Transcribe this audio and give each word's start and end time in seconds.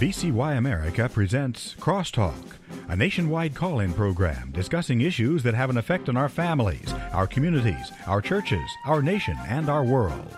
VCY 0.00 0.56
America 0.56 1.10
presents 1.12 1.74
Crosstalk, 1.78 2.56
a 2.88 2.96
nationwide 2.96 3.54
call 3.54 3.80
in 3.80 3.92
program 3.92 4.50
discussing 4.50 5.02
issues 5.02 5.42
that 5.42 5.52
have 5.52 5.68
an 5.68 5.76
effect 5.76 6.08
on 6.08 6.16
our 6.16 6.30
families, 6.30 6.90
our 7.12 7.26
communities, 7.26 7.92
our 8.06 8.22
churches, 8.22 8.66
our 8.86 9.02
nation, 9.02 9.36
and 9.46 9.68
our 9.68 9.84
world. 9.84 10.34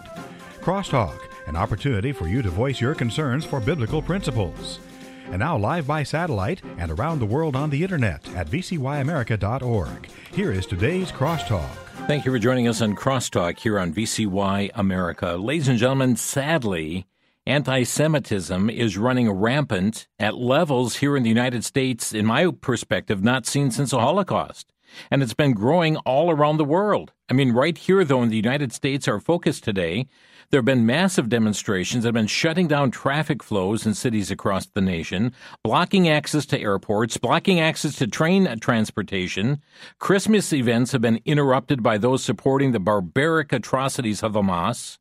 Crosstalk, 0.62 1.16
an 1.46 1.54
opportunity 1.54 2.10
for 2.10 2.26
you 2.26 2.42
to 2.42 2.50
voice 2.50 2.80
your 2.80 2.96
concerns 2.96 3.44
for 3.44 3.60
biblical 3.60 4.02
principles. 4.02 4.80
And 5.26 5.38
now, 5.38 5.56
live 5.56 5.86
by 5.86 6.02
satellite 6.02 6.60
and 6.78 6.90
around 6.90 7.20
the 7.20 7.26
world 7.26 7.54
on 7.54 7.70
the 7.70 7.84
internet 7.84 8.28
at 8.34 8.48
vcyamerica.org. 8.48 10.08
Here 10.32 10.50
is 10.50 10.66
today's 10.66 11.12
Crosstalk. 11.12 11.70
Thank 12.08 12.24
you 12.24 12.32
for 12.32 12.40
joining 12.40 12.66
us 12.66 12.82
on 12.82 12.96
Crosstalk 12.96 13.60
here 13.60 13.78
on 13.78 13.94
VCY 13.94 14.72
America. 14.74 15.36
Ladies 15.36 15.68
and 15.68 15.78
gentlemen, 15.78 16.16
sadly, 16.16 17.06
anti 17.46 17.82
Semitism 17.82 18.70
is 18.70 18.96
running 18.96 19.30
rampant 19.30 20.06
at 20.18 20.36
levels 20.36 20.96
here 20.96 21.16
in 21.16 21.22
the 21.22 21.28
United 21.28 21.64
States, 21.64 22.12
in 22.12 22.24
my 22.24 22.50
perspective, 22.60 23.22
not 23.22 23.46
seen 23.46 23.70
since 23.70 23.90
the 23.90 23.98
Holocaust. 23.98 24.72
And 25.10 25.22
it's 25.22 25.34
been 25.34 25.52
growing 25.54 25.96
all 25.98 26.30
around 26.30 26.58
the 26.58 26.64
world. 26.64 27.12
I 27.28 27.32
mean, 27.32 27.52
right 27.52 27.76
here, 27.76 28.04
though, 28.04 28.22
in 28.22 28.28
the 28.28 28.36
United 28.36 28.72
States, 28.72 29.08
our 29.08 29.18
focus 29.18 29.60
today, 29.60 30.06
there 30.50 30.58
have 30.58 30.66
been 30.66 30.84
massive 30.84 31.30
demonstrations 31.30 32.02
that 32.02 32.08
have 32.08 32.14
been 32.14 32.26
shutting 32.26 32.68
down 32.68 32.90
traffic 32.90 33.42
flows 33.42 33.86
in 33.86 33.94
cities 33.94 34.30
across 34.30 34.66
the 34.66 34.82
nation, 34.82 35.32
blocking 35.64 36.10
access 36.10 36.44
to 36.46 36.60
airports, 36.60 37.16
blocking 37.16 37.58
access 37.58 37.96
to 37.96 38.06
train 38.06 38.58
transportation. 38.60 39.62
Christmas 39.98 40.52
events 40.52 40.92
have 40.92 41.00
been 41.00 41.22
interrupted 41.24 41.82
by 41.82 41.96
those 41.96 42.22
supporting 42.22 42.72
the 42.72 42.80
barbaric 42.80 43.50
atrocities 43.52 44.22
of 44.22 44.32
Hamas. 44.32 44.98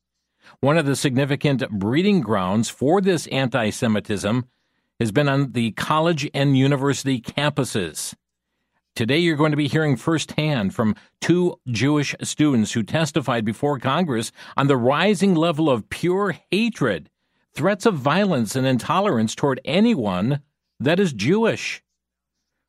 One 0.62 0.78
of 0.78 0.86
the 0.86 0.96
significant 0.96 1.68
breeding 1.72 2.22
grounds 2.22 2.70
for 2.70 3.02
this 3.02 3.26
anti 3.28 3.72
Semitism 3.72 4.46
has 5.00 5.12
been 5.12 5.28
on 5.28 5.54
the 5.54 5.72
college 5.72 6.30
and 6.36 6.56
university 6.56 7.20
campuses. 7.20 8.14
Today, 8.96 9.18
you're 9.18 9.38
going 9.38 9.50
to 9.50 9.58
be 9.58 9.68
hearing 9.68 9.96
firsthand 9.96 10.76
from 10.76 10.96
two 11.20 11.60
Jewish 11.68 12.16
students 12.22 12.74
who 12.74 12.84
testified 12.84 13.44
before 13.44 13.80
Congress 13.80 14.32
on 14.56 14.68
the 14.68 14.78
rising 14.78 15.34
level 15.34 15.68
of 15.68 15.90
pure 15.90 16.36
hatred, 16.52 17.10
threats 17.56 17.88
of 17.88 17.96
violence, 17.96 18.56
and 18.56 18.68
intolerance 18.68 19.34
toward 19.34 19.60
anyone 19.66 20.42
that 20.80 21.00
is 21.00 21.12
Jewish. 21.12 21.82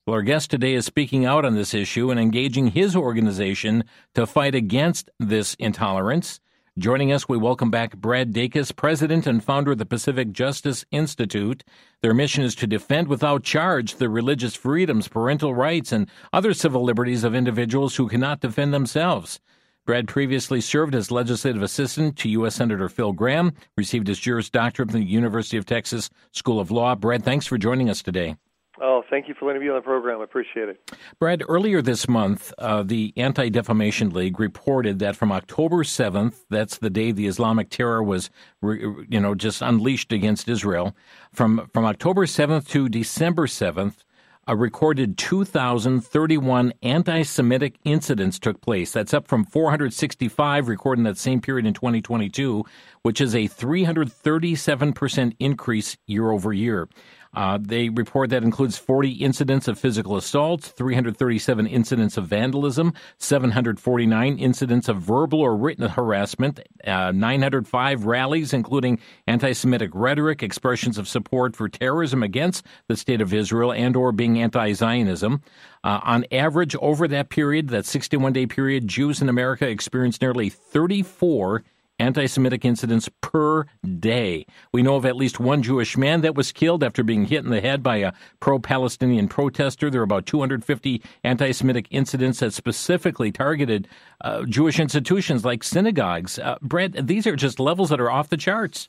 Well, 0.06 0.14
our 0.14 0.22
guest 0.22 0.50
today 0.50 0.72
is 0.72 0.86
speaking 0.86 1.26
out 1.26 1.44
on 1.44 1.56
this 1.56 1.74
issue 1.74 2.10
and 2.10 2.18
engaging 2.18 2.68
his 2.68 2.96
organization 2.96 3.84
to 4.14 4.26
fight 4.26 4.54
against 4.54 5.10
this 5.18 5.52
intolerance. 5.58 6.40
Joining 6.78 7.12
us, 7.12 7.28
we 7.28 7.36
welcome 7.36 7.70
back 7.70 7.98
Brad 7.98 8.32
Dacus, 8.32 8.74
president 8.74 9.26
and 9.26 9.44
founder 9.44 9.72
of 9.72 9.78
the 9.78 9.84
Pacific 9.84 10.32
Justice 10.32 10.86
Institute. 10.90 11.64
Their 12.00 12.14
mission 12.14 12.44
is 12.44 12.54
to 12.54 12.66
defend 12.66 13.08
without 13.08 13.42
charge 13.42 13.96
the 13.96 14.08
religious 14.08 14.54
freedoms, 14.54 15.06
parental 15.06 15.54
rights, 15.54 15.92
and 15.92 16.08
other 16.32 16.54
civil 16.54 16.82
liberties 16.82 17.24
of 17.24 17.34
individuals 17.34 17.96
who 17.96 18.08
cannot 18.08 18.40
defend 18.40 18.72
themselves. 18.72 19.38
Brad 19.84 20.08
previously 20.08 20.62
served 20.62 20.94
as 20.94 21.10
legislative 21.10 21.62
assistant 21.62 22.16
to 22.16 22.30
U.S. 22.30 22.54
Senator 22.54 22.88
Phil 22.88 23.12
Gramm, 23.12 23.52
received 23.76 24.06
his 24.06 24.18
Juris 24.18 24.48
Doctorate 24.48 24.92
from 24.92 25.00
the 25.00 25.06
University 25.06 25.58
of 25.58 25.66
Texas 25.66 26.08
School 26.30 26.58
of 26.58 26.70
Law. 26.70 26.94
Brad, 26.94 27.22
thanks 27.22 27.46
for 27.46 27.58
joining 27.58 27.90
us 27.90 28.02
today. 28.02 28.36
Oh, 28.80 29.02
thank 29.10 29.28
you 29.28 29.34
for 29.34 29.46
letting 29.46 29.60
me 29.60 29.66
be 29.66 29.70
on 29.70 29.76
the 29.76 29.82
program. 29.82 30.20
I 30.20 30.24
appreciate 30.24 30.68
it. 30.68 30.90
Brad, 31.18 31.42
earlier 31.46 31.82
this 31.82 32.08
month, 32.08 32.54
uh, 32.58 32.82
the 32.82 33.12
Anti 33.16 33.50
Defamation 33.50 34.10
League 34.10 34.40
reported 34.40 34.98
that 35.00 35.14
from 35.14 35.30
October 35.30 35.84
7th, 35.84 36.44
that's 36.48 36.78
the 36.78 36.88
day 36.88 37.12
the 37.12 37.26
Islamic 37.26 37.68
terror 37.68 38.02
was, 38.02 38.30
you 38.62 39.20
know, 39.20 39.34
just 39.34 39.60
unleashed 39.60 40.12
against 40.12 40.48
Israel, 40.48 40.96
from, 41.32 41.68
from 41.74 41.84
October 41.84 42.24
7th 42.24 42.66
to 42.68 42.88
December 42.88 43.46
7th, 43.46 44.04
a 44.46 44.56
recorded 44.56 45.16
2,031 45.18 46.72
anti 46.82 47.22
Semitic 47.22 47.76
incidents 47.84 48.38
took 48.38 48.60
place. 48.60 48.92
That's 48.92 49.14
up 49.14 49.28
from 49.28 49.44
465 49.44 50.66
recorded 50.66 51.00
in 51.00 51.04
that 51.04 51.18
same 51.18 51.40
period 51.40 51.66
in 51.66 51.74
2022, 51.74 52.64
which 53.02 53.20
is 53.20 53.34
a 53.34 53.48
337% 53.48 55.36
increase 55.38 55.96
year 56.06 56.30
over 56.30 56.52
year. 56.52 56.88
Uh, 57.34 57.58
they 57.60 57.88
report 57.88 58.30
that 58.30 58.42
includes 58.42 58.76
40 58.76 59.12
incidents 59.12 59.66
of 59.66 59.78
physical 59.78 60.16
assault, 60.16 60.62
337 60.62 61.66
incidents 61.66 62.16
of 62.16 62.26
vandalism, 62.26 62.92
749 63.18 64.38
incidents 64.38 64.88
of 64.88 64.98
verbal 64.98 65.40
or 65.40 65.56
written 65.56 65.88
harassment, 65.88 66.60
uh, 66.86 67.10
905 67.12 68.04
rallies, 68.04 68.52
including 68.52 68.98
anti 69.26 69.52
Semitic 69.52 69.90
rhetoric, 69.94 70.42
expressions 70.42 70.98
of 70.98 71.08
support 71.08 71.56
for 71.56 71.68
terrorism 71.68 72.22
against 72.22 72.66
the 72.88 72.96
state 72.96 73.20
of 73.20 73.32
Israel, 73.32 73.72
and 73.72 73.96
or 73.96 74.12
being 74.12 74.40
anti 74.40 74.72
Zionism. 74.72 75.42
Uh, 75.84 76.00
on 76.04 76.24
average, 76.30 76.76
over 76.76 77.08
that 77.08 77.28
period, 77.28 77.68
that 77.68 77.86
61 77.86 78.32
day 78.32 78.46
period, 78.46 78.86
Jews 78.86 79.22
in 79.22 79.28
America 79.28 79.66
experienced 79.66 80.20
nearly 80.20 80.48
34 80.48 81.64
anti 82.02 82.26
Semitic 82.26 82.64
incidents 82.64 83.08
per 83.20 83.64
day. 83.98 84.44
We 84.72 84.82
know 84.82 84.96
of 84.96 85.06
at 85.06 85.16
least 85.16 85.40
one 85.40 85.62
Jewish 85.62 85.96
man 85.96 86.20
that 86.22 86.34
was 86.34 86.52
killed 86.52 86.82
after 86.82 87.02
being 87.02 87.26
hit 87.26 87.44
in 87.44 87.50
the 87.50 87.60
head 87.60 87.82
by 87.82 87.98
a 87.98 88.12
pro 88.40 88.58
Palestinian 88.58 89.28
protester. 89.28 89.88
There 89.88 90.00
are 90.00 90.04
about 90.04 90.26
250 90.26 91.02
anti 91.24 91.52
Semitic 91.52 91.86
incidents 91.90 92.40
that 92.40 92.52
specifically 92.52 93.30
targeted 93.30 93.88
uh, 94.20 94.42
Jewish 94.44 94.80
institutions 94.80 95.44
like 95.44 95.62
synagogues. 95.62 96.38
Uh, 96.38 96.58
these 97.00 97.26
are 97.26 97.36
just 97.36 97.60
levels 97.60 97.90
that 97.90 98.00
are 98.00 98.10
off 98.10 98.28
the 98.28 98.36
charts. 98.36 98.88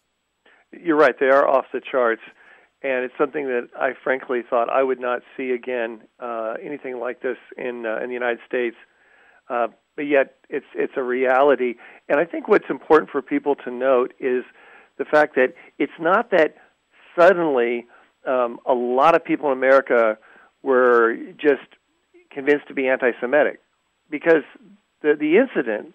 You're 0.72 0.97
right, 0.97 1.16
they 1.19 1.28
are 1.28 1.47
off 1.47 1.66
the 1.72 1.81
charts. 1.81 2.22
And 2.81 3.06
it's 3.06 3.13
something 3.18 3.45
that 3.45 3.69
I 3.80 3.91
frankly 4.03 4.41
thought 4.50 4.69
I 4.69 4.84
would 4.84 5.00
not 5.00 5.22
see 5.38 5.51
again, 5.51 6.01
uh, 6.19 6.56
anything 6.62 7.00
like 7.00 7.22
this 7.22 7.38
in 7.57 7.85
uh, 7.85 8.03
in 8.03 8.09
the 8.09 8.13
United 8.13 8.40
States. 8.45 8.75
Uh, 9.50 9.68
but 9.95 10.03
yet 10.03 10.35
it's 10.49 10.65
it's 10.75 10.93
a 10.97 11.03
reality. 11.03 11.75
And 12.09 12.19
I 12.19 12.25
think 12.25 12.47
what's 12.47 12.69
important 12.69 13.09
for 13.11 13.21
people 13.21 13.55
to 13.63 13.71
note 13.71 14.13
is 14.19 14.43
the 14.97 15.05
fact 15.05 15.35
that 15.35 15.53
it's 15.77 15.99
not 15.99 16.31
that 16.31 16.55
suddenly 17.17 17.85
um, 18.27 18.59
a 18.65 18.73
lot 18.73 19.15
of 19.15 19.23
people 19.23 19.51
in 19.51 19.57
America 19.57 20.17
were 20.61 21.15
just 21.37 21.67
convinced 22.31 22.67
to 22.67 22.73
be 22.73 22.87
anti-Semitic, 22.87 23.59
because 24.09 24.43
the 25.01 25.15
the 25.19 25.37
incident 25.37 25.93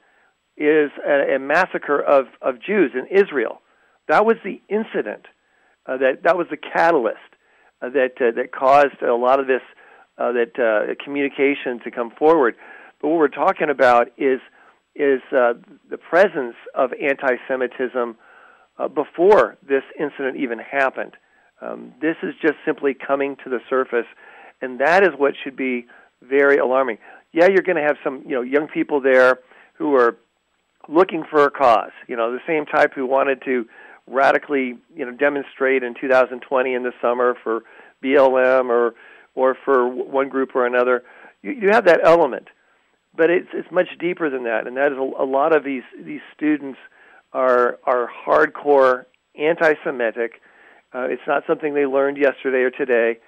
is 0.57 0.91
a, 1.07 1.37
a 1.37 1.39
massacre 1.39 2.01
of 2.01 2.27
of 2.41 2.61
Jews 2.61 2.93
in 2.95 3.07
Israel. 3.17 3.61
That 4.09 4.25
was 4.25 4.37
the 4.45 4.61
incident 4.69 5.27
uh, 5.87 5.97
that 5.99 6.23
that 6.25 6.37
was 6.37 6.47
the 6.51 6.57
catalyst 6.57 7.19
uh, 7.83 7.91
that 7.91 8.13
uh, 8.21 8.31
that 8.37 8.53
caused 8.53 9.03
a 9.03 9.15
lot 9.15 9.41
of 9.41 9.47
this 9.47 9.63
uh, 10.19 10.33
that 10.33 10.59
uh, 10.59 10.95
communication 11.05 11.81
to 11.85 11.91
come 11.91 12.11
forward. 12.11 12.55
But 13.01 13.09
what 13.09 13.19
we're 13.19 13.29
talking 13.29 13.71
about 13.71 14.09
is 14.17 14.41
is 14.95 15.21
uh, 15.31 15.55
the 15.89 15.99
presence 15.99 16.57
of 16.75 16.91
anti-Semitism 16.93 18.17
uh, 18.79 18.89
before 18.89 19.57
this 19.67 19.85
incident 19.99 20.37
even 20.37 20.59
happened. 20.59 21.13
Um, 21.61 21.95
this 22.01 22.17
is 22.23 22.35
just 22.43 22.55
simply 22.65 22.95
coming 22.95 23.37
to 23.45 23.51
the 23.51 23.61
surface, 23.71 24.07
and 24.61 24.81
that 24.81 25.05
is 25.05 25.11
what 25.17 25.35
should 25.43 25.57
be 25.57 25.87
very 26.23 26.59
alarming. 26.59 26.99
Yeah, 27.33 27.47
you're 27.47 27.63
going 27.63 27.77
to 27.77 27.83
have 27.83 27.97
some 28.03 28.23
you 28.27 28.35
know 28.35 28.43
young 28.43 28.69
people 28.69 29.01
there 29.01 29.39
who 29.75 29.95
are 29.95 30.17
looking 30.89 31.25
for 31.31 31.45
a 31.45 31.51
cause. 31.51 31.93
You 32.09 32.17
know, 32.17 32.33
the 32.33 32.41
same 32.47 32.67
type 32.67 32.93
who 32.95 33.07
wanted 33.07 33.43
to 33.45 33.67
radically 34.07 34.79
you 34.97 35.05
know 35.05 35.13
demonstrate 35.13 35.83
in 35.83 35.95
2020 36.01 36.75
in 36.75 36.83
the 36.83 36.93
summer 37.01 37.37
for 37.43 37.63
BLM 38.03 38.69
or 38.69 38.95
or 39.35 39.57
for 39.65 39.89
one 39.89 40.29
group 40.29 40.57
or 40.57 40.67
another. 40.67 41.05
You, 41.43 41.53
you 41.53 41.69
have 41.71 41.85
that 41.85 42.01
element 42.03 42.49
but 43.19 43.29
it's 43.31 43.49
it's 43.53 43.71
much 43.71 43.89
deeper 43.99 44.31
than 44.31 44.45
that, 44.45 44.67
and 44.67 44.77
that 44.77 44.93
is 44.93 44.99
a, 44.99 45.23
a 45.23 45.27
lot 45.27 45.55
of 45.55 45.65
these 45.65 45.83
these 46.03 46.21
students 46.35 46.79
are 47.33 47.79
are 47.85 48.09
hardcore 48.09 49.05
anti-Semitic. 49.35 50.41
Uh, 50.95 51.07
it's 51.11 51.27
not 51.27 51.43
something 51.47 51.75
they 51.75 51.85
learned 51.85 52.17
yesterday 52.17 52.63
or 52.63 52.71
today, 52.71 53.19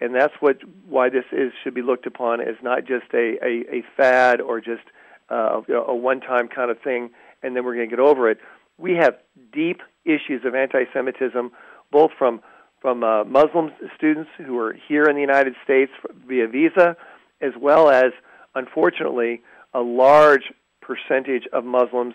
and 0.00 0.14
that's 0.14 0.34
what 0.40 0.58
why 0.86 1.08
this 1.08 1.24
is 1.32 1.50
should 1.64 1.74
be 1.74 1.82
looked 1.82 2.06
upon 2.06 2.40
as 2.42 2.54
not 2.62 2.80
just 2.84 3.06
a 3.14 3.36
a, 3.42 3.78
a 3.78 3.84
fad 3.96 4.40
or 4.42 4.60
just 4.60 4.84
uh, 5.30 5.60
a 5.68 5.96
one-time 5.96 6.46
kind 6.48 6.70
of 6.70 6.78
thing, 6.82 7.10
and 7.42 7.56
then 7.56 7.64
we're 7.64 7.74
going 7.74 7.88
to 7.88 7.96
get 7.96 8.02
over 8.02 8.30
it. 8.30 8.38
We 8.76 8.92
have 8.96 9.14
deep 9.52 9.80
issues 10.04 10.44
of 10.44 10.54
anti-Semitism, 10.54 11.50
both 11.90 12.10
from 12.18 12.42
from 12.80 13.02
uh, 13.02 13.24
Muslim 13.24 13.72
students 13.96 14.30
who 14.36 14.56
are 14.58 14.76
here 14.86 15.04
in 15.04 15.16
the 15.16 15.22
United 15.22 15.54
States 15.64 15.90
via 16.28 16.46
visa, 16.46 16.96
as 17.40 17.52
well 17.58 17.88
as 17.88 18.12
unfortunately, 18.58 19.40
a 19.72 19.80
large 19.80 20.52
percentage 20.80 21.46
of 21.52 21.64
Muslims 21.64 22.14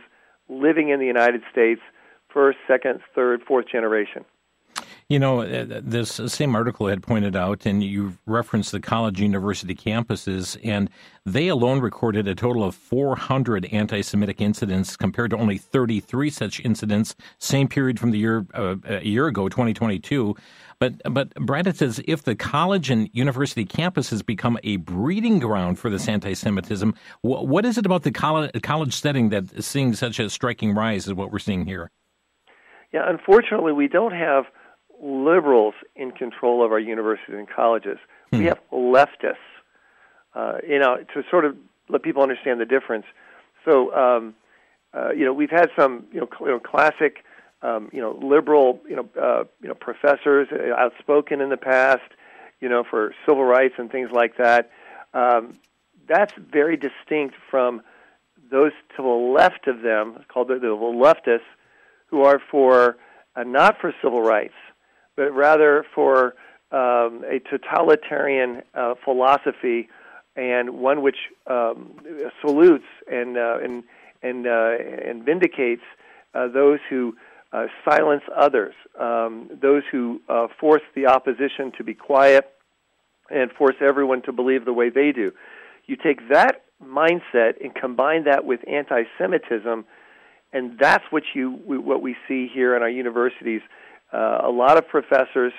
living 0.50 0.90
in 0.90 1.00
the 1.00 1.06
United 1.06 1.42
States, 1.52 1.82
first, 2.34 2.58
second, 2.68 3.00
third, 3.16 3.42
fourth 3.48 3.68
generation. 3.72 4.26
You 5.10 5.20
know, 5.20 5.42
uh, 5.42 5.82
this 5.84 6.20
same 6.28 6.56
article 6.56 6.88
had 6.88 7.04
pointed 7.04 7.36
out, 7.36 7.66
and 7.66 7.84
you 7.84 8.18
referenced 8.26 8.72
the 8.72 8.80
college 8.80 9.20
university 9.20 9.76
campuses, 9.76 10.58
and 10.64 10.90
they 11.26 11.48
alone 11.48 11.80
recorded 11.80 12.28
a 12.28 12.36
total 12.36 12.64
of 12.64 12.76
400 12.76 13.66
anti 13.66 14.02
Semitic 14.02 14.42
incidents 14.42 14.96
compared 14.96 15.32
to 15.32 15.38
only 15.38 15.58
33 15.58 16.30
such 16.30 16.60
incidents, 16.62 17.16
same 17.38 17.68
period 17.68 18.00
from 18.00 18.12
the 18.12 18.18
year 18.18 18.46
uh, 18.54 18.76
a 18.86 19.06
year 19.06 19.28
ago, 19.28 19.50
2022. 19.50 20.36
But, 20.80 21.14
but 21.14 21.34
Brad, 21.36 21.74
says 21.76 22.02
if 22.08 22.24
the 22.24 22.36
college 22.36 22.90
and 22.90 23.10
university 23.14 23.66
campuses 23.66 24.26
become 24.26 24.58
a 24.64 24.78
breeding 24.78 25.40
ground 25.40 25.80
for 25.80 25.90
this 25.90 26.08
anti 26.08 26.34
Semitism, 26.34 26.94
wh- 27.22 27.44
what 27.44 27.66
is 27.66 27.78
it 27.78 27.86
about 27.86 28.04
the 28.04 28.12
college, 28.12 28.52
college 28.64 28.94
setting 28.94 29.30
that 29.30 29.54
is 29.54 29.66
seeing 29.66 29.94
such 29.94 30.20
a 30.20 30.30
striking 30.30 30.74
rise 30.74 31.08
as 31.08 31.14
what 31.14 31.32
we're 31.32 31.40
seeing 31.40 31.66
here? 31.66 31.92
Yeah, 32.94 33.10
unfortunately, 33.10 33.74
we 33.74 33.88
don't 33.88 34.14
have 34.14 34.46
liberals 35.04 35.74
in 35.96 36.12
control 36.12 36.64
of 36.64 36.72
our 36.72 36.80
universities 36.80 37.36
and 37.36 37.48
colleges. 37.50 37.98
Hmm. 38.32 38.40
We 38.40 38.46
have 38.46 38.60
leftists. 38.72 39.36
Uh, 40.34 40.58
you 40.68 40.80
know, 40.80 40.98
to 41.14 41.24
sort 41.30 41.46
of 41.46 41.56
let 41.90 42.02
people 42.02 42.24
understand 42.24 42.60
the 42.60 42.66
difference. 42.66 43.06
So, 43.66 43.94
um, 43.94 44.34
uh, 44.92 45.12
you 45.12 45.26
know, 45.26 45.34
we've 45.34 45.52
had 45.52 45.70
some, 45.78 46.08
you 46.12 46.20
know, 46.20 46.28
cl- 46.28 46.50
you 46.50 46.56
know 46.56 46.60
classic, 46.60 47.24
um, 47.62 47.90
you 47.94 48.02
know, 48.02 48.18
liberal, 48.20 48.82
you 48.90 48.96
know, 48.96 49.10
uh, 49.22 49.44
you 49.62 49.68
know, 49.68 49.76
professors 49.76 50.48
uh, 50.52 50.74
outspoken 50.76 51.40
in 51.40 51.50
the 51.50 51.58
past, 51.58 52.02
you 52.62 52.70
know, 52.70 52.84
for 52.84 53.14
civil 53.28 53.44
rights 53.44 53.76
and 53.78 53.92
things 53.92 54.10
like 54.12 54.38
that. 54.38 54.72
Um, 55.14 55.60
that's 56.08 56.34
very 56.34 56.78
distinct 56.78 57.36
from 57.52 57.82
those 58.52 58.72
to 58.96 59.04
the 59.04 59.08
left 59.08 59.68
of 59.68 59.82
them, 59.82 60.24
called 60.28 60.48
the, 60.48 60.56
the 60.56 60.68
leftists, 60.68 61.42
who 62.08 62.24
are 62.24 62.42
for 62.52 62.98
uh, 63.36 63.44
not 63.44 63.80
for 63.80 63.94
civil 64.02 64.22
rights, 64.22 64.54
but 65.16 65.32
rather 65.32 65.86
for 65.94 66.36
um, 66.72 67.24
a 67.30 67.40
totalitarian 67.50 68.64
uh, 68.74 68.96
philosophy 69.04 69.90
and 70.36 70.72
one 70.80 71.02
which 71.02 71.18
um, 71.48 71.92
salutes 72.42 72.86
and 73.12 73.38
uh, 73.38 73.58
and 73.64 73.84
and 74.24 74.48
uh, 74.48 74.76
and 75.06 75.24
vindicates 75.24 75.84
uh, 76.34 76.48
those 76.48 76.80
who 76.90 77.16
uh, 77.52 77.68
silence 77.88 78.24
others, 78.36 78.74
um, 79.00 79.50
those 79.62 79.84
who 79.92 80.20
uh, 80.28 80.48
force 80.60 80.82
the 80.96 81.06
opposition 81.06 81.72
to 81.78 81.84
be 81.84 81.94
quiet 81.94 82.50
and 83.30 83.52
force 83.52 83.76
everyone 83.80 84.24
to 84.24 84.32
believe 84.32 84.66
the 84.66 84.74
way 84.74 84.90
they 84.90 85.12
do. 85.12 85.32
You 85.86 85.96
take 85.96 86.30
that 86.30 86.64
mindset 86.84 87.64
and 87.64 87.74
combine 87.76 88.24
that 88.24 88.46
with 88.46 88.62
anti-Semitism, 88.68 89.86
and 90.52 90.80
that's 90.80 91.04
what 91.12 91.24
you 91.36 91.52
what 91.66 92.02
we 92.02 92.16
see 92.28 92.50
here 92.52 92.76
in 92.76 92.82
our 92.82 92.90
universities 92.90 93.62
uh, 94.14 94.42
a 94.44 94.52
lot 94.52 94.78
of 94.78 94.88
professors 94.88 95.54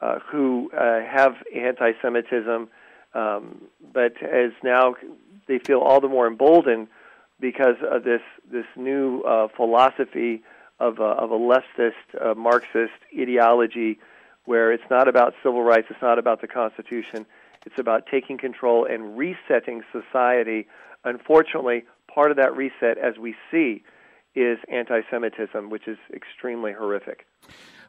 uh, 0.00 0.18
who 0.30 0.70
uh, 0.72 1.00
have 1.18 1.34
anti-Semitism, 1.54 2.68
um, 3.14 3.62
but 3.92 4.20
as 4.22 4.50
now 4.64 4.94
they 5.46 5.58
feel 5.58 5.80
all 5.80 6.00
the 6.00 6.08
more 6.08 6.26
emboldened 6.26 6.88
because 7.40 7.76
of 7.88 8.04
this 8.04 8.22
this 8.50 8.66
new 8.76 9.22
uh, 9.22 9.48
philosophy 9.56 10.42
of 10.80 10.98
a, 10.98 11.02
of 11.02 11.30
a 11.30 11.38
leftist 11.38 11.92
uh, 12.20 12.34
Marxist 12.34 12.92
ideology, 13.16 13.98
where 14.44 14.72
it's 14.72 14.88
not 14.90 15.06
about 15.08 15.34
civil 15.42 15.62
rights, 15.62 15.86
it's 15.90 16.02
not 16.02 16.18
about 16.18 16.40
the 16.40 16.48
Constitution, 16.48 17.24
it's 17.64 17.78
about 17.78 18.06
taking 18.06 18.38
control 18.38 18.84
and 18.84 19.16
resetting 19.16 19.82
society. 19.92 20.66
Unfortunately, 21.04 21.84
part 22.12 22.30
of 22.30 22.36
that 22.36 22.56
reset, 22.56 22.98
as 22.98 23.18
we 23.18 23.34
see, 23.50 23.84
is 24.34 24.58
anti-Semitism, 24.68 25.70
which 25.70 25.86
is 25.86 25.98
extremely 26.12 26.72
horrific. 26.72 27.26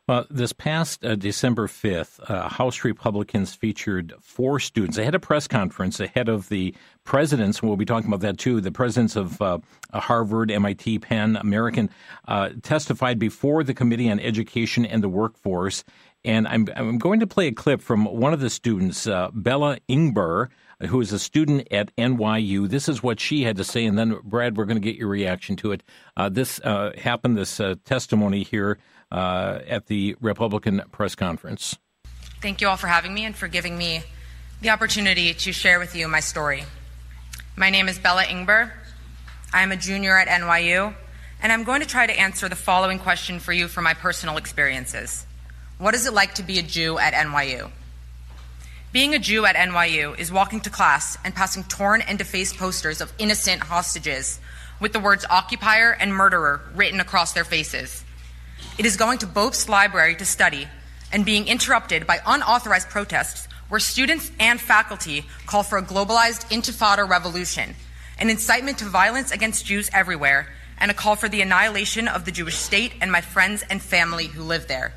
Well, 0.05 0.25
this 0.29 0.51
past 0.51 1.05
uh, 1.05 1.15
December 1.15 1.67
5th, 1.67 2.29
uh, 2.29 2.49
House 2.49 2.83
Republicans 2.83 3.55
featured 3.55 4.13
four 4.19 4.59
students. 4.59 4.97
They 4.97 5.05
had 5.05 5.15
a 5.15 5.19
press 5.19 5.47
conference 5.47 6.01
ahead 6.01 6.27
of 6.27 6.49
the 6.49 6.75
presidents, 7.05 7.63
we'll 7.63 7.77
be 7.77 7.85
talking 7.85 8.09
about 8.09 8.19
that 8.19 8.37
too. 8.37 8.59
The 8.59 8.71
presidents 8.71 9.15
of 9.15 9.41
uh, 9.41 9.59
Harvard, 9.93 10.51
MIT, 10.51 10.99
Penn, 10.99 11.37
American 11.37 11.89
uh, 12.27 12.49
testified 12.63 13.17
before 13.17 13.63
the 13.63 13.73
Committee 13.73 14.11
on 14.11 14.19
Education 14.19 14.85
and 14.85 15.01
the 15.01 15.07
Workforce. 15.07 15.85
And 16.25 16.49
I'm, 16.49 16.67
I'm 16.75 16.97
going 16.97 17.21
to 17.21 17.27
play 17.27 17.47
a 17.47 17.53
clip 17.53 17.79
from 17.79 18.03
one 18.03 18.33
of 18.33 18.41
the 18.41 18.49
students, 18.49 19.07
uh, 19.07 19.29
Bella 19.33 19.77
Ingber, 19.89 20.49
who 20.81 20.99
is 20.99 21.13
a 21.13 21.19
student 21.19 21.65
at 21.71 21.95
NYU. 21.95 22.67
This 22.67 22.89
is 22.89 23.01
what 23.01 23.21
she 23.21 23.43
had 23.43 23.55
to 23.55 23.63
say, 23.63 23.85
and 23.85 23.97
then 23.97 24.19
Brad, 24.21 24.57
we're 24.57 24.65
going 24.65 24.81
to 24.81 24.81
get 24.81 24.97
your 24.97 25.07
reaction 25.07 25.55
to 25.57 25.71
it. 25.71 25.81
Uh, 26.17 26.27
this 26.27 26.59
uh, 26.59 26.91
happened, 26.97 27.37
this 27.37 27.61
uh, 27.61 27.75
testimony 27.85 28.43
here 28.43 28.79
uh, 29.13 29.59
at 29.67 29.85
the 29.87 30.15
Republican 30.19 30.81
press 30.91 31.15
conference. 31.15 31.77
Thank 32.41 32.59
you 32.59 32.67
all 32.67 32.77
for 32.77 32.87
having 32.87 33.13
me 33.13 33.23
and 33.23 33.35
for 33.35 33.47
giving 33.47 33.77
me 33.77 34.03
the 34.61 34.71
opportunity 34.71 35.33
to 35.33 35.53
share 35.53 35.79
with 35.79 35.95
you 35.95 36.07
my 36.07 36.19
story. 36.19 36.65
My 37.55 37.69
name 37.69 37.87
is 37.87 37.99
Bella 37.99 38.23
Ingber. 38.23 38.71
I'm 39.53 39.71
a 39.71 39.77
junior 39.77 40.17
at 40.17 40.27
NYU, 40.27 40.95
and 41.41 41.51
I'm 41.51 41.63
going 41.63 41.81
to 41.81 41.87
try 41.87 42.07
to 42.07 42.19
answer 42.19 42.49
the 42.49 42.55
following 42.55 42.97
question 42.97 43.39
for 43.39 43.53
you 43.53 43.67
from 43.67 43.83
my 43.83 43.93
personal 43.93 44.37
experiences. 44.37 45.25
What 45.77 45.93
is 45.93 46.07
it 46.07 46.13
like 46.13 46.35
to 46.35 46.43
be 46.43 46.57
a 46.57 46.63
Jew 46.63 46.97
at 46.97 47.13
NYU? 47.13 47.69
Being 48.91 49.13
a 49.13 49.19
Jew 49.19 49.45
at 49.45 49.55
NYU 49.55 50.17
is 50.19 50.31
walking 50.31 50.61
to 50.61 50.69
class 50.69 51.17
and 51.23 51.35
passing 51.35 51.63
torn 51.65 52.01
and 52.01 52.17
defaced 52.17 52.57
posters 52.57 53.01
of 53.01 53.13
innocent 53.19 53.61
hostages 53.61 54.39
with 54.79 54.93
the 54.93 54.99
words 54.99 55.25
occupier 55.29 55.91
and 55.91 56.13
murderer 56.13 56.61
written 56.75 56.99
across 56.99 57.33
their 57.33 57.43
faces. 57.43 58.02
It 58.75 58.87
is 58.87 58.97
going 58.97 59.19
to 59.19 59.27
Bobst 59.27 59.69
Library 59.69 60.15
to 60.15 60.25
study 60.25 60.67
and 61.11 61.23
being 61.23 61.47
interrupted 61.47 62.07
by 62.07 62.19
unauthorized 62.25 62.89
protests 62.89 63.47
where 63.69 63.79
students 63.79 64.31
and 64.39 64.59
faculty 64.59 65.25
call 65.45 65.61
for 65.61 65.77
a 65.77 65.83
globalized 65.83 66.49
intifada 66.49 67.07
revolution, 67.07 67.75
an 68.17 68.31
incitement 68.31 68.79
to 68.79 68.85
violence 68.85 69.31
against 69.31 69.67
Jews 69.67 69.91
everywhere, 69.93 70.47
and 70.79 70.89
a 70.89 70.93
call 70.95 71.15
for 71.15 71.29
the 71.29 71.41
annihilation 71.41 72.07
of 72.07 72.25
the 72.25 72.31
Jewish 72.31 72.55
state 72.55 72.93
and 72.99 73.11
my 73.11 73.21
friends 73.21 73.63
and 73.69 73.79
family 73.79 74.25
who 74.25 74.41
live 74.41 74.67
there. 74.67 74.91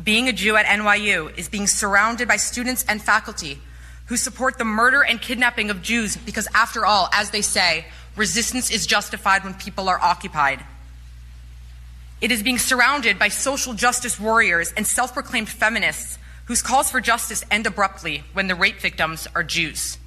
Being 0.00 0.28
a 0.28 0.32
Jew 0.32 0.54
at 0.54 0.66
NYU 0.66 1.36
is 1.36 1.48
being 1.48 1.66
surrounded 1.66 2.28
by 2.28 2.36
students 2.36 2.84
and 2.88 3.02
faculty 3.02 3.58
who 4.06 4.16
support 4.16 4.58
the 4.58 4.64
murder 4.64 5.02
and 5.02 5.20
kidnapping 5.20 5.68
of 5.68 5.82
Jews 5.82 6.16
because, 6.16 6.46
after 6.54 6.86
all, 6.86 7.08
as 7.12 7.30
they 7.30 7.42
say, 7.42 7.86
resistance 8.14 8.70
is 8.70 8.86
justified 8.86 9.42
when 9.42 9.54
people 9.54 9.88
are 9.88 10.00
occupied. 10.00 10.64
It 12.22 12.30
is 12.30 12.44
being 12.44 12.58
surrounded 12.58 13.18
by 13.18 13.30
social 13.30 13.74
justice 13.74 14.20
warriors 14.20 14.72
and 14.76 14.86
self 14.86 15.12
proclaimed 15.12 15.48
feminists 15.48 16.20
whose 16.44 16.62
calls 16.62 16.88
for 16.88 17.00
justice 17.00 17.42
end 17.50 17.66
abruptly 17.66 18.22
when 18.32 18.46
the 18.46 18.54
rape 18.54 18.78
victims 18.78 19.26
are 19.34 19.42
Jews. 19.42 19.98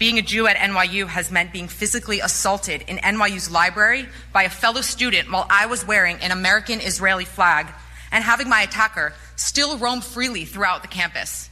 Being 0.00 0.18
a 0.18 0.22
Jew 0.22 0.48
at 0.48 0.56
NYU 0.56 1.06
has 1.06 1.30
meant 1.30 1.52
being 1.52 1.68
physically 1.68 2.18
assaulted 2.18 2.82
in 2.88 2.96
NYU's 2.96 3.48
library 3.48 4.08
by 4.32 4.42
a 4.42 4.50
fellow 4.50 4.80
student 4.80 5.30
while 5.30 5.46
I 5.48 5.66
was 5.66 5.86
wearing 5.86 6.16
an 6.16 6.32
American 6.32 6.80
Israeli 6.80 7.24
flag 7.24 7.68
and 8.10 8.24
having 8.24 8.48
my 8.48 8.62
attacker 8.62 9.12
still 9.36 9.78
roam 9.78 10.00
freely 10.00 10.44
throughout 10.46 10.82
the 10.82 10.88
campus. 10.88 11.48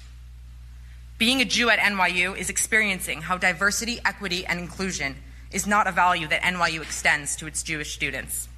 Being 1.18 1.40
a 1.40 1.44
Jew 1.44 1.70
at 1.70 1.78
NYU 1.78 2.36
is 2.36 2.50
experiencing 2.50 3.22
how 3.22 3.38
diversity, 3.38 4.00
equity, 4.04 4.44
and 4.44 4.58
inclusion 4.58 5.14
is 5.52 5.68
not 5.68 5.86
a 5.86 5.92
value 5.92 6.26
that 6.26 6.42
NYU 6.42 6.82
extends 6.82 7.36
to 7.36 7.46
its 7.46 7.62
Jewish 7.62 7.94
students 7.94 8.48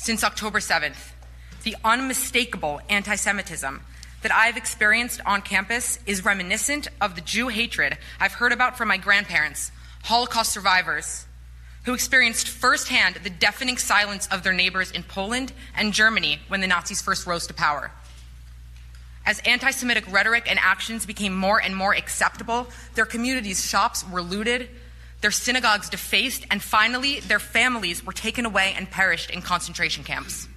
since 0.00 0.24
October 0.24 0.60
7th. 0.60 1.12
The 1.62 1.76
unmistakable 1.84 2.80
anti 2.88 3.16
Semitism 3.16 3.82
that 4.22 4.32
I've 4.32 4.56
experienced 4.56 5.20
on 5.26 5.42
campus 5.42 5.98
is 6.06 6.24
reminiscent 6.24 6.88
of 7.02 7.16
the 7.16 7.20
Jew 7.20 7.48
hatred 7.48 7.98
I've 8.18 8.32
heard 8.32 8.52
about 8.52 8.78
from 8.78 8.88
my 8.88 8.96
grandparents, 8.96 9.70
Holocaust 10.04 10.52
survivors, 10.52 11.26
who 11.84 11.92
experienced 11.92 12.48
firsthand 12.48 13.16
the 13.16 13.30
deafening 13.30 13.76
silence 13.76 14.26
of 14.28 14.42
their 14.42 14.54
neighbors 14.54 14.90
in 14.90 15.02
Poland 15.02 15.52
and 15.76 15.92
Germany 15.92 16.40
when 16.48 16.62
the 16.62 16.66
Nazis 16.66 17.02
first 17.02 17.26
rose 17.26 17.46
to 17.48 17.54
power. 17.54 17.90
As 19.26 19.38
anti 19.40 19.70
Semitic 19.70 20.10
rhetoric 20.10 20.50
and 20.50 20.58
actions 20.62 21.04
became 21.04 21.36
more 21.36 21.60
and 21.60 21.76
more 21.76 21.94
acceptable, 21.94 22.68
their 22.94 23.04
communities' 23.04 23.66
shops 23.66 24.02
were 24.08 24.22
looted, 24.22 24.70
their 25.20 25.30
synagogues 25.30 25.90
defaced, 25.90 26.46
and 26.50 26.62
finally, 26.62 27.20
their 27.20 27.38
families 27.38 28.04
were 28.04 28.12
taken 28.12 28.46
away 28.46 28.74
and 28.76 28.90
perished 28.90 29.30
in 29.30 29.42
concentration 29.42 30.04
camps. 30.04 30.48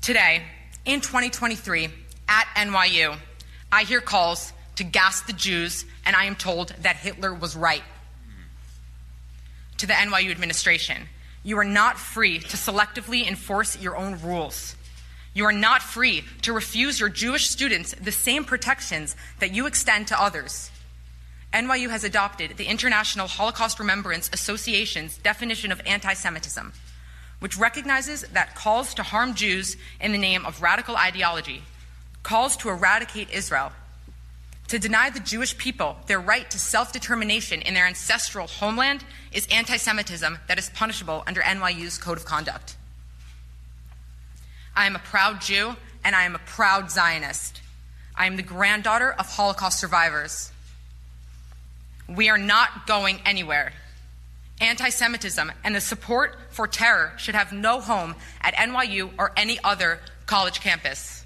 Today, 0.00 0.42
in 0.84 1.00
2023, 1.00 1.88
at 2.28 2.46
NYU, 2.56 3.16
I 3.70 3.84
hear 3.84 4.00
calls 4.00 4.52
to 4.76 4.84
gas 4.84 5.20
the 5.22 5.32
Jews, 5.32 5.84
and 6.04 6.16
I 6.16 6.24
am 6.24 6.34
told 6.34 6.70
that 6.80 6.96
Hitler 6.96 7.32
was 7.34 7.54
right. 7.54 7.82
To 9.78 9.86
the 9.86 9.92
NYU 9.92 10.30
administration, 10.30 10.96
you 11.42 11.58
are 11.58 11.64
not 11.64 11.98
free 11.98 12.38
to 12.38 12.56
selectively 12.56 13.26
enforce 13.26 13.80
your 13.80 13.96
own 13.96 14.20
rules. 14.22 14.74
You 15.32 15.44
are 15.44 15.52
not 15.52 15.82
free 15.82 16.24
to 16.42 16.52
refuse 16.52 16.98
your 16.98 17.08
Jewish 17.08 17.48
students 17.48 17.94
the 17.94 18.12
same 18.12 18.44
protections 18.44 19.14
that 19.38 19.52
you 19.52 19.66
extend 19.66 20.08
to 20.08 20.20
others. 20.20 20.70
NYU 21.52 21.90
has 21.90 22.04
adopted 22.04 22.56
the 22.56 22.66
International 22.66 23.26
Holocaust 23.26 23.80
Remembrance 23.80 24.30
Association's 24.32 25.18
definition 25.18 25.72
of 25.72 25.82
anti 25.84 26.14
Semitism, 26.14 26.72
which 27.40 27.58
recognizes 27.58 28.22
that 28.32 28.54
calls 28.54 28.94
to 28.94 29.02
harm 29.02 29.34
Jews 29.34 29.76
in 30.00 30.12
the 30.12 30.18
name 30.18 30.46
of 30.46 30.62
radical 30.62 30.96
ideology, 30.96 31.62
calls 32.22 32.56
to 32.58 32.68
eradicate 32.68 33.30
Israel, 33.30 33.72
to 34.68 34.78
deny 34.78 35.10
the 35.10 35.18
Jewish 35.18 35.58
people 35.58 35.96
their 36.06 36.20
right 36.20 36.48
to 36.48 36.58
self 36.58 36.92
determination 36.92 37.60
in 37.62 37.74
their 37.74 37.86
ancestral 37.86 38.46
homeland 38.46 39.04
is 39.32 39.48
anti 39.50 39.76
Semitism 39.76 40.38
that 40.46 40.58
is 40.58 40.70
punishable 40.70 41.24
under 41.26 41.40
NYU's 41.40 41.98
Code 41.98 42.18
of 42.18 42.24
Conduct. 42.24 42.76
I 44.76 44.86
am 44.86 44.94
a 44.94 45.00
proud 45.00 45.40
Jew 45.40 45.74
and 46.04 46.14
I 46.14 46.22
am 46.22 46.36
a 46.36 46.40
proud 46.40 46.92
Zionist. 46.92 47.60
I 48.14 48.26
am 48.26 48.36
the 48.36 48.42
granddaughter 48.42 49.10
of 49.10 49.26
Holocaust 49.26 49.80
survivors. 49.80 50.52
We 52.16 52.28
are 52.28 52.38
not 52.38 52.86
going 52.86 53.20
anywhere. 53.24 53.72
Anti 54.60 54.90
Semitism 54.90 55.50
and 55.64 55.74
the 55.74 55.80
support 55.80 56.36
for 56.50 56.66
terror 56.66 57.12
should 57.16 57.34
have 57.34 57.52
no 57.52 57.80
home 57.80 58.14
at 58.42 58.54
NYU 58.54 59.10
or 59.18 59.32
any 59.36 59.58
other 59.64 60.00
college 60.26 60.60
campus. 60.60 61.24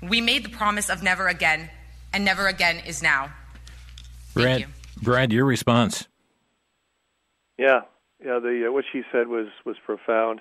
We 0.00 0.20
made 0.20 0.44
the 0.44 0.48
promise 0.48 0.90
of 0.90 1.02
never 1.02 1.28
again, 1.28 1.70
and 2.12 2.24
never 2.24 2.46
again 2.46 2.78
is 2.86 3.02
now. 3.02 3.30
Thank 4.32 4.44
Brad, 4.44 4.60
you. 4.60 4.66
Brad, 5.02 5.32
your 5.32 5.44
response. 5.44 6.08
Yeah, 7.58 7.82
yeah. 8.24 8.38
The 8.38 8.66
uh, 8.68 8.72
what 8.72 8.84
she 8.90 9.02
said 9.12 9.28
was 9.28 9.48
was 9.64 9.76
profound, 9.84 10.40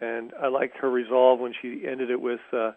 and 0.00 0.32
I 0.40 0.48
liked 0.48 0.76
her 0.78 0.90
resolve 0.90 1.40
when 1.40 1.54
she 1.60 1.82
ended 1.86 2.10
it 2.10 2.20
with, 2.20 2.40
uh, 2.52 2.72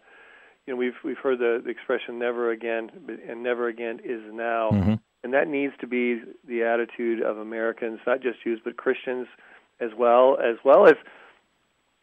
you 0.65 0.73
know, 0.73 0.75
we've 0.75 0.95
we've 1.03 1.17
heard 1.17 1.39
the, 1.39 1.61
the 1.63 1.69
expression 1.69 2.19
"never 2.19 2.51
again," 2.51 2.89
and 3.27 3.43
"never 3.43 3.67
again" 3.67 3.99
is 4.03 4.21
now, 4.33 4.71
Mhm. 4.71 4.99
And 5.23 5.33
that 5.33 5.47
needs 5.47 5.73
to 5.79 5.87
be 5.87 6.21
the 6.47 6.63
attitude 6.63 7.21
of 7.21 7.37
Americans, 7.37 7.99
not 8.05 8.21
just 8.21 8.43
Jews, 8.43 8.59
but 8.63 8.77
Christians 8.77 9.27
as 9.79 9.91
well, 9.97 10.37
as 10.39 10.57
well 10.63 10.87
as 10.87 10.95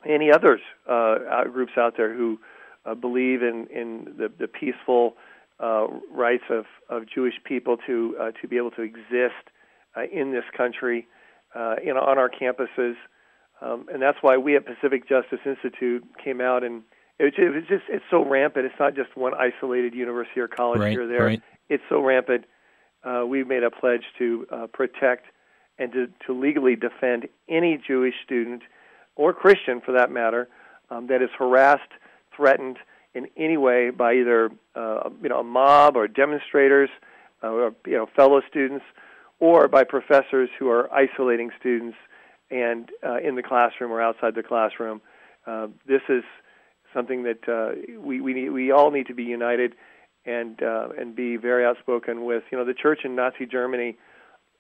any 0.09 0.31
others 0.33 0.61
uh, 0.89 1.45
groups 1.53 1.73
out 1.77 1.97
there 1.97 2.15
who 2.15 2.39
uh, 2.87 2.95
believe 2.95 3.43
in 3.43 3.67
in 3.75 4.15
the, 4.17 4.33
the 4.39 4.49
peaceful 4.49 5.17
uh, 5.61 5.87
rights 6.11 6.45
of, 6.49 6.65
of 6.89 7.07
Jewish 7.07 7.35
people 7.45 7.77
to 7.87 8.17
uh, 8.21 8.31
to 8.41 8.49
be 8.49 8.57
able 8.57 8.71
to 8.73 8.83
exist 8.83 9.51
uh, 9.97 10.03
in 10.11 10.33
this 10.33 10.45
country, 10.57 11.07
uh, 11.55 11.77
know, 11.93 12.01
on 12.01 12.17
our 12.19 12.31
campuses, 12.31 12.95
um, 13.61 13.87
and 13.93 14.01
that's 14.01 14.19
why 14.23 14.39
we 14.39 14.57
at 14.57 14.65
Pacific 14.65 15.07
Justice 15.09 15.41
Institute 15.45 16.05
came 16.23 16.41
out 16.41 16.65
and 16.65 16.83
it 17.19 17.55
was 17.55 17.65
just 17.69 17.85
it's 17.89 18.05
so 18.11 18.25
rampant. 18.25 18.65
It's 18.65 18.81
not 18.81 18.95
just 18.95 19.15
one 19.15 19.35
isolated 19.35 19.95
university 19.95 20.41
or 20.41 20.49
college 20.49 20.81
Right, 20.81 20.93
here 20.93 21.03
or 21.03 21.07
there. 21.07 21.27
right. 21.27 21.43
It's 21.69 21.83
so 21.91 22.01
rampant. 22.01 22.47
Uh, 23.03 23.25
we've 23.27 23.47
made 23.47 23.63
a 23.63 23.71
pledge 23.71 24.05
to 24.19 24.47
uh, 24.51 24.67
protect 24.67 25.27
and 25.79 25.93
to, 25.93 26.09
to 26.27 26.39
legally 26.39 26.77
defend 26.77 27.27
any 27.49 27.81
Jewish 27.87 28.15
student 28.25 28.63
or 29.17 29.33
Christian, 29.33 29.81
for 29.81 29.93
that 29.93 30.11
matter, 30.11 30.49
um, 30.91 31.07
that 31.09 31.23
is 31.23 31.31
harassed, 31.39 31.91
threatened 32.37 32.79
in 33.15 33.27
any 33.37 33.57
way 33.57 33.91
by 33.91 34.15
either 34.15 34.51
uh, 34.75 35.11
you 35.23 35.29
know 35.29 35.41
a 35.41 35.45
mob 35.45 35.97
or 35.97 36.07
demonstrators, 36.07 36.91
uh, 37.43 37.49
or 37.49 37.75
you 37.87 37.97
know 37.97 38.07
fellow 38.15 38.41
students, 38.49 38.85
or 39.41 39.69
by 39.69 39.85
professors 39.85 40.49
who 40.59 40.69
are 40.69 40.93
isolating 40.93 41.51
students 41.59 41.97
and 42.51 42.91
uh, 43.05 43.17
in 43.19 43.35
the 43.35 43.43
classroom 43.43 43.91
or 43.91 44.01
outside 44.01 44.35
the 44.35 44.43
classroom. 44.43 45.01
Uh, 45.47 45.67
this 45.87 46.03
is 46.09 46.23
something 46.95 47.25
that 47.25 47.77
we 47.99 48.21
we 48.21 48.33
need, 48.33 48.51
we 48.51 48.71
all 48.71 48.91
need 48.91 49.07
to 49.07 49.15
be 49.15 49.25
united 49.25 49.75
and 50.31 50.63
uh, 50.63 50.89
and 50.99 51.15
be 51.15 51.37
very 51.37 51.65
outspoken 51.65 52.25
with. 52.25 52.43
You 52.51 52.59
know, 52.59 52.65
the 52.65 52.75
church 52.75 53.01
in 53.05 53.15
Nazi 53.17 53.47
Germany 53.47 53.97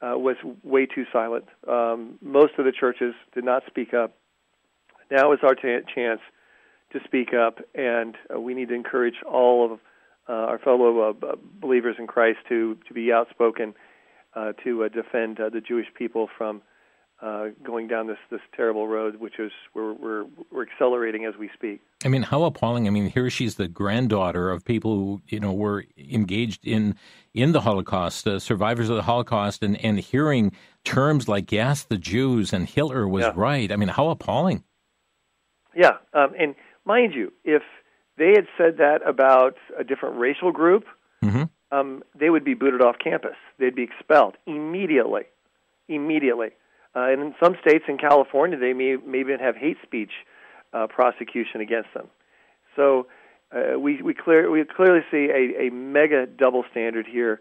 uh, 0.02 0.18
was 0.18 0.36
way 0.62 0.86
too 0.86 1.04
silent. 1.12 1.44
Um, 1.68 2.18
most 2.20 2.54
of 2.58 2.64
the 2.64 2.72
churches 2.72 3.14
did 3.34 3.44
not 3.44 3.62
speak 3.66 3.94
up. 3.94 4.12
Now 5.10 5.32
is 5.32 5.40
our 5.42 5.54
ta 5.54 5.80
chance 5.94 6.20
to 6.92 7.00
speak 7.04 7.32
up, 7.34 7.58
and 7.74 8.16
uh, 8.34 8.40
we 8.40 8.54
need 8.54 8.68
to 8.68 8.74
encourage 8.74 9.22
all 9.28 9.72
of 9.72 9.80
uh, 10.28 10.32
our 10.32 10.58
fellow 10.58 11.10
uh, 11.10 11.36
believers 11.60 11.96
in 11.98 12.06
Christ 12.06 12.38
to 12.48 12.76
to 12.86 12.94
be 12.94 13.12
outspoken 13.12 13.74
uh, 14.34 14.52
to 14.64 14.88
defend 14.88 15.38
the 15.38 15.60
Jewish 15.60 15.86
people 15.94 16.28
from 16.36 16.62
uh, 17.22 17.48
going 17.62 17.86
down 17.86 18.06
this 18.06 18.18
this 18.30 18.40
terrible 18.56 18.88
road, 18.88 19.16
which 19.16 19.38
is 19.38 19.52
we're 19.74 19.92
we're 19.92 20.24
we're 20.50 20.62
accelerating 20.62 21.24
as 21.26 21.34
we 21.38 21.50
speak. 21.54 21.80
I 22.04 22.08
mean, 22.08 22.22
how 22.22 22.44
appalling! 22.44 22.86
I 22.86 22.90
mean, 22.90 23.10
here 23.10 23.28
she's 23.28 23.56
the 23.56 23.68
granddaughter 23.68 24.50
of 24.50 24.64
people 24.64 24.94
who 24.94 25.22
you 25.28 25.40
know 25.40 25.52
were 25.52 25.84
engaged 25.98 26.66
in 26.66 26.96
in 27.34 27.52
the 27.52 27.60
Holocaust, 27.60 28.26
uh, 28.26 28.38
survivors 28.38 28.88
of 28.88 28.96
the 28.96 29.02
Holocaust, 29.02 29.62
and 29.62 29.76
and 29.84 29.98
hearing 29.98 30.52
terms 30.84 31.28
like 31.28 31.46
"gas 31.46 31.84
the 31.84 31.98
Jews" 31.98 32.52
and 32.52 32.66
Hitler 32.68 33.06
was 33.06 33.24
Yeah. 33.24 33.32
right. 33.36 33.70
I 33.70 33.76
mean, 33.76 33.88
how 33.90 34.08
appalling! 34.08 34.64
Yeah, 35.76 35.98
um, 36.14 36.34
and 36.38 36.54
mind 36.84 37.14
you, 37.14 37.32
if 37.44 37.62
they 38.16 38.30
had 38.30 38.46
said 38.58 38.78
that 38.78 39.06
about 39.06 39.56
a 39.78 39.84
different 39.84 40.18
racial 40.18 40.52
group, 40.52 40.84
hmm 41.22 41.44
um, 41.72 42.02
they 42.18 42.30
would 42.30 42.44
be 42.44 42.54
booted 42.54 42.82
off 42.82 42.96
campus. 42.98 43.36
They'd 43.58 43.76
be 43.76 43.84
expelled 43.84 44.36
immediately, 44.46 45.22
immediately. 45.88 46.48
Uh, 46.94 47.00
and 47.12 47.20
in 47.22 47.34
some 47.42 47.56
states, 47.60 47.84
in 47.88 47.98
California, 47.98 48.58
they 48.58 48.72
may, 48.72 48.96
may 48.96 49.20
even 49.20 49.38
have 49.38 49.56
hate 49.56 49.76
speech 49.82 50.10
uh, 50.72 50.86
prosecution 50.86 51.60
against 51.60 51.92
them. 51.94 52.08
So 52.76 53.06
uh, 53.52 53.78
we 53.78 54.00
we 54.02 54.14
clear 54.14 54.50
we 54.50 54.64
clearly 54.64 55.00
see 55.10 55.28
a, 55.30 55.66
a 55.66 55.70
mega 55.70 56.26
double 56.26 56.64
standard 56.70 57.06
here. 57.06 57.40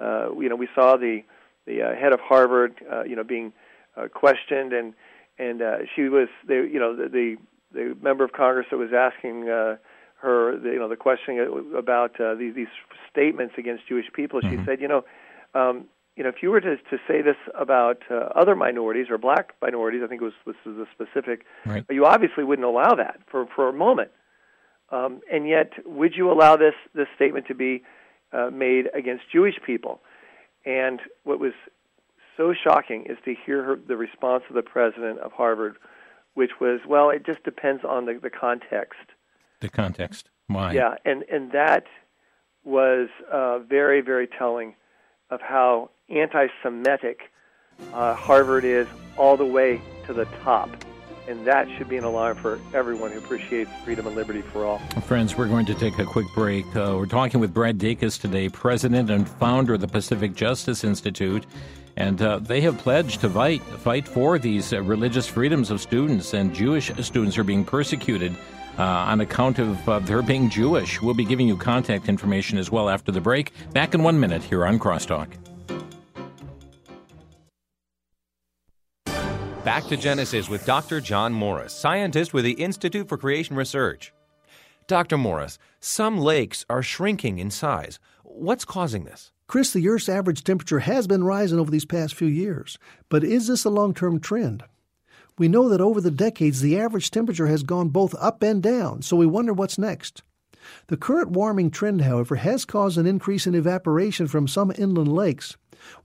Uh, 0.00 0.32
you 0.38 0.48
know, 0.48 0.56
we 0.56 0.68
saw 0.74 0.96
the 0.96 1.22
the 1.66 1.82
uh, 1.82 1.94
head 1.94 2.12
of 2.12 2.20
Harvard, 2.20 2.74
uh, 2.92 3.04
you 3.04 3.16
know, 3.16 3.24
being 3.24 3.52
uh, 3.96 4.08
questioned, 4.08 4.72
and 4.72 4.94
and 5.38 5.62
uh, 5.62 5.78
she 5.94 6.02
was 6.08 6.28
the 6.46 6.68
you 6.70 6.78
know 6.78 6.94
the, 6.94 7.08
the 7.08 7.36
the 7.72 7.96
member 8.02 8.24
of 8.24 8.32
Congress 8.32 8.66
that 8.70 8.76
was 8.76 8.90
asking 8.92 9.48
uh, 9.48 9.76
her 10.20 10.58
the, 10.58 10.70
you 10.70 10.78
know 10.78 10.88
the 10.88 10.96
question 10.96 11.38
about 11.76 12.20
uh, 12.20 12.34
these 12.34 12.54
these 12.54 12.68
statements 13.10 13.54
against 13.58 13.86
Jewish 13.88 14.06
people. 14.12 14.40
She 14.42 14.56
Mhm. 14.56 14.66
said, 14.66 14.80
you 14.80 14.88
know, 14.88 15.04
um, 15.54 15.86
you 16.16 16.22
know, 16.22 16.30
if 16.30 16.42
you 16.42 16.50
were 16.50 16.60
to 16.60 16.76
to 16.76 16.98
say 17.06 17.20
this 17.22 17.36
about 17.58 17.98
uh, 18.10 18.30
other 18.34 18.56
minorities 18.56 19.06
or 19.10 19.18
black 19.18 19.52
minorities, 19.60 20.00
I 20.02 20.08
think 20.08 20.22
it 20.22 20.24
was 20.24 20.34
this 20.46 20.56
is 20.64 20.78
a 20.78 20.86
specific. 20.92 21.44
Right. 21.66 21.84
You 21.90 22.06
obviously 22.06 22.42
wouldn't 22.42 22.66
allow 22.66 22.94
that 22.94 23.20
for 23.30 23.46
for 23.54 23.68
a 23.68 23.72
moment. 23.72 24.10
Um, 24.90 25.20
and 25.30 25.48
yet, 25.48 25.72
would 25.84 26.14
you 26.16 26.30
allow 26.32 26.56
this 26.56 26.74
this 26.94 27.08
statement 27.14 27.46
to 27.48 27.54
be 27.54 27.82
uh, 28.32 28.50
made 28.50 28.86
against 28.94 29.24
Jewish 29.30 29.56
people? 29.64 30.00
And 30.64 31.00
what 31.24 31.38
was 31.38 31.52
so 32.36 32.54
shocking 32.54 33.04
is 33.08 33.18
to 33.24 33.34
hear 33.44 33.62
her, 33.62 33.76
the 33.76 33.96
response 33.96 34.44
of 34.48 34.54
the 34.54 34.62
president 34.62 35.20
of 35.20 35.32
Harvard, 35.32 35.76
which 36.34 36.52
was, 36.60 36.80
"Well, 36.88 37.10
it 37.10 37.26
just 37.26 37.44
depends 37.44 37.84
on 37.84 38.06
the, 38.06 38.18
the 38.22 38.30
context." 38.30 39.10
The 39.60 39.68
context. 39.68 40.30
Why? 40.46 40.72
Yeah, 40.72 40.94
and 41.04 41.24
and 41.30 41.52
that 41.52 41.84
was 42.64 43.08
uh, 43.30 43.58
very 43.58 44.00
very 44.00 44.26
telling 44.26 44.76
of 45.30 45.40
how 45.40 45.90
anti-Semitic 46.08 47.30
uh, 47.92 48.14
Harvard 48.14 48.64
is 48.64 48.86
all 49.16 49.36
the 49.36 49.44
way 49.44 49.80
to 50.06 50.12
the 50.12 50.24
top, 50.42 50.70
and 51.28 51.44
that 51.46 51.68
should 51.76 51.88
be 51.88 51.96
an 51.96 52.04
alarm 52.04 52.36
for 52.36 52.60
everyone 52.72 53.10
who 53.10 53.18
appreciates 53.18 53.70
freedom 53.84 54.06
and 54.06 54.14
liberty 54.14 54.42
for 54.42 54.64
all. 54.64 54.78
Friends, 55.02 55.36
we're 55.36 55.48
going 55.48 55.66
to 55.66 55.74
take 55.74 55.98
a 55.98 56.04
quick 56.04 56.26
break. 56.34 56.64
Uh, 56.76 56.94
we're 56.96 57.06
talking 57.06 57.40
with 57.40 57.52
Brad 57.52 57.78
Dacus 57.78 58.20
today, 58.20 58.48
president 58.48 59.10
and 59.10 59.28
founder 59.28 59.74
of 59.74 59.80
the 59.80 59.88
Pacific 59.88 60.34
Justice 60.34 60.84
Institute. 60.84 61.44
And 61.98 62.20
uh, 62.20 62.40
they 62.40 62.60
have 62.60 62.76
pledged 62.76 63.22
to 63.22 63.30
fight, 63.30 63.62
fight 63.62 64.06
for 64.06 64.38
these 64.38 64.74
uh, 64.74 64.82
religious 64.82 65.26
freedoms 65.26 65.70
of 65.70 65.80
students, 65.80 66.34
and 66.34 66.54
Jewish 66.54 66.92
students 67.00 67.38
are 67.38 67.44
being 67.44 67.64
persecuted 67.64 68.36
uh, 68.78 68.82
on 68.82 69.20
account 69.20 69.58
of 69.58 69.88
uh, 69.88 69.98
their 70.00 70.22
being 70.22 70.50
Jewish. 70.50 71.00
We'll 71.00 71.14
be 71.14 71.24
giving 71.24 71.48
you 71.48 71.56
contact 71.56 72.08
information 72.08 72.58
as 72.58 72.70
well 72.70 72.88
after 72.88 73.12
the 73.12 73.20
break. 73.20 73.52
Back 73.72 73.94
in 73.94 74.02
one 74.02 74.18
minute 74.18 74.42
here 74.42 74.64
on 74.66 74.78
Crosstalk. 74.78 75.28
Back 79.64 79.86
to 79.88 79.96
Genesis 79.96 80.48
with 80.48 80.64
Dr. 80.64 81.00
John 81.00 81.32
Morris, 81.32 81.72
scientist 81.72 82.32
with 82.32 82.44
the 82.44 82.52
Institute 82.52 83.08
for 83.08 83.18
Creation 83.18 83.56
Research. 83.56 84.12
Dr. 84.86 85.18
Morris, 85.18 85.58
some 85.80 86.18
lakes 86.18 86.64
are 86.70 86.84
shrinking 86.84 87.38
in 87.38 87.50
size. 87.50 87.98
What's 88.22 88.64
causing 88.64 89.06
this? 89.06 89.32
Chris, 89.48 89.72
the 89.72 89.88
Earth's 89.88 90.08
average 90.08 90.44
temperature 90.44 90.78
has 90.80 91.08
been 91.08 91.24
rising 91.24 91.58
over 91.58 91.70
these 91.70 91.84
past 91.84 92.14
few 92.14 92.28
years, 92.28 92.78
but 93.08 93.24
is 93.24 93.48
this 93.48 93.64
a 93.64 93.70
long 93.70 93.92
term 93.92 94.20
trend? 94.20 94.62
We 95.38 95.48
know 95.48 95.68
that 95.68 95.80
over 95.80 96.00
the 96.00 96.10
decades 96.10 96.60
the 96.60 96.78
average 96.78 97.10
temperature 97.10 97.46
has 97.46 97.62
gone 97.62 97.90
both 97.90 98.14
up 98.18 98.42
and 98.42 98.62
down, 98.62 99.02
so 99.02 99.16
we 99.16 99.26
wonder 99.26 99.52
what's 99.52 99.78
next. 99.78 100.22
The 100.86 100.96
current 100.96 101.30
warming 101.30 101.70
trend, 101.70 102.02
however, 102.02 102.36
has 102.36 102.64
caused 102.64 102.96
an 102.96 103.06
increase 103.06 103.46
in 103.46 103.54
evaporation 103.54 104.26
from 104.26 104.48
some 104.48 104.72
inland 104.78 105.12
lakes. 105.12 105.56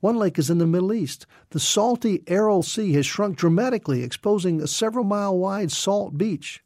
One 0.02 0.18
lake 0.18 0.38
is 0.38 0.50
in 0.50 0.58
the 0.58 0.68
Middle 0.68 0.94
East. 0.94 1.26
The 1.52 1.60
salty 1.60 2.24
Aral 2.28 2.62
Sea 2.62 2.92
has 2.94 3.06
shrunk 3.06 3.38
dramatically, 3.38 4.04
exposing 4.04 4.62
a 4.62 4.68
several 4.68 5.06
mile 5.06 5.38
wide 5.38 5.72
salt 5.72 6.18
beach. 6.18 6.62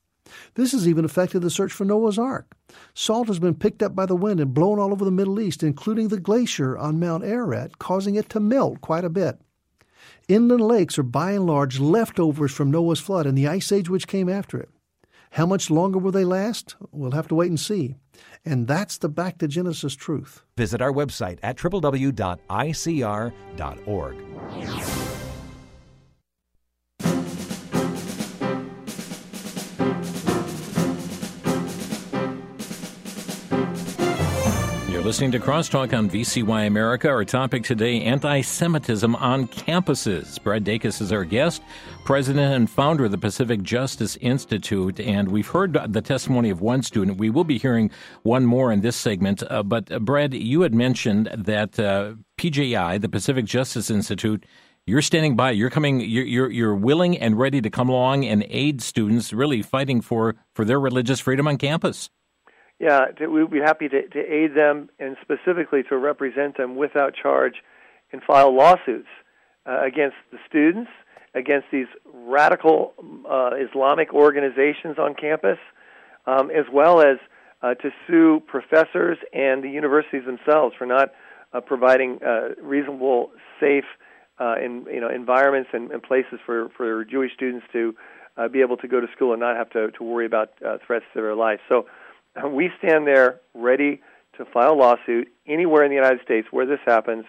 This 0.56 0.72
has 0.72 0.88
even 0.88 1.06
affected 1.06 1.42
the 1.42 1.52
search 1.52 1.72
for 1.72 1.86
Noah's 1.86 2.18
Ark. 2.18 2.56
Salt 2.96 3.28
has 3.28 3.38
been 3.38 3.54
picked 3.54 3.84
up 3.84 3.96
by 3.96 4.08
the 4.08 4.16
wind 4.16 4.40
and 4.40 4.56
blown 4.56 4.80
all 4.80 4.92
over 4.92 5.06
the 5.06 5.12
Middle 5.12 5.40
East, 5.40 5.62
including 5.62 6.08
the 6.08 6.20
glacier 6.20 6.76
on 6.78 7.00
Mount 7.00 7.24
Ararat, 7.24 7.78
causing 7.78 8.16
it 8.16 8.28
to 8.30 8.40
melt 8.40 8.82
quite 8.82 9.06
a 9.06 9.10
bit. 9.10 9.40
Inland 10.28 10.62
lakes 10.62 10.98
are 10.98 11.04
by 11.04 11.34
and 11.34 11.46
large 11.46 11.80
leftovers 11.80 12.52
from 12.52 12.72
Noah's 12.72 13.00
flood 13.00 13.28
and 13.28 13.38
the 13.38 13.48
ice 13.48 13.72
age 13.72 13.90
which 13.90 14.08
came 14.08 14.28
after 14.28 14.58
it. 14.58 14.70
How 15.32 15.46
much 15.46 15.70
longer 15.70 16.00
will 16.00 16.12
they 16.12 16.26
last? 16.26 16.76
We'll 16.92 17.12
have 17.12 17.28
to 17.28 17.36
wait 17.36 17.50
and 17.50 17.60
see. 17.60 17.96
And 18.44 18.68
that's 18.68 18.98
the 18.98 19.10
back 19.10 19.38
to 19.40 19.48
Genesis 19.48 19.94
truth. 19.96 20.42
Visit 20.58 20.82
our 20.82 20.92
website 20.92 21.38
at 21.44 21.58
www.icr.org. 21.58 22.16
listening 35.06 35.32
to 35.32 35.40
Crosstalk 35.40 35.96
on 35.96 36.10
VCY 36.10 36.66
America. 36.66 37.08
Our 37.08 37.24
topic 37.24 37.64
today 37.64 38.02
anti 38.02 38.42
Semitism 38.42 39.16
on 39.18 39.48
campuses. 39.48 40.42
Brad 40.42 40.66
Dacus 40.66 41.00
is 41.00 41.12
our 41.12 41.24
guest, 41.24 41.62
president 42.06 42.56
and 42.56 42.68
founder 42.68 43.06
of 43.06 43.12
the 43.12 43.18
Pacific 43.20 43.62
Justice 43.62 44.18
Institute. 44.20 45.00
And 45.00 45.30
we've 45.30 45.48
heard 45.48 45.74
the 45.94 46.02
testimony 46.02 46.50
of 46.50 46.62
one 46.62 46.82
student. 46.82 47.20
We 47.20 47.30
will 47.30 47.44
be 47.44 47.60
hearing 47.60 47.92
one 48.24 48.48
more 48.48 48.72
in 48.72 48.82
this 48.82 48.96
segment. 48.96 49.44
Uh, 49.48 49.62
but, 49.62 49.92
uh, 49.92 50.00
Brad, 50.00 50.34
you 50.34 50.62
had 50.62 50.74
mentioned 50.74 51.30
that 51.38 51.80
uh, 51.80 52.16
PJI, 52.40 53.00
the 53.00 53.10
Pacific 53.10 53.46
Justice 53.46 53.92
Institute, 53.92 54.44
you're 54.88 55.04
standing 55.04 55.36
by. 55.36 55.52
You're 55.52 55.70
coming. 55.70 56.00
You're, 56.00 56.26
you're, 56.26 56.50
you're 56.50 56.76
willing 56.76 57.16
and 57.16 57.38
ready 57.38 57.62
to 57.62 57.70
come 57.70 57.90
along 57.90 58.26
and 58.26 58.44
aid 58.50 58.82
students, 58.82 59.32
really 59.32 59.62
fighting 59.62 60.02
for 60.02 60.36
for 60.56 60.66
their 60.66 60.80
religious 60.80 61.20
freedom 61.20 61.48
on 61.48 61.60
campus. 61.60 62.10
Yeah, 62.80 63.06
we'd 63.28 63.50
be 63.50 63.60
happy 63.60 63.88
to, 63.88 64.08
to 64.10 64.20
aid 64.20 64.54
them 64.56 64.90
and 65.00 65.16
specifically 65.22 65.84
to 65.90 65.98
represent 65.98 66.58
them 66.58 66.76
without 66.76 67.14
charge 67.16 67.56
and 68.12 68.22
file 68.22 68.54
lawsuits 68.54 69.08
uh, 69.66 69.82
against 69.82 70.18
the 70.32 70.38
students, 70.48 70.92
against 71.34 71.68
these 71.72 71.88
radical 72.14 72.94
uh, 73.30 73.52
Islamic 73.56 74.14
organizations 74.14 74.98
on 75.00 75.16
campus, 75.16 75.58
um, 76.26 76.52
as 76.52 76.66
well 76.72 77.00
as 77.00 77.18
uh, 77.62 77.76
to 77.76 77.92
sue 78.08 78.44
professors 78.46 79.18
and 79.34 79.64
the 79.64 79.70
universities 79.70 80.24
themselves 80.26 80.76
for 80.78 80.86
not 80.86 81.14
uh, 81.54 81.62
providing 81.62 82.20
uh, 82.24 82.50
reasonable, 82.62 83.32
safe, 83.60 83.86
uh, 84.40 84.56
in, 84.62 84.86
you 84.92 85.00
know, 85.00 85.10
environments 85.10 85.70
and, 85.72 85.92
and 85.92 86.04
places 86.04 86.40
for, 86.46 86.68
for 86.76 87.06
Jewish 87.06 87.34
students 87.34 87.66
to 87.72 87.96
be 88.52 88.60
able 88.60 88.76
to 88.76 88.86
go 88.86 89.00
to 89.00 89.08
school 89.16 89.32
and 89.32 89.40
not 89.40 89.56
have 89.56 89.70
to, 89.70 89.92
to 89.92 90.04
worry 90.04 90.26
about 90.26 90.50
threats 90.86 91.06
to 91.14 91.22
their 91.22 91.36
life. 91.36 91.62
So 91.70 91.86
we 92.50 92.70
stand 92.80 93.08
there 93.08 93.40
ready 93.54 94.02
to 94.38 94.46
file 94.46 94.74
a 94.74 94.76
lawsuit 94.76 95.28
anywhere 95.48 95.84
in 95.84 95.90
the 95.90 95.96
United 95.96 96.22
States 96.24 96.48
where 96.52 96.66
this 96.66 96.80
happens. 96.86 97.26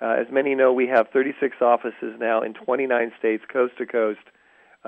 Uh, 0.00 0.16
as 0.18 0.26
many 0.30 0.54
know, 0.54 0.72
we 0.72 0.86
have 0.86 1.08
36 1.12 1.56
offices 1.60 2.14
now 2.18 2.42
in 2.42 2.54
29 2.54 3.12
states, 3.18 3.44
coast 3.52 3.74
to 3.78 3.86
coast. 3.86 4.20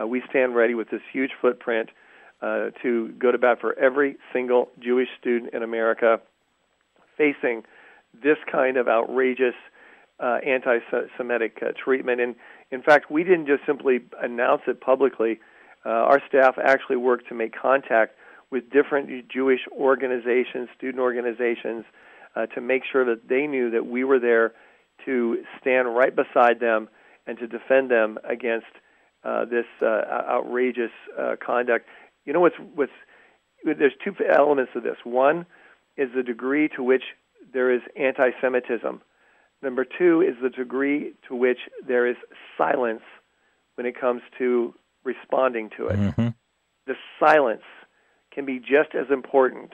Uh, 0.00 0.06
we 0.06 0.22
stand 0.28 0.54
ready 0.54 0.74
with 0.74 0.90
this 0.90 1.02
huge 1.12 1.32
footprint 1.40 1.90
uh, 2.40 2.70
to 2.82 3.08
go 3.18 3.30
to 3.30 3.38
bat 3.38 3.58
for 3.60 3.78
every 3.78 4.16
single 4.32 4.68
Jewish 4.80 5.08
student 5.20 5.52
in 5.54 5.62
America 5.62 6.20
facing 7.16 7.62
this 8.22 8.38
kind 8.50 8.76
of 8.76 8.88
outrageous 8.88 9.54
uh, 10.18 10.38
anti-Semitic 10.46 11.58
uh, 11.62 11.72
treatment. 11.82 12.20
And 12.20 12.34
in 12.70 12.82
fact, 12.82 13.10
we 13.10 13.22
didn't 13.22 13.46
just 13.46 13.64
simply 13.66 14.00
announce 14.20 14.62
it 14.66 14.80
publicly. 14.80 15.40
Uh, 15.84 15.88
our 15.90 16.22
staff 16.28 16.56
actually 16.62 16.96
worked 16.96 17.28
to 17.28 17.34
make 17.34 17.54
contact 17.54 18.14
with 18.52 18.70
different 18.70 19.28
Jewish 19.28 19.60
organizations, 19.72 20.68
student 20.76 21.00
organizations, 21.00 21.84
uh, 22.36 22.46
to 22.46 22.60
make 22.60 22.82
sure 22.90 23.04
that 23.06 23.28
they 23.28 23.46
knew 23.46 23.70
that 23.70 23.86
we 23.86 24.04
were 24.04 24.20
there 24.20 24.52
to 25.06 25.42
stand 25.60 25.96
right 25.96 26.14
beside 26.14 26.60
them 26.60 26.88
and 27.26 27.38
to 27.38 27.46
defend 27.46 27.90
them 27.90 28.18
against 28.28 28.66
uh, 29.24 29.46
this 29.46 29.64
uh, 29.80 29.86
outrageous 30.28 30.90
uh, 31.18 31.36
conduct. 31.44 31.86
You 32.26 32.34
know 32.34 32.40
what's 32.40 32.56
what's 32.74 32.92
there's 33.64 33.94
two 34.04 34.14
elements 34.30 34.72
of 34.74 34.82
this. 34.82 34.96
One 35.04 35.46
is 35.96 36.10
the 36.14 36.22
degree 36.22 36.68
to 36.76 36.82
which 36.82 37.04
there 37.52 37.72
is 37.72 37.80
anti-Semitism. 37.96 39.00
Number 39.62 39.84
two 39.84 40.20
is 40.20 40.34
the 40.42 40.50
degree 40.50 41.14
to 41.28 41.36
which 41.36 41.58
there 41.86 42.06
is 42.06 42.16
silence 42.58 43.02
when 43.76 43.86
it 43.86 43.98
comes 43.98 44.22
to 44.38 44.74
responding 45.04 45.70
to 45.76 45.86
it. 45.86 45.98
Mm-hmm. 45.98 46.28
The 46.86 46.94
silence 47.20 47.62
can 48.34 48.44
be 48.44 48.58
just 48.58 48.94
as 48.94 49.10
important 49.10 49.72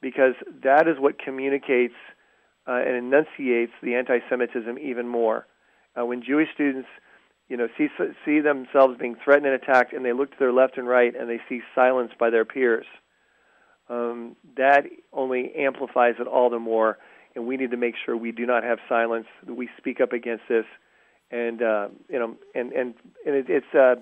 because 0.00 0.34
that 0.62 0.88
is 0.88 0.96
what 0.98 1.18
communicates 1.18 1.94
uh, 2.66 2.72
and 2.72 2.96
enunciates 2.96 3.72
the 3.82 3.94
anti-Semitism 3.94 4.78
even 4.78 5.08
more. 5.08 5.46
Uh, 5.98 6.04
when 6.04 6.22
Jewish 6.22 6.48
students, 6.54 6.88
you 7.48 7.56
know, 7.56 7.68
see 7.78 7.88
see 8.24 8.40
themselves 8.40 8.98
being 8.98 9.16
threatened 9.24 9.46
and 9.46 9.54
attacked, 9.54 9.92
and 9.92 10.04
they 10.04 10.12
look 10.12 10.30
to 10.30 10.36
their 10.38 10.52
left 10.52 10.76
and 10.76 10.86
right, 10.86 11.14
and 11.18 11.28
they 11.28 11.40
see 11.48 11.60
silence 11.74 12.12
by 12.18 12.30
their 12.30 12.44
peers, 12.44 12.86
um, 13.88 14.36
that 14.56 14.84
only 15.12 15.52
amplifies 15.56 16.16
it 16.20 16.26
all 16.26 16.50
the 16.50 16.58
more. 16.58 16.98
And 17.34 17.46
we 17.46 17.56
need 17.56 17.70
to 17.70 17.76
make 17.76 17.94
sure 18.04 18.16
we 18.16 18.32
do 18.32 18.46
not 18.46 18.64
have 18.64 18.78
silence. 18.88 19.26
That 19.46 19.54
we 19.54 19.68
speak 19.78 20.00
up 20.00 20.12
against 20.12 20.44
this, 20.48 20.64
and 21.30 21.62
uh, 21.62 21.88
you 22.08 22.18
know, 22.18 22.36
and 22.54 22.72
and 22.72 22.94
and 23.24 23.34
it, 23.34 23.46
it's 23.48 23.74
uh, 23.74 23.94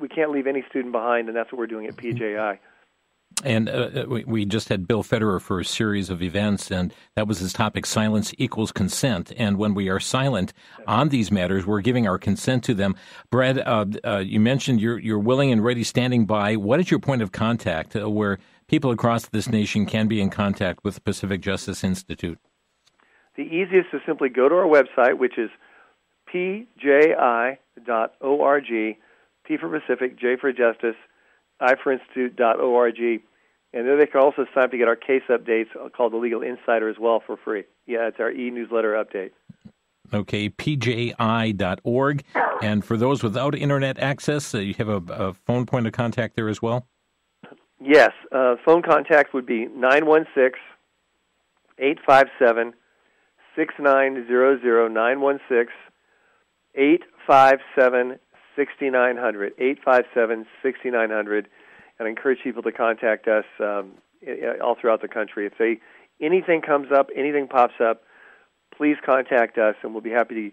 we 0.00 0.08
can't 0.08 0.30
leave 0.30 0.46
any 0.46 0.64
student 0.70 0.92
behind, 0.92 1.28
and 1.28 1.36
that's 1.36 1.52
what 1.52 1.58
we're 1.58 1.66
doing 1.66 1.86
at 1.86 1.96
PJI. 1.96 2.58
And 3.44 3.68
uh, 3.68 3.72
uh, 3.72 4.04
we, 4.08 4.24
we 4.24 4.44
just 4.44 4.68
had 4.68 4.88
Bill 4.88 5.04
Federer 5.04 5.40
for 5.40 5.60
a 5.60 5.64
series 5.64 6.10
of 6.10 6.22
events, 6.22 6.72
and 6.72 6.92
that 7.14 7.28
was 7.28 7.38
his 7.38 7.52
topic 7.52 7.86
silence 7.86 8.34
equals 8.36 8.72
consent. 8.72 9.32
And 9.36 9.58
when 9.58 9.74
we 9.74 9.88
are 9.88 10.00
silent 10.00 10.52
on 10.86 11.10
these 11.10 11.30
matters, 11.30 11.64
we're 11.64 11.80
giving 11.80 12.08
our 12.08 12.18
consent 12.18 12.64
to 12.64 12.74
them. 12.74 12.96
Brad, 13.30 13.58
uh, 13.58 13.86
uh, 14.04 14.18
you 14.18 14.40
mentioned 14.40 14.80
you're, 14.80 14.98
you're 14.98 15.20
willing 15.20 15.52
and 15.52 15.62
ready, 15.62 15.84
standing 15.84 16.26
by. 16.26 16.56
What 16.56 16.80
is 16.80 16.90
your 16.90 16.98
point 16.98 17.22
of 17.22 17.30
contact 17.30 17.94
uh, 17.94 18.10
where 18.10 18.38
people 18.66 18.90
across 18.90 19.28
this 19.28 19.48
nation 19.48 19.86
can 19.86 20.08
be 20.08 20.20
in 20.20 20.30
contact 20.30 20.82
with 20.82 20.96
the 20.96 21.00
Pacific 21.00 21.40
Justice 21.40 21.84
Institute? 21.84 22.38
The 23.36 23.44
easiest 23.44 23.94
is 23.94 24.00
simply 24.04 24.30
go 24.30 24.48
to 24.48 24.54
our 24.56 24.66
website, 24.66 25.16
which 25.16 25.38
is 25.38 25.50
pji.org, 26.34 27.56
P 29.44 29.56
for 29.56 29.80
Pacific, 29.80 30.18
J 30.18 30.36
for 30.40 30.52
Justice, 30.52 30.96
iferinstitute.org. 31.62 33.22
And 33.72 33.86
there 33.86 33.96
they 33.96 34.06
can 34.06 34.20
also 34.20 34.46
sign 34.54 34.64
up 34.64 34.70
to 34.70 34.78
get 34.78 34.88
our 34.88 34.96
case 34.96 35.22
updates 35.28 35.68
called 35.94 36.12
the 36.12 36.16
Legal 36.16 36.42
Insider 36.42 36.88
as 36.88 36.96
well 36.98 37.22
for 37.24 37.36
free. 37.36 37.64
Yeah, 37.86 38.08
it's 38.08 38.18
our 38.18 38.30
e 38.30 38.50
newsletter 38.50 38.92
update. 38.92 39.30
Okay, 40.12 40.48
pji.org. 40.48 42.24
And 42.62 42.84
for 42.84 42.96
those 42.96 43.22
without 43.22 43.54
internet 43.54 43.98
access, 43.98 44.54
uh, 44.54 44.58
you 44.58 44.74
have 44.74 44.88
a, 44.88 45.02
a, 45.12 45.34
phone 45.34 45.66
point 45.66 45.86
of 45.86 45.92
contact 45.92 46.34
there 46.34 46.48
as 46.48 46.62
well? 46.62 46.86
Yes. 47.78 48.12
Uh, 48.32 48.56
phone 48.64 48.82
contact 48.82 49.34
would 49.34 49.44
be 49.44 49.66
916 49.66 50.60
857 51.78 52.72
6900. 53.54 54.92
916 54.92 55.68
857 56.74 58.18
6900, 58.56 59.52
857 59.58 60.46
6900. 60.62 61.48
And 61.98 62.06
I 62.06 62.10
encourage 62.10 62.38
people 62.42 62.62
to 62.62 62.72
contact 62.72 63.26
us 63.28 63.44
um, 63.60 63.94
all 64.62 64.76
throughout 64.80 65.02
the 65.02 65.08
country. 65.08 65.46
If 65.46 65.54
they 65.58 65.80
anything 66.20 66.62
comes 66.62 66.88
up, 66.92 67.08
anything 67.14 67.48
pops 67.48 67.74
up, 67.80 68.02
please 68.76 68.96
contact 69.04 69.58
us, 69.58 69.74
and 69.82 69.92
we'll 69.92 70.02
be 70.02 70.10
happy 70.10 70.52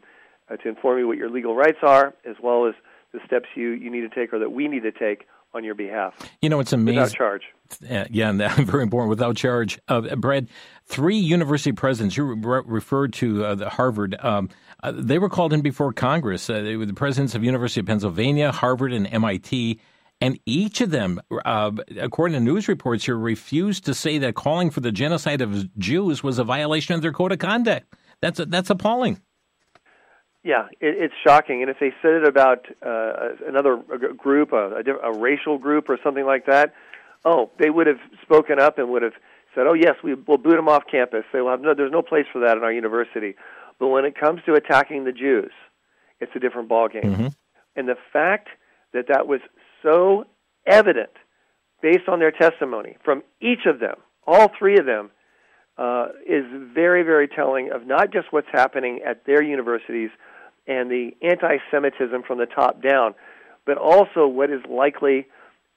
to, 0.49 0.53
uh, 0.53 0.57
to 0.57 0.69
inform 0.69 0.99
you 0.99 1.07
what 1.07 1.17
your 1.17 1.29
legal 1.29 1.55
rights 1.55 1.79
are, 1.81 2.13
as 2.25 2.35
well 2.41 2.65
as 2.65 2.73
the 3.13 3.19
steps 3.25 3.47
you, 3.55 3.69
you 3.71 3.89
need 3.89 4.01
to 4.01 4.09
take 4.09 4.33
or 4.33 4.39
that 4.39 4.51
we 4.51 4.67
need 4.67 4.83
to 4.83 4.91
take 4.91 5.25
on 5.53 5.63
your 5.63 5.75
behalf. 5.75 6.13
You 6.41 6.49
know, 6.49 6.59
it's 6.59 6.73
amazing. 6.73 7.01
Without 7.01 7.15
charge. 7.15 7.43
Yeah, 7.81 8.29
and 8.29 8.39
very 8.67 8.83
important. 8.83 9.09
Without 9.09 9.37
charge. 9.37 9.79
Uh, 9.87 10.15
Brad, 10.15 10.49
three 10.85 11.17
university 11.17 11.71
presidents, 11.71 12.17
you 12.17 12.25
re- 12.25 12.61
referred 12.65 13.13
to 13.13 13.45
uh, 13.45 13.55
the 13.55 13.69
Harvard, 13.69 14.17
um, 14.19 14.49
uh, 14.83 14.91
they 14.93 15.17
were 15.17 15.29
called 15.29 15.53
in 15.53 15.61
before 15.61 15.93
Congress. 15.93 16.49
Uh, 16.49 16.61
they 16.61 16.75
were 16.75 16.85
the 16.85 16.93
presidents 16.93 17.33
of 17.33 17.43
University 17.43 17.79
of 17.79 17.87
Pennsylvania, 17.87 18.51
Harvard, 18.51 18.91
and 18.91 19.07
MIT. 19.07 19.79
And 20.21 20.39
each 20.45 20.81
of 20.81 20.91
them, 20.91 21.19
uh, 21.43 21.71
according 21.99 22.33
to 22.35 22.39
news 22.39 22.67
reports 22.67 23.05
here, 23.05 23.17
refused 23.17 23.85
to 23.85 23.93
say 23.93 24.17
that 24.19 24.35
calling 24.35 24.69
for 24.69 24.79
the 24.79 24.91
genocide 24.91 25.41
of 25.41 25.77
Jews 25.77 26.23
was 26.23 26.39
a 26.39 26.43
violation 26.43 26.95
of 26.95 27.01
their 27.01 27.11
code 27.11 27.33
of 27.33 27.39
conduct. 27.39 27.93
That's 28.21 28.39
that's 28.47 28.69
appalling. 28.69 29.21
Yeah, 30.43 30.67
it, 30.79 30.95
it's 30.97 31.13
shocking. 31.25 31.61
And 31.61 31.69
if 31.69 31.77
they 31.79 31.91
said 32.01 32.13
it 32.13 32.27
about 32.27 32.65
uh, 32.85 33.35
another 33.45 33.77
group, 34.17 34.53
a, 34.53 34.81
a, 34.85 35.11
a 35.11 35.17
racial 35.17 35.57
group, 35.57 35.89
or 35.89 35.97
something 36.03 36.25
like 36.25 36.45
that, 36.45 36.73
oh, 37.25 37.49
they 37.59 37.69
would 37.69 37.87
have 37.87 37.99
spoken 38.21 38.59
up 38.59 38.77
and 38.77 38.89
would 38.89 39.01
have 39.01 39.13
said, 39.53 39.67
"Oh, 39.67 39.73
yes, 39.73 39.95
we 40.03 40.13
will 40.13 40.37
boot 40.37 40.55
them 40.55 40.69
off 40.69 40.83
campus. 40.89 41.23
They 41.33 41.41
will 41.41 41.51
have 41.51 41.61
no. 41.61 41.73
There's 41.73 41.91
no 41.91 42.01
place 42.01 42.25
for 42.31 42.39
that 42.39 42.55
in 42.57 42.63
our 42.63 42.71
university." 42.71 43.35
But 43.79 43.87
when 43.87 44.05
it 44.05 44.17
comes 44.17 44.41
to 44.45 44.53
attacking 44.53 45.03
the 45.03 45.11
Jews, 45.11 45.51
it's 46.21 46.31
a 46.35 46.39
different 46.39 46.69
ballgame. 46.69 47.03
Mm-hmm. 47.03 47.27
And 47.75 47.89
the 47.89 47.97
fact 48.13 48.47
that 48.93 49.07
that 49.09 49.27
was 49.27 49.41
so 49.85 50.25
evident, 50.65 51.11
based 51.81 52.07
on 52.07 52.19
their 52.19 52.31
testimony 52.31 52.97
from 53.03 53.23
each 53.39 53.65
of 53.67 53.79
them, 53.79 53.95
all 54.25 54.49
three 54.57 54.77
of 54.77 54.85
them, 54.85 55.11
uh, 55.77 56.07
is 56.25 56.45
very, 56.73 57.03
very 57.03 57.27
telling 57.27 57.71
of 57.71 57.85
not 57.85 58.11
just 58.11 58.31
what's 58.31 58.47
happening 58.51 59.01
at 59.05 59.25
their 59.25 59.43
universities, 59.43 60.09
and 60.67 60.89
the 60.89 61.11
anti 61.21 61.57
Semitism 61.69 62.23
from 62.23 62.39
the 62.39 62.45
top 62.45 62.81
down, 62.81 63.13
but 63.65 63.77
also 63.77 64.25
what 64.25 64.49
is 64.49 64.61
likely 64.69 65.27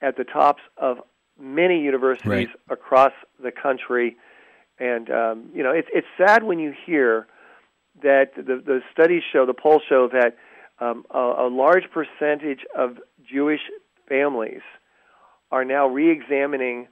at 0.01 0.17
the 0.17 0.23
tops 0.23 0.61
of 0.77 0.97
many 1.39 1.81
universities 1.81 2.27
right. 2.29 2.49
across 2.69 3.11
the 3.41 3.51
country. 3.51 4.15
And, 4.79 5.09
um, 5.11 5.49
you 5.53 5.63
know, 5.63 5.71
it's, 5.71 5.89
it's 5.93 6.07
sad 6.17 6.43
when 6.43 6.59
you 6.59 6.73
hear 6.85 7.27
that 8.01 8.31
the, 8.35 8.63
the 8.65 8.79
studies 8.91 9.23
show, 9.31 9.45
the 9.45 9.53
polls 9.53 9.81
show 9.87 10.07
that 10.11 10.37
um, 10.79 11.05
a, 11.13 11.19
a 11.19 11.49
large 11.49 11.83
percentage 11.91 12.61
of 12.77 12.97
Jewish 13.29 13.59
families 14.09 14.61
are 15.51 15.63
now 15.63 15.87
re 15.87 16.11
examining 16.11 16.87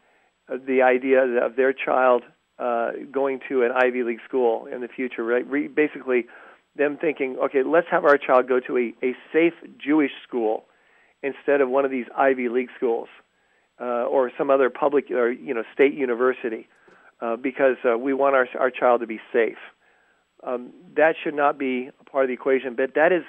the 0.47 0.81
idea 0.81 1.23
of 1.23 1.55
their 1.55 1.73
child 1.73 2.23
uh, 2.59 2.91
going 3.11 3.39
to 3.49 3.63
an 3.63 3.71
Ivy 3.71 4.03
League 4.03 4.21
school 4.27 4.65
in 4.65 4.81
the 4.81 4.87
future. 4.87 5.23
Right? 5.23 5.45
Re- 5.49 5.67
basically, 5.67 6.25
them 6.75 6.97
thinking, 6.99 7.37
okay, 7.45 7.63
let's 7.63 7.87
have 7.91 8.05
our 8.05 8.17
child 8.17 8.47
go 8.47 8.59
to 8.61 8.77
a, 8.77 9.05
a 9.05 9.15
safe 9.33 9.53
Jewish 9.77 10.11
school 10.27 10.65
instead 11.21 11.61
of 11.61 11.69
one 11.69 11.85
of 11.85 11.91
these 11.91 12.05
Ivy 12.15 12.49
League 12.49 12.69
schools 12.75 13.09
uh, 13.79 14.05
or 14.05 14.31
some 14.37 14.49
other 14.49 14.69
public 14.69 15.11
or 15.11 15.31
you 15.31 15.53
know 15.53 15.63
state 15.73 15.93
university, 15.93 16.67
uh, 17.21 17.35
because 17.35 17.77
uh, 17.85 17.97
we 17.97 18.13
want 18.13 18.35
our 18.35 18.47
our 18.59 18.71
child 18.71 19.01
to 19.01 19.07
be 19.07 19.19
safe. 19.33 19.57
Um, 20.43 20.71
that 20.95 21.15
should 21.21 21.33
not 21.33 21.57
be 21.57 21.89
a 21.99 22.03
part 22.09 22.25
of 22.25 22.27
the 22.27 22.33
equation, 22.33 22.75
but 22.75 22.93
that 22.95 23.11
is 23.11 23.23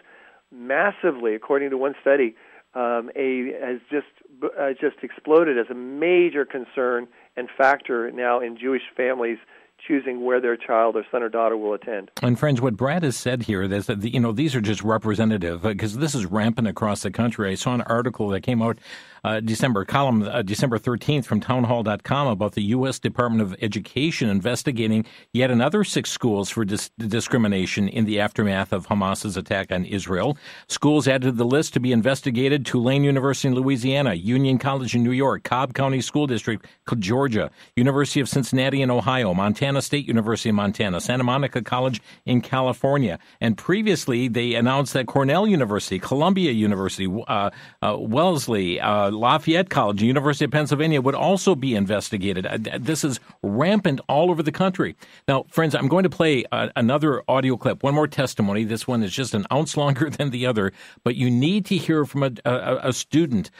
massively, 0.52 1.34
according 1.34 1.70
to 1.70 1.78
one 1.78 1.94
study, 2.00 2.34
um, 2.74 3.10
a 3.16 3.52
has 3.60 3.80
just 3.90 4.06
uh, 4.42 4.70
just 4.80 4.96
exploded 5.02 5.58
as 5.58 5.66
a 5.70 5.74
major 5.74 6.44
concern 6.44 7.08
and 7.36 7.48
factor 7.56 8.10
now 8.10 8.40
in 8.40 8.56
Jewish 8.56 8.82
families 8.96 9.38
choosing 9.86 10.24
where 10.24 10.40
their 10.40 10.56
child 10.56 10.96
or 10.96 11.04
son 11.10 11.22
or 11.22 11.28
daughter 11.28 11.56
will 11.56 11.74
attend. 11.74 12.10
And 12.22 12.38
friends, 12.38 12.60
what 12.60 12.76
Brad 12.76 13.02
has 13.02 13.16
said 13.16 13.44
here 13.44 13.62
is 13.62 13.86
that 13.86 14.02
you 14.02 14.20
know 14.20 14.32
these 14.32 14.54
are 14.54 14.60
just 14.60 14.82
representative 14.82 15.62
because 15.62 15.96
uh, 15.96 16.00
this 16.00 16.14
is 16.14 16.26
rampant 16.26 16.68
across 16.68 17.02
the 17.02 17.10
country. 17.10 17.50
I 17.50 17.54
saw 17.54 17.74
an 17.74 17.82
article 17.82 18.28
that 18.28 18.42
came 18.42 18.62
out 18.62 18.78
uh, 19.24 19.40
December 19.40 19.84
column 19.84 20.22
uh, 20.22 20.42
December 20.42 20.78
13th 20.78 21.24
from 21.24 21.40
townhall.com 21.40 22.28
about 22.28 22.52
the 22.52 22.62
U.S. 22.62 22.98
Department 22.98 23.42
of 23.42 23.56
Education 23.60 24.28
investigating 24.28 25.04
yet 25.32 25.50
another 25.50 25.84
six 25.84 26.10
schools 26.10 26.50
for 26.50 26.64
dis- 26.64 26.90
discrimination 26.98 27.88
in 27.88 28.04
the 28.04 28.20
aftermath 28.20 28.72
of 28.72 28.86
Hamas's 28.86 29.36
attack 29.36 29.72
on 29.72 29.84
Israel. 29.84 30.36
Schools 30.68 31.08
added 31.08 31.26
to 31.26 31.32
the 31.32 31.44
list 31.44 31.74
to 31.74 31.80
be 31.80 31.92
investigated: 31.92 32.64
Tulane 32.64 33.04
University 33.04 33.48
in 33.48 33.54
Louisiana, 33.54 34.14
Union 34.14 34.58
College 34.58 34.94
in 34.94 35.02
New 35.02 35.12
York, 35.12 35.44
Cobb 35.44 35.74
County 35.74 36.00
School 36.00 36.26
District, 36.26 36.64
Georgia, 36.98 37.50
University 37.76 38.20
of 38.20 38.28
Cincinnati 38.28 38.82
in 38.82 38.90
Ohio, 38.90 39.34
Montana 39.34 39.67
State 39.82 40.06
University 40.06 40.48
in 40.48 40.54
Montana, 40.54 41.00
Santa 41.00 41.24
Monica 41.24 41.62
College 41.62 42.00
in 42.24 42.40
California, 42.40 43.18
and 43.40 43.56
previously 43.56 44.28
they 44.28 44.54
announced 44.54 44.92
that 44.94 45.06
Cornell 45.06 45.46
University, 45.46 45.98
Columbia 45.98 46.52
University, 46.52 47.06
uh, 47.28 47.50
uh, 47.82 47.96
Wellesley. 47.98 48.80
Uh, 48.80 49.10
Lafayette 49.10 49.70
College, 49.70 50.02
University 50.02 50.44
of 50.44 50.50
Pennsylvania 50.50 51.00
would 51.00 51.14
also 51.14 51.54
be 51.54 51.74
investigated. 51.74 52.46
Uh, 52.46 52.78
this 52.78 53.04
is 53.04 53.20
rampant 53.42 54.00
all 54.08 54.30
over 54.30 54.42
the 54.42 54.52
country. 54.52 54.96
Now, 55.26 55.44
friends, 55.48 55.74
I'm 55.74 55.88
going 55.88 56.04
to 56.04 56.10
play 56.10 56.44
uh, 56.50 56.68
another 56.76 57.22
audio 57.28 57.56
clip, 57.56 57.82
one 57.82 57.94
more 57.94 58.08
testimony. 58.08 58.64
This 58.64 58.86
one 58.86 59.02
is 59.02 59.12
just 59.12 59.34
an 59.34 59.46
ounce 59.52 59.76
longer 59.76 60.10
than 60.18 60.30
the 60.30 60.46
other, 60.46 60.72
but 61.04 61.16
you 61.16 61.30
need 61.30 61.66
to 61.66 61.76
hear 61.76 62.04
from 62.04 62.22
a, 62.22 62.30
a, 62.44 62.88
a 62.88 62.92
student. 62.92 63.50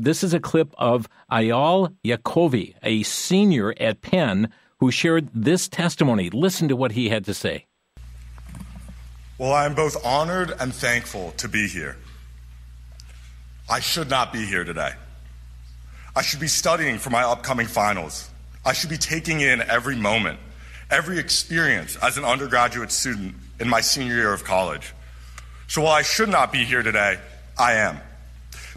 This 0.00 0.24
is 0.24 0.34
a 0.34 0.40
clip 0.40 0.74
of 0.78 1.08
Eyal 1.30 1.94
Yakovi, 2.04 2.74
a 2.82 3.02
senior 3.02 3.74
at 3.78 4.00
Penn, 4.02 4.52
who 4.82 4.90
shared 4.90 5.28
this 5.32 5.68
testimony. 5.68 6.28
Listen 6.28 6.66
to 6.66 6.74
what 6.74 6.90
he 6.90 7.08
had 7.08 7.24
to 7.24 7.32
say. 7.32 7.66
Well, 9.38 9.52
I 9.52 9.64
am 9.64 9.76
both 9.76 10.04
honored 10.04 10.52
and 10.58 10.74
thankful 10.74 11.30
to 11.36 11.48
be 11.48 11.68
here. 11.68 11.96
I 13.70 13.78
should 13.78 14.10
not 14.10 14.32
be 14.32 14.44
here 14.44 14.64
today. 14.64 14.90
I 16.16 16.22
should 16.22 16.40
be 16.40 16.48
studying 16.48 16.98
for 16.98 17.10
my 17.10 17.22
upcoming 17.22 17.68
finals. 17.68 18.28
I 18.64 18.72
should 18.72 18.90
be 18.90 18.98
taking 18.98 19.40
in 19.40 19.62
every 19.62 19.94
moment, 19.94 20.40
every 20.90 21.20
experience 21.20 21.94
as 22.02 22.18
an 22.18 22.24
undergraduate 22.24 22.90
student 22.90 23.36
in 23.60 23.68
my 23.68 23.82
senior 23.82 24.16
year 24.16 24.32
of 24.32 24.42
college. 24.42 24.94
So 25.68 25.82
while 25.82 25.92
I 25.92 26.02
should 26.02 26.28
not 26.28 26.50
be 26.50 26.64
here 26.64 26.82
today, 26.82 27.20
I 27.56 27.74
am. 27.74 28.00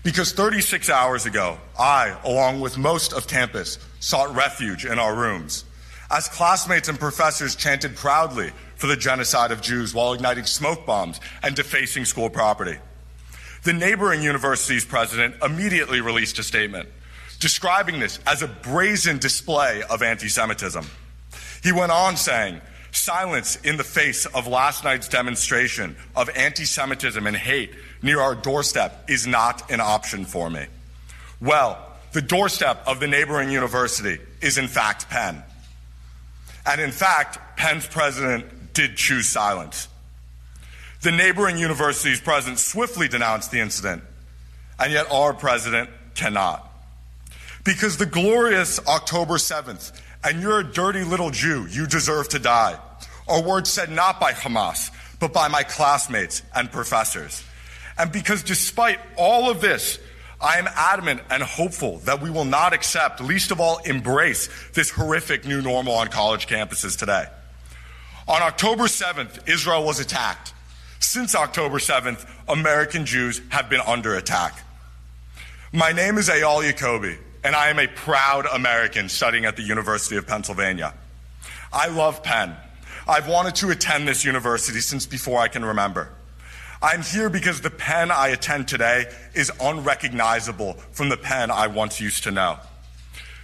Because 0.03 0.33
36 0.33 0.87
hours 0.87 1.25
ago, 1.25 1.57
I, 1.79 2.15
along 2.23 2.61
with 2.61 2.77
most 2.77 3.11
of 3.11 3.25
campus, 3.25 3.79
sought 3.99 4.35
refuge 4.35 4.85
in 4.85 4.99
our 4.99 5.15
rooms. 5.15 5.65
As 6.15 6.29
classmates 6.29 6.87
and 6.87 6.97
professors 6.97 7.57
chanted 7.57 7.97
proudly 7.97 8.53
for 8.77 8.87
the 8.87 8.95
genocide 8.95 9.51
of 9.51 9.61
Jews 9.61 9.93
while 9.93 10.13
igniting 10.13 10.45
smoke 10.45 10.85
bombs 10.85 11.19
and 11.43 11.53
defacing 11.53 12.05
school 12.05 12.29
property. 12.29 12.77
The 13.63 13.73
neighboring 13.73 14.21
university's 14.23 14.85
president 14.85 15.35
immediately 15.43 15.99
released 15.99 16.39
a 16.39 16.43
statement 16.43 16.87
describing 17.41 17.99
this 17.99 18.19
as 18.25 18.41
a 18.41 18.47
brazen 18.47 19.17
display 19.17 19.83
of 19.89 20.01
anti 20.01 20.29
Semitism. 20.29 20.85
He 21.61 21.73
went 21.73 21.91
on 21.91 22.15
saying, 22.15 22.61
Silence 22.93 23.57
in 23.57 23.75
the 23.75 23.83
face 23.83 24.25
of 24.25 24.47
last 24.47 24.85
night's 24.85 25.09
demonstration 25.09 25.97
of 26.15 26.29
anti 26.29 26.63
Semitism 26.63 27.27
and 27.27 27.35
hate 27.35 27.75
near 28.01 28.21
our 28.21 28.35
doorstep 28.35 29.09
is 29.09 29.27
not 29.27 29.69
an 29.69 29.81
option 29.81 30.23
for 30.23 30.49
me. 30.49 30.65
Well, 31.41 31.77
the 32.13 32.21
doorstep 32.21 32.83
of 32.87 33.01
the 33.01 33.07
neighboring 33.07 33.51
university 33.51 34.17
is 34.39 34.57
in 34.57 34.69
fact 34.69 35.09
Penn. 35.09 35.43
And 36.65 36.81
in 36.81 36.91
fact, 36.91 37.57
Penn's 37.57 37.87
president 37.87 38.73
did 38.73 38.97
choose 38.97 39.27
silence. 39.27 39.87
The 41.01 41.11
neighboring 41.11 41.57
university's 41.57 42.19
president 42.19 42.59
swiftly 42.59 43.07
denounced 43.07 43.51
the 43.51 43.59
incident, 43.59 44.03
and 44.79 44.91
yet 44.91 45.11
our 45.11 45.33
president 45.33 45.89
cannot. 46.15 46.71
Because 47.63 47.97
the 47.97 48.05
glorious 48.05 48.79
October 48.87 49.35
7th, 49.35 49.99
and 50.23 50.41
you're 50.41 50.59
a 50.59 50.63
dirty 50.63 51.03
little 51.03 51.29
Jew, 51.29 51.67
you 51.67 51.85
deserve 51.85 52.29
to 52.29 52.39
die, 52.39 52.79
are 53.27 53.41
words 53.41 53.69
said 53.69 53.91
not 53.91 54.19
by 54.19 54.33
Hamas, 54.33 54.91
but 55.19 55.33
by 55.33 55.47
my 55.47 55.63
classmates 55.63 56.41
and 56.55 56.71
professors. 56.71 57.43
And 57.97 58.11
because 58.11 58.43
despite 58.43 58.99
all 59.17 59.49
of 59.49 59.61
this, 59.61 59.99
I 60.45 60.59
am 60.59 60.69
adamant 60.75 61.21
and 61.31 61.41
hopeful 61.41 61.97
that 61.99 62.21
we 62.21 62.29
will 62.29 62.45
not 62.45 62.71
accept, 62.71 63.19
least 63.19 63.49
of 63.49 63.59
all 63.59 63.79
embrace, 63.79 64.47
this 64.73 64.91
horrific 64.91 65.43
new 65.43 65.59
normal 65.59 65.95
on 65.95 66.09
college 66.09 66.45
campuses 66.45 66.95
today. 66.95 67.25
On 68.27 68.43
October 68.43 68.83
7th, 68.83 69.49
Israel 69.49 69.83
was 69.83 69.99
attacked. 69.99 70.53
Since 70.99 71.33
October 71.33 71.79
7th, 71.79 72.29
American 72.47 73.07
Jews 73.07 73.41
have 73.49 73.71
been 73.71 73.81
under 73.87 74.13
attack. 74.13 74.61
My 75.73 75.91
name 75.91 76.19
is 76.19 76.29
Eyal 76.29 76.63
Yakoby, 76.63 77.17
and 77.43 77.55
I 77.55 77.69
am 77.69 77.79
a 77.79 77.87
proud 77.87 78.45
American 78.45 79.09
studying 79.09 79.45
at 79.45 79.55
the 79.55 79.63
University 79.63 80.15
of 80.15 80.27
Pennsylvania. 80.27 80.93
I 81.73 81.87
love 81.87 82.21
Penn. 82.21 82.55
I've 83.07 83.27
wanted 83.27 83.55
to 83.55 83.71
attend 83.71 84.07
this 84.07 84.23
university 84.23 84.79
since 84.79 85.07
before 85.07 85.39
I 85.39 85.47
can 85.47 85.65
remember. 85.65 86.14
I'm 86.85 87.01
here 87.01 87.31
because 87.31 87.61
the 87.61 87.71
Penn 87.71 88.11
I 88.11 88.27
attend 88.27 88.67
today 88.67 89.05
is 89.33 89.51
unrecognizable 89.59 90.73
from 90.91 91.09
the 91.09 91.17
Penn 91.17 91.49
I 91.49 91.65
once 91.65 91.99
used 91.99 92.25
to 92.25 92.31
know. 92.31 92.59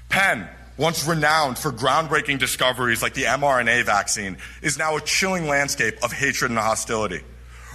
Penn, 0.09 0.47
once 0.77 1.07
renowned 1.07 1.57
for 1.57 1.71
groundbreaking 1.71 2.37
discoveries 2.37 3.01
like 3.01 3.15
the 3.15 3.23
mRNA 3.23 3.83
vaccine, 3.83 4.37
is 4.61 4.77
now 4.77 4.95
a 4.95 5.01
chilling 5.01 5.47
landscape 5.47 5.95
of 6.03 6.11
hatred 6.11 6.51
and 6.51 6.59
hostility. 6.59 7.21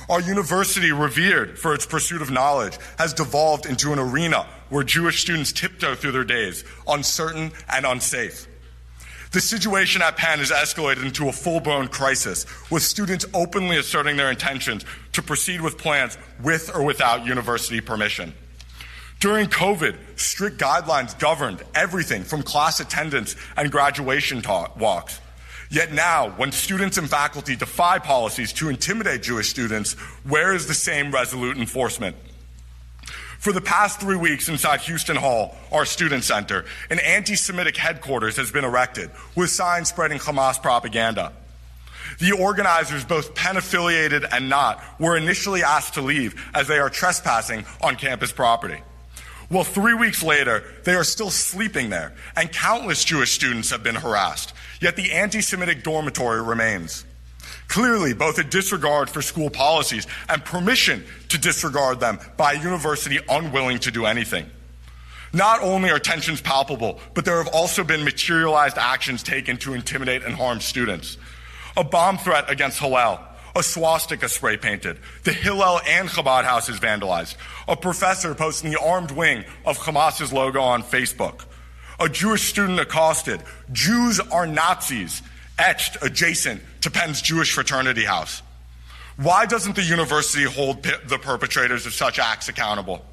Our 0.08 0.20
university, 0.20 0.92
revered 0.92 1.58
for 1.58 1.74
its 1.74 1.84
pursuit 1.84 2.22
of 2.22 2.30
knowledge, 2.30 2.78
has 2.96 3.12
devolved 3.12 3.66
into 3.66 3.92
an 3.92 3.98
arena 3.98 4.46
where 4.68 4.84
Jewish 4.84 5.20
students 5.20 5.50
tiptoe 5.50 5.96
through 5.96 6.12
their 6.12 6.22
days, 6.22 6.62
uncertain 6.86 7.50
and 7.68 7.84
unsafe. 7.84 8.46
The 9.32 9.40
situation 9.40 10.02
at 10.02 10.16
Penn 10.16 10.38
has 10.38 10.50
escalated 10.50 11.04
into 11.04 11.28
a 11.28 11.32
full 11.32 11.60
blown 11.60 11.88
crisis, 11.88 12.46
with 12.70 12.82
students 12.82 13.26
openly 13.34 13.76
asserting 13.76 14.16
their 14.16 14.30
intentions 14.30 14.84
to 15.12 15.22
proceed 15.22 15.60
with 15.60 15.78
plans 15.78 16.16
with 16.42 16.74
or 16.74 16.82
without 16.82 17.26
university 17.26 17.80
permission. 17.80 18.32
During 19.18 19.46
COVID, 19.48 19.96
strict 20.16 20.58
guidelines 20.58 21.18
governed 21.18 21.62
everything 21.74 22.22
from 22.22 22.42
class 22.42 22.80
attendance 22.80 23.34
and 23.56 23.72
graduation 23.72 24.42
talk, 24.42 24.76
walks. 24.76 25.20
Yet 25.70 25.92
now, 25.92 26.30
when 26.30 26.52
students 26.52 26.96
and 26.98 27.10
faculty 27.10 27.56
defy 27.56 27.98
policies 27.98 28.52
to 28.54 28.68
intimidate 28.68 29.22
Jewish 29.22 29.48
students, 29.48 29.94
where 30.24 30.54
is 30.54 30.66
the 30.66 30.74
same 30.74 31.10
resolute 31.10 31.56
enforcement? 31.56 32.14
For 33.46 33.52
the 33.52 33.60
past 33.60 34.00
three 34.00 34.16
weeks 34.16 34.48
inside 34.48 34.80
Houston 34.80 35.14
Hall, 35.14 35.54
our 35.70 35.84
student 35.84 36.24
center, 36.24 36.64
an 36.90 36.98
anti 36.98 37.36
Semitic 37.36 37.76
headquarters 37.76 38.36
has 38.38 38.50
been 38.50 38.64
erected 38.64 39.08
with 39.36 39.50
signs 39.50 39.88
spreading 39.88 40.18
Hamas 40.18 40.60
propaganda. 40.60 41.32
The 42.18 42.32
organizers, 42.32 43.04
both 43.04 43.36
Penn 43.36 43.56
affiliated 43.56 44.24
and 44.32 44.48
not, 44.48 44.82
were 44.98 45.16
initially 45.16 45.62
asked 45.62 45.94
to 45.94 46.02
leave 46.02 46.34
as 46.56 46.66
they 46.66 46.80
are 46.80 46.90
trespassing 46.90 47.64
on 47.80 47.94
campus 47.94 48.32
property. 48.32 48.82
Well, 49.48 49.62
three 49.62 49.94
weeks 49.94 50.24
later, 50.24 50.64
they 50.82 50.96
are 50.96 51.04
still 51.04 51.30
sleeping 51.30 51.88
there, 51.88 52.14
and 52.34 52.50
countless 52.50 53.04
Jewish 53.04 53.30
students 53.30 53.70
have 53.70 53.84
been 53.84 53.94
harassed. 53.94 54.54
Yet 54.80 54.96
the 54.96 55.12
anti 55.12 55.40
Semitic 55.40 55.84
dormitory 55.84 56.42
remains. 56.42 57.05
Clearly, 57.68 58.14
both 58.14 58.38
a 58.38 58.44
disregard 58.44 59.10
for 59.10 59.22
school 59.22 59.50
policies 59.50 60.06
and 60.28 60.44
permission 60.44 61.04
to 61.28 61.38
disregard 61.38 62.00
them 62.00 62.18
by 62.36 62.52
a 62.52 62.62
university 62.62 63.18
unwilling 63.28 63.78
to 63.80 63.90
do 63.90 64.06
anything. 64.06 64.46
Not 65.32 65.62
only 65.62 65.90
are 65.90 65.98
tensions 65.98 66.40
palpable, 66.40 67.00
but 67.14 67.24
there 67.24 67.42
have 67.42 67.52
also 67.52 67.84
been 67.84 68.04
materialized 68.04 68.78
actions 68.78 69.22
taken 69.22 69.56
to 69.58 69.74
intimidate 69.74 70.24
and 70.24 70.34
harm 70.34 70.60
students. 70.60 71.18
A 71.76 71.84
bomb 71.84 72.16
threat 72.16 72.48
against 72.48 72.78
Hillel, 72.78 73.20
a 73.54 73.62
swastika 73.62 74.28
spray 74.28 74.56
painted, 74.56 74.98
the 75.24 75.32
Hillel 75.32 75.80
and 75.86 76.08
Chabad 76.08 76.44
houses 76.44 76.78
vandalized, 76.78 77.36
a 77.68 77.76
professor 77.76 78.34
posting 78.34 78.70
the 78.70 78.80
armed 78.80 79.10
wing 79.10 79.44
of 79.64 79.76
Hamas's 79.78 80.32
logo 80.32 80.60
on 80.60 80.82
Facebook, 80.82 81.44
a 81.98 82.08
Jewish 82.08 82.48
student 82.48 82.78
accosted, 82.80 83.42
Jews 83.72 84.20
are 84.20 84.46
Nazis, 84.46 85.22
etched 85.58 85.96
adjacent 86.02 86.62
to 86.82 86.90
Penn's 86.90 87.22
Jewish 87.22 87.52
fraternity 87.52 88.04
house. 88.04 88.42
Why 89.16 89.46
doesn't 89.46 89.76
the 89.76 89.82
university 89.82 90.44
hold 90.44 90.82
the 90.82 91.18
perpetrators 91.18 91.86
of 91.86 91.94
such 91.94 92.18
acts 92.18 92.48
accountable? 92.48 93.04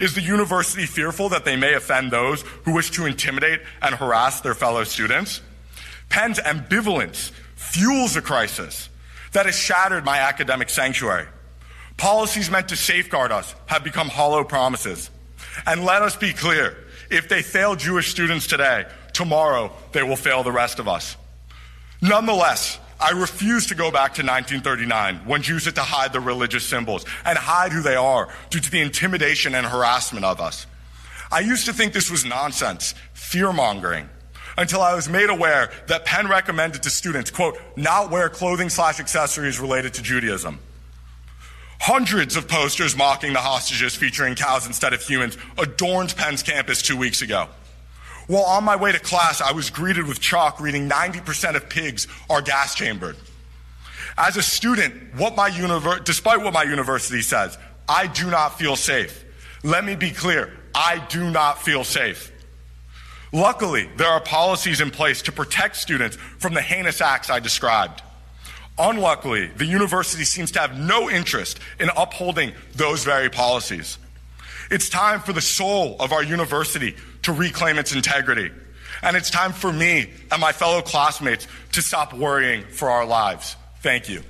Is 0.00 0.14
the 0.14 0.20
university 0.20 0.84
fearful 0.84 1.30
that 1.30 1.44
they 1.44 1.56
may 1.56 1.74
offend 1.74 2.10
those 2.10 2.42
who 2.64 2.74
wish 2.74 2.90
to 2.92 3.06
intimidate 3.06 3.60
and 3.80 3.94
harass 3.94 4.40
their 4.40 4.54
fellow 4.54 4.84
students? 4.84 5.40
Penn's 6.08 6.38
ambivalence 6.38 7.30
fuels 7.54 8.16
a 8.16 8.22
crisis 8.22 8.88
that 9.32 9.46
has 9.46 9.56
shattered 9.56 10.04
my 10.04 10.18
academic 10.18 10.68
sanctuary. 10.68 11.26
Policies 11.96 12.50
meant 12.50 12.68
to 12.68 12.76
safeguard 12.76 13.32
us 13.32 13.54
have 13.66 13.82
become 13.82 14.08
hollow 14.08 14.44
promises. 14.44 15.10
And 15.66 15.84
let 15.84 16.02
us 16.02 16.16
be 16.16 16.32
clear 16.32 16.76
if 17.10 17.28
they 17.28 17.42
fail 17.42 17.76
Jewish 17.76 18.10
students 18.10 18.46
today, 18.46 18.84
tomorrow 19.12 19.72
they 19.92 20.02
will 20.02 20.16
fail 20.16 20.42
the 20.42 20.52
rest 20.52 20.78
of 20.78 20.88
us. 20.88 21.16
Nonetheless, 22.02 22.78
I 22.98 23.10
refuse 23.10 23.66
to 23.66 23.74
go 23.74 23.90
back 23.90 24.14
to 24.14 24.22
1939 24.22 25.26
when 25.26 25.42
Jews 25.42 25.66
had 25.66 25.74
to 25.74 25.82
hide 25.82 26.12
their 26.12 26.20
religious 26.20 26.66
symbols 26.66 27.04
and 27.24 27.36
hide 27.36 27.72
who 27.72 27.82
they 27.82 27.96
are 27.96 28.28
due 28.50 28.60
to 28.60 28.70
the 28.70 28.80
intimidation 28.80 29.54
and 29.54 29.66
harassment 29.66 30.24
of 30.24 30.40
us. 30.40 30.66
I 31.30 31.40
used 31.40 31.66
to 31.66 31.72
think 31.72 31.92
this 31.92 32.10
was 32.10 32.24
nonsense, 32.24 32.94
fear 33.12 33.52
mongering, 33.52 34.08
until 34.56 34.80
I 34.80 34.94
was 34.94 35.08
made 35.08 35.28
aware 35.28 35.70
that 35.88 36.04
Penn 36.06 36.28
recommended 36.28 36.82
to 36.84 36.90
students, 36.90 37.30
quote, 37.30 37.58
not 37.76 38.10
wear 38.10 38.28
clothing 38.28 38.70
slash 38.70 39.00
accessories 39.00 39.60
related 39.60 39.94
to 39.94 40.02
Judaism. 40.02 40.58
Hundreds 41.80 42.36
of 42.36 42.48
posters 42.48 42.96
mocking 42.96 43.34
the 43.34 43.40
hostages 43.40 43.94
featuring 43.94 44.34
cows 44.34 44.66
instead 44.66 44.94
of 44.94 45.02
humans 45.02 45.36
adorned 45.58 46.16
Penn's 46.16 46.42
campus 46.42 46.80
two 46.80 46.96
weeks 46.96 47.20
ago. 47.20 47.48
While 48.26 48.44
on 48.44 48.64
my 48.64 48.76
way 48.76 48.92
to 48.92 48.98
class, 48.98 49.40
I 49.40 49.52
was 49.52 49.70
greeted 49.70 50.06
with 50.06 50.20
chalk 50.20 50.60
reading 50.60 50.88
90% 50.88 51.54
of 51.54 51.68
pigs 51.68 52.08
are 52.28 52.42
gas 52.42 52.74
chambered. 52.74 53.16
As 54.18 54.36
a 54.36 54.42
student, 54.42 55.14
what 55.14 55.36
my 55.36 55.50
univer- 55.50 56.02
despite 56.02 56.40
what 56.40 56.52
my 56.52 56.64
university 56.64 57.22
says, 57.22 57.56
I 57.88 58.06
do 58.06 58.30
not 58.30 58.58
feel 58.58 58.74
safe. 58.74 59.24
Let 59.62 59.84
me 59.84 59.94
be 59.94 60.10
clear 60.10 60.52
I 60.74 60.98
do 61.08 61.30
not 61.30 61.62
feel 61.62 61.84
safe. 61.84 62.32
Luckily, 63.32 63.88
there 63.96 64.08
are 64.08 64.20
policies 64.20 64.80
in 64.80 64.90
place 64.90 65.22
to 65.22 65.32
protect 65.32 65.76
students 65.76 66.16
from 66.38 66.54
the 66.54 66.62
heinous 66.62 67.00
acts 67.00 67.30
I 67.30 67.40
described. 67.40 68.02
Unluckily, 68.78 69.48
the 69.48 69.64
university 69.64 70.24
seems 70.24 70.50
to 70.52 70.60
have 70.60 70.78
no 70.78 71.10
interest 71.10 71.58
in 71.80 71.90
upholding 71.96 72.52
those 72.74 73.04
very 73.04 73.30
policies. 73.30 73.98
It's 74.70 74.88
time 74.88 75.20
for 75.20 75.32
the 75.32 75.40
soul 75.40 75.96
of 76.00 76.12
our 76.12 76.22
university 76.22 76.96
to 77.26 77.32
reclaim 77.32 77.76
its 77.76 77.92
integrity. 77.92 78.52
And 79.02 79.16
it's 79.16 79.30
time 79.30 79.52
for 79.52 79.72
me 79.72 80.10
and 80.30 80.40
my 80.40 80.52
fellow 80.52 80.80
classmates 80.80 81.48
to 81.72 81.82
stop 81.82 82.14
worrying 82.14 82.64
for 82.64 82.88
our 82.88 83.04
lives. 83.04 83.56
Thank 83.80 84.08
you. 84.08 84.22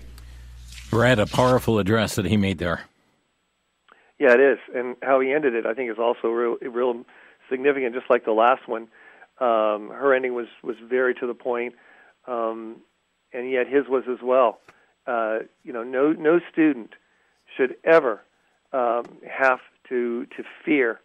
Brad, 0.91 1.19
a 1.19 1.27
powerful 1.27 1.79
address 1.79 2.17
that 2.17 2.25
he 2.25 2.39
made 2.39 2.57
there. 2.57 2.81
Yeah, 4.19 4.33
it 4.33 4.41
is. 4.41 4.59
And 4.75 4.97
how 5.03 5.21
he 5.21 5.31
ended 5.31 5.55
it, 5.55 5.67
I 5.67 5.75
think, 5.75 5.91
is 5.91 5.99
also 5.99 6.29
real, 6.29 6.57
real 6.63 7.05
significant, 7.51 7.95
just 7.95 8.09
like 8.09 8.25
the 8.25 8.33
last 8.33 8.67
one. 8.67 8.89
Um, 9.41 9.91
her 9.91 10.15
ending 10.15 10.35
was, 10.35 10.47
was 10.63 10.77
very 10.83 11.15
to 11.17 11.27
the 11.27 11.35
point, 11.35 11.75
um, 12.27 12.77
and 13.35 13.51
yet 13.51 13.67
his 13.69 13.87
was 13.89 14.05
as 14.11 14.19
well. 14.23 14.59
Uh, 15.07 15.41
you 15.65 15.73
know, 15.75 15.83
no, 15.83 16.13
no 16.13 16.41
student 16.51 16.95
should 17.57 17.77
ever 17.85 18.23
um, 18.73 19.05
have 19.29 19.59
to, 19.91 20.25
to 20.37 20.45
fear 20.65 20.99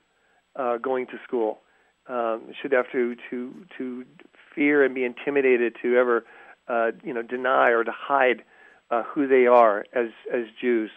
uh, 0.56 0.78
going 0.78 1.06
to 1.08 1.20
school 1.28 1.60
um, 2.08 2.52
should 2.62 2.72
have 2.72 2.92
to 2.92 3.16
to 3.30 3.54
to 3.78 4.06
fear 4.54 4.84
and 4.84 4.94
be 4.94 5.04
intimidated 5.04 5.76
to 5.82 5.98
ever 5.98 6.26
uh, 6.68 6.92
you 7.04 7.14
know 7.14 7.22
deny 7.22 7.70
or 7.70 7.84
to 7.84 7.92
hide 7.92 8.44
uh, 8.90 9.04
who 9.04 9.28
they 9.28 9.48
are 9.48 9.86
as 9.94 10.10
as 10.34 10.46
Jews, 10.60 10.92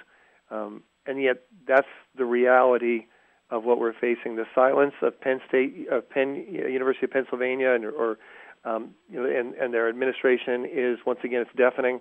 um, 0.51 0.83
and 1.07 1.23
yet 1.23 1.43
that's 1.67 1.89
the 2.17 2.25
reality 2.25 3.07
of 3.51 3.65
what 3.65 3.79
we're 3.79 3.93
facing. 3.93 4.37
The 4.37 4.47
silence 4.55 4.95
of 5.03 5.21
Penn 5.21 5.41
State, 5.49 5.89
of 5.91 6.09
Penn 6.09 6.47
University 6.49 7.07
of 7.07 7.13
Pennsylvania, 7.13 7.73
and 7.73 7.85
or 7.85 8.19
um, 8.65 8.95
you 9.11 9.23
know, 9.23 9.29
and, 9.29 9.55
and 9.55 9.75
their 9.75 9.89
administration 9.89 10.67
is 10.71 10.99
once 11.07 11.21
again 11.23 11.43
it's 11.43 11.51
deafening, 11.57 12.01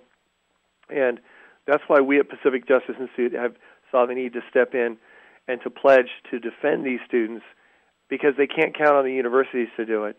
and 0.88 1.20
that's 1.66 1.82
why 1.86 2.00
we 2.00 2.18
at 2.18 2.28
Pacific 2.28 2.66
Justice 2.66 2.96
Institute 2.98 3.32
have 3.32 3.54
saw 3.90 4.06
the 4.06 4.14
need 4.14 4.32
to 4.32 4.40
step 4.50 4.74
in 4.74 4.96
and 5.46 5.60
to 5.62 5.70
pledge 5.70 6.08
to 6.30 6.38
defend 6.38 6.84
these 6.84 7.00
students 7.06 7.44
because 8.08 8.34
they 8.36 8.46
can't 8.46 8.76
count 8.76 8.96
on 8.96 9.04
the 9.04 9.12
universities 9.12 9.68
to 9.76 9.86
do 9.86 10.04
it, 10.04 10.16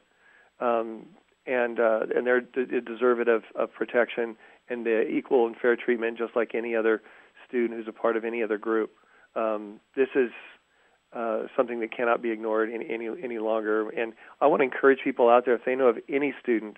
um, 0.60 1.06
and 1.46 1.80
uh, 1.80 2.02
and 2.16 2.26
they're 2.26 2.42
they 2.56 2.80
deserve 2.80 3.20
it 3.20 3.28
of, 3.28 3.44
of 3.56 3.74
protection 3.74 4.36
and 4.70 4.86
the 4.86 5.08
equal 5.08 5.46
and 5.46 5.56
fair 5.56 5.76
treatment, 5.76 6.18
just 6.18 6.36
like 6.36 6.56
any 6.56 6.76
other 6.76 7.02
student 7.48 7.78
who's 7.78 7.88
a 7.88 7.94
part 7.94 8.18
of 8.18 8.26
any 8.26 8.42
other 8.42 8.58
group. 8.58 8.92
Um, 9.36 9.80
this 9.96 10.08
is 10.16 10.32
uh, 11.14 11.44
something 11.56 11.80
that 11.82 11.96
cannot 11.96 12.22
be 12.22 12.32
ignored 12.32 12.70
any, 12.74 12.88
any 12.90 13.08
any 13.24 13.40
longer. 13.40 13.90
And 13.90 14.14
I 14.42 14.48
want 14.48 14.62
to 14.62 14.64
encourage 14.64 15.00
people 15.04 15.30
out 15.30 15.46
there 15.46 15.56
if 15.56 15.66
they 15.66 15.76
know 15.76 15.88
of 15.88 15.98
any 16.10 16.34
student 16.42 16.78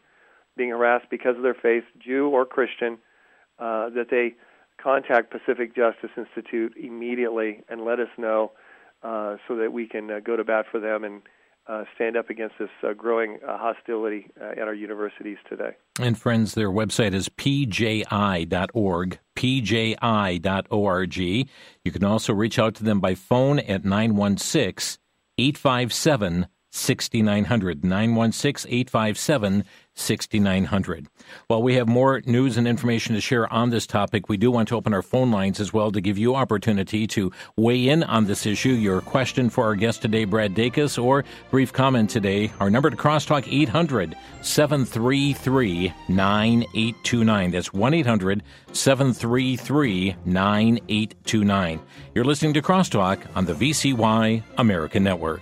being 0.55 0.69
harassed 0.69 1.07
because 1.09 1.37
of 1.37 1.43
their 1.43 1.55
faith, 1.55 1.83
Jew 1.99 2.29
or 2.29 2.45
Christian, 2.45 2.97
uh, 3.59 3.89
that 3.91 4.07
they 4.09 4.35
contact 4.81 5.31
Pacific 5.31 5.75
Justice 5.75 6.09
Institute 6.17 6.73
immediately 6.77 7.63
and 7.69 7.85
let 7.85 7.99
us 7.99 8.09
know 8.17 8.51
uh, 9.03 9.37
so 9.47 9.55
that 9.57 9.71
we 9.71 9.87
can 9.87 10.09
uh, 10.09 10.19
go 10.19 10.35
to 10.35 10.43
bat 10.43 10.65
for 10.71 10.79
them 10.79 11.03
and 11.03 11.21
uh, 11.67 11.83
stand 11.95 12.15
up 12.15 12.29
against 12.29 12.55
this 12.59 12.69
uh, 12.83 12.93
growing 12.93 13.39
uh, 13.45 13.57
hostility 13.57 14.27
uh, 14.41 14.51
at 14.51 14.59
our 14.59 14.73
universities 14.73 15.37
today. 15.49 15.71
And 15.99 16.17
friends, 16.17 16.53
their 16.53 16.69
website 16.69 17.13
is 17.13 17.27
pji.org, 17.29 19.19
pji.org. 19.35 21.17
You 21.17 21.91
can 21.91 22.03
also 22.03 22.33
reach 22.33 22.57
out 22.59 22.75
to 22.75 22.83
them 22.83 22.99
by 22.99 23.15
phone 23.15 23.59
at 23.59 23.83
916 23.83 24.99
857 25.37 26.47
6900. 26.71 27.83
916 27.83 28.71
857 28.71 29.63
6900. 29.97 31.07
While 31.47 31.63
we 31.63 31.75
have 31.75 31.87
more 31.87 32.21
news 32.25 32.57
and 32.57 32.67
information 32.67 33.15
to 33.15 33.21
share 33.21 33.51
on 33.51 33.71
this 33.71 33.87
topic, 33.87 34.29
we 34.29 34.37
do 34.37 34.51
want 34.51 34.67
to 34.69 34.75
open 34.75 34.93
our 34.93 35.01
phone 35.01 35.31
lines 35.31 35.59
as 35.59 35.73
well 35.73 35.91
to 35.91 35.99
give 35.99 36.17
you 36.17 36.35
opportunity 36.35 37.07
to 37.07 37.31
weigh 37.55 37.89
in 37.89 38.03
on 38.03 38.25
this 38.25 38.45
issue. 38.45 38.69
Your 38.69 39.01
question 39.01 39.49
for 39.49 39.63
our 39.65 39.75
guest 39.75 40.01
today, 40.01 40.25
Brad 40.25 40.53
Dacus, 40.53 41.01
or 41.01 41.25
brief 41.49 41.73
comment 41.73 42.09
today. 42.09 42.51
Our 42.59 42.69
number 42.69 42.89
to 42.89 42.95
crosstalk 42.97 43.51
800 43.51 44.15
733 44.41 45.93
9829. 46.09 47.51
That's 47.51 47.73
1 47.73 47.93
800 47.93 48.43
733 48.71 50.15
9829. 50.25 51.79
You're 52.13 52.25
listening 52.25 52.53
to 52.53 52.61
Crosstalk 52.61 53.19
on 53.35 53.45
the 53.45 53.53
VCY 53.53 54.43
American 54.57 55.03
Network. 55.03 55.41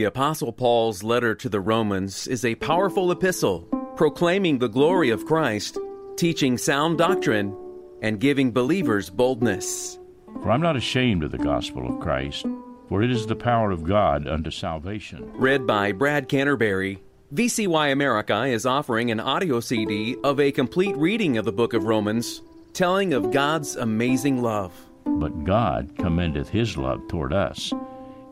The 0.00 0.06
Apostle 0.06 0.50
Paul's 0.50 1.02
letter 1.02 1.34
to 1.34 1.48
the 1.50 1.60
Romans 1.60 2.26
is 2.26 2.42
a 2.42 2.54
powerful 2.54 3.10
epistle 3.12 3.68
proclaiming 3.96 4.58
the 4.58 4.66
glory 4.66 5.10
of 5.10 5.26
Christ, 5.26 5.76
teaching 6.16 6.56
sound 6.56 6.96
doctrine, 6.96 7.54
and 8.00 8.18
giving 8.18 8.50
believers 8.50 9.10
boldness. 9.10 9.98
For 10.42 10.52
I'm 10.52 10.62
not 10.62 10.74
ashamed 10.74 11.22
of 11.22 11.32
the 11.32 11.36
gospel 11.36 11.86
of 11.86 12.00
Christ, 12.00 12.46
for 12.88 13.02
it 13.02 13.10
is 13.10 13.26
the 13.26 13.36
power 13.36 13.70
of 13.70 13.84
God 13.84 14.26
unto 14.26 14.50
salvation. 14.50 15.30
Read 15.34 15.66
by 15.66 15.92
Brad 15.92 16.30
Canterbury. 16.30 17.02
VCY 17.34 17.92
America 17.92 18.44
is 18.44 18.64
offering 18.64 19.10
an 19.10 19.20
audio 19.20 19.60
CD 19.60 20.16
of 20.24 20.40
a 20.40 20.50
complete 20.50 20.96
reading 20.96 21.36
of 21.36 21.44
the 21.44 21.52
book 21.52 21.74
of 21.74 21.84
Romans, 21.84 22.40
telling 22.72 23.12
of 23.12 23.32
God's 23.32 23.76
amazing 23.76 24.40
love. 24.40 24.72
But 25.04 25.44
God 25.44 25.92
commendeth 25.98 26.48
his 26.48 26.78
love 26.78 27.06
toward 27.06 27.34
us 27.34 27.70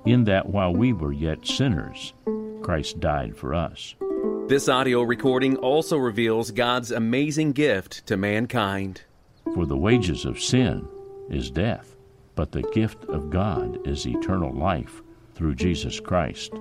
in 0.04 0.24
that 0.24 0.48
while 0.48 0.72
we 0.72 0.92
were 0.92 1.12
yet 1.12 1.46
sinners, 1.46 2.12
Christ 2.62 3.00
died 3.00 3.36
for 3.36 3.54
us. 3.54 3.94
This 4.48 4.68
audio 4.68 5.02
recording 5.02 5.56
also 5.56 5.96
reveals 5.96 6.50
God's 6.50 6.90
amazing 6.90 7.52
gift 7.52 8.06
to 8.06 8.16
mankind. 8.16 9.02
For 9.54 9.66
the 9.66 9.76
wages 9.76 10.24
of 10.24 10.40
sin 10.40 10.88
is 11.28 11.50
death, 11.50 11.96
but 12.34 12.52
the 12.52 12.62
gift 12.72 13.04
of 13.06 13.30
God 13.30 13.86
is 13.86 14.06
eternal 14.06 14.52
life 14.52 15.02
through 15.34 15.54
Jesus 15.54 16.00
Christ, 16.00 16.52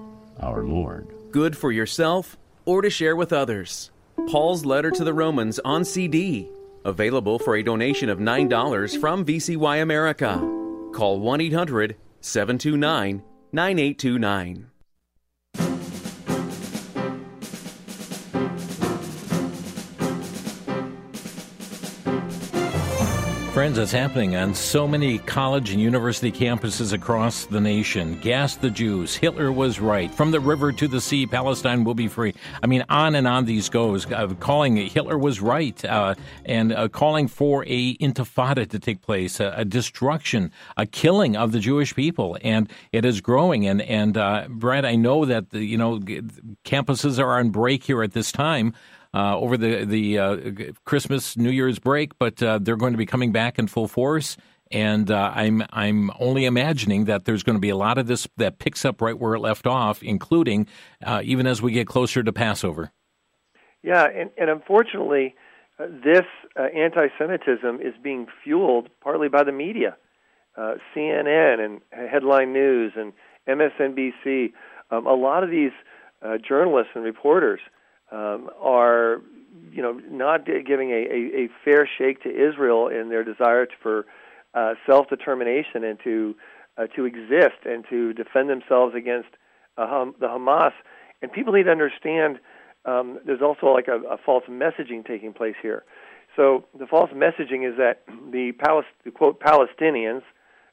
our 0.42 0.64
Lord. 0.64 1.08
Good 1.32 1.58
for 1.58 1.72
yourself 1.72 2.38
or 2.66 2.82
to 2.82 2.90
share 2.90 3.16
with 3.16 3.32
others. 3.32 3.92
Paul's 4.30 4.66
letter 4.66 4.92
to 4.92 5.04
the 5.04 5.14
Romans 5.14 5.60
on 5.60 5.86
CD. 5.86 6.50
Available 6.84 7.40
for 7.40 7.56
a 7.56 7.64
donation 7.64 8.10
of 8.10 8.20
$9 8.20 9.00
from 9.00 9.26
VCY 9.26 9.82
America. 9.82 10.38
Call 10.94 11.20
1 11.20 11.42
800 11.42 11.96
729 12.22 13.22
9829. 13.54 14.77
Friends, 23.58 23.80
it's 23.80 23.92
happening 23.92 24.36
on 24.36 24.54
so 24.54 24.88
many 24.88 25.18
college 25.18 25.72
and 25.72 25.82
university 25.82 26.32
campuses 26.32 26.94
across 26.94 27.46
the 27.46 27.60
nation. 27.60 28.20
Gas 28.20 28.56
the 28.56 28.70
Jews. 28.70 29.16
Hitler 29.16 29.52
was 29.52 29.80
right. 29.80 30.14
From 30.14 30.30
the 30.30 30.40
river 30.40 30.72
to 30.74 30.88
the 30.88 31.02
sea, 31.02 31.26
Palestine 31.26 31.84
will 31.84 31.96
be 31.96 32.08
free. 32.08 32.36
I 32.62 32.68
mean, 32.68 32.86
on 32.88 33.16
and 33.16 33.28
on 33.28 33.46
these 33.46 33.68
goes. 33.68 34.06
Uh, 34.12 34.28
calling 34.40 34.78
Hitler 34.78 35.18
was 35.18 35.42
right, 35.42 35.84
uh, 35.86 36.14
and 36.46 36.72
uh, 36.72 36.88
calling 36.88 37.28
for 37.28 37.66
a 37.66 37.98
intifada 37.98 38.70
to 38.70 38.78
take 38.78 39.02
place, 39.02 39.40
a, 39.40 39.52
a, 39.58 39.66
destruction, 39.66 40.52
a 40.78 40.86
killing 40.86 41.36
of 41.36 41.52
the 41.52 41.60
Jewish 41.60 41.96
people, 41.96 42.38
and 42.44 42.72
it 42.92 43.06
is 43.06 43.22
growing. 43.22 43.66
And 43.66 43.82
and 43.82 44.18
uh, 44.18 44.50
Brad, 44.50 44.86
I 44.86 44.98
know 44.98 45.26
that 45.26 45.50
the, 45.50 45.66
you 45.66 45.80
know 45.80 45.98
campuses 46.64 47.18
are 47.18 47.40
on 47.40 47.50
break 47.50 47.86
here 47.86 48.04
at 48.04 48.14
this 48.14 48.32
time 48.32 48.76
uh, 49.14 49.38
over 49.38 49.58
the 49.58 49.86
the 49.86 50.20
uh, 50.20 50.38
Christmas 50.86 51.38
New 51.38 51.50
Year's 51.50 51.80
break, 51.80 52.18
but 52.20 52.42
uh, 52.42 52.60
they're 52.62 52.76
going 52.76 52.94
to 52.94 52.98
be 52.98 53.06
coming 53.06 53.32
back 53.32 53.60
in 53.60 53.68
full 53.68 53.88
force. 53.88 54.38
And 54.70 55.10
uh, 55.10 55.32
I'm 55.34 55.64
I'm 55.72 56.12
only 56.20 56.46
imagining 56.46 57.06
that 57.06 57.26
there's 57.26 57.44
going 57.44 57.56
to 57.56 57.62
be 57.62 57.70
a 57.70 57.78
lot 57.78 57.98
of 57.98 58.08
this 58.08 58.28
that 58.38 58.60
picks 58.60 58.84
up 58.84 59.02
right 59.02 59.18
where 59.18 59.34
it 59.34 59.40
left 59.40 59.66
off, 59.66 60.04
including 60.04 60.68
uh, 61.06 61.22
even 61.24 61.48
as 61.48 61.62
we 61.62 61.72
get 61.72 61.88
closer 61.88 62.22
to 62.22 62.34
Passover. 62.34 62.92
Yeah, 63.82 64.06
and, 64.06 64.30
and 64.38 64.50
unfortunately, 64.50 65.36
uh, 65.80 65.86
this 66.04 66.26
anti-Semitism 66.58 67.80
is 67.80 67.94
being 68.04 68.28
fueled 68.44 68.90
partly 69.02 69.30
by 69.30 69.44
the 69.44 69.54
media, 69.54 69.96
CNN 70.58 71.64
and 71.64 71.80
Headline 71.92 72.52
News 72.52 72.94
and 72.98 73.14
MSNBC. 73.48 74.52
Um, 74.92 75.06
a 75.06 75.14
lot 75.14 75.44
of 75.44 75.50
these 75.50 75.72
journalists 76.46 76.92
and 76.96 77.06
reporters 77.06 77.62
um, 78.12 78.50
are 78.62 79.22
you 79.72 79.82
know 79.82 79.94
not 80.10 80.46
giving 80.46 80.92
a, 80.92 80.94
a, 80.94 81.44
a, 81.44 81.50
fair 81.66 81.90
shake 81.98 82.24
to 82.24 82.30
Israel 82.30 82.88
in 82.88 83.10
their 83.10 83.24
desire 83.24 83.68
for 83.82 84.06
uh, 84.54 84.74
self 84.86 85.10
determination 85.10 85.84
and 85.84 86.00
to 86.04 86.36
uh, 86.78 86.88
to 86.96 87.06
exist 87.06 87.66
and 87.66 87.86
to 87.90 88.14
defend 88.14 88.50
themselves 88.50 88.96
against 88.96 89.30
uh, 89.78 90.06
the 90.20 90.28
Hamas. 90.28 90.72
And 91.22 91.32
people 91.32 91.54
need 91.54 91.64
to 91.64 91.72
understand 91.72 92.40
um, 92.86 93.20
there's 93.26 93.42
also 93.42 93.68
like 93.68 93.88
a, 93.88 93.98
a, 94.08 94.18
false 94.18 94.46
messaging 94.50 95.06
taking 95.06 95.34
place 95.34 95.56
here. 95.62 95.84
So 96.36 96.66
the 96.78 96.88
false 96.88 97.10
messaging 97.12 97.70
is 97.70 97.78
that 97.78 98.04
the, 98.32 98.54
the 99.04 99.12
quote 99.12 99.40
Palestinians, 99.40 100.22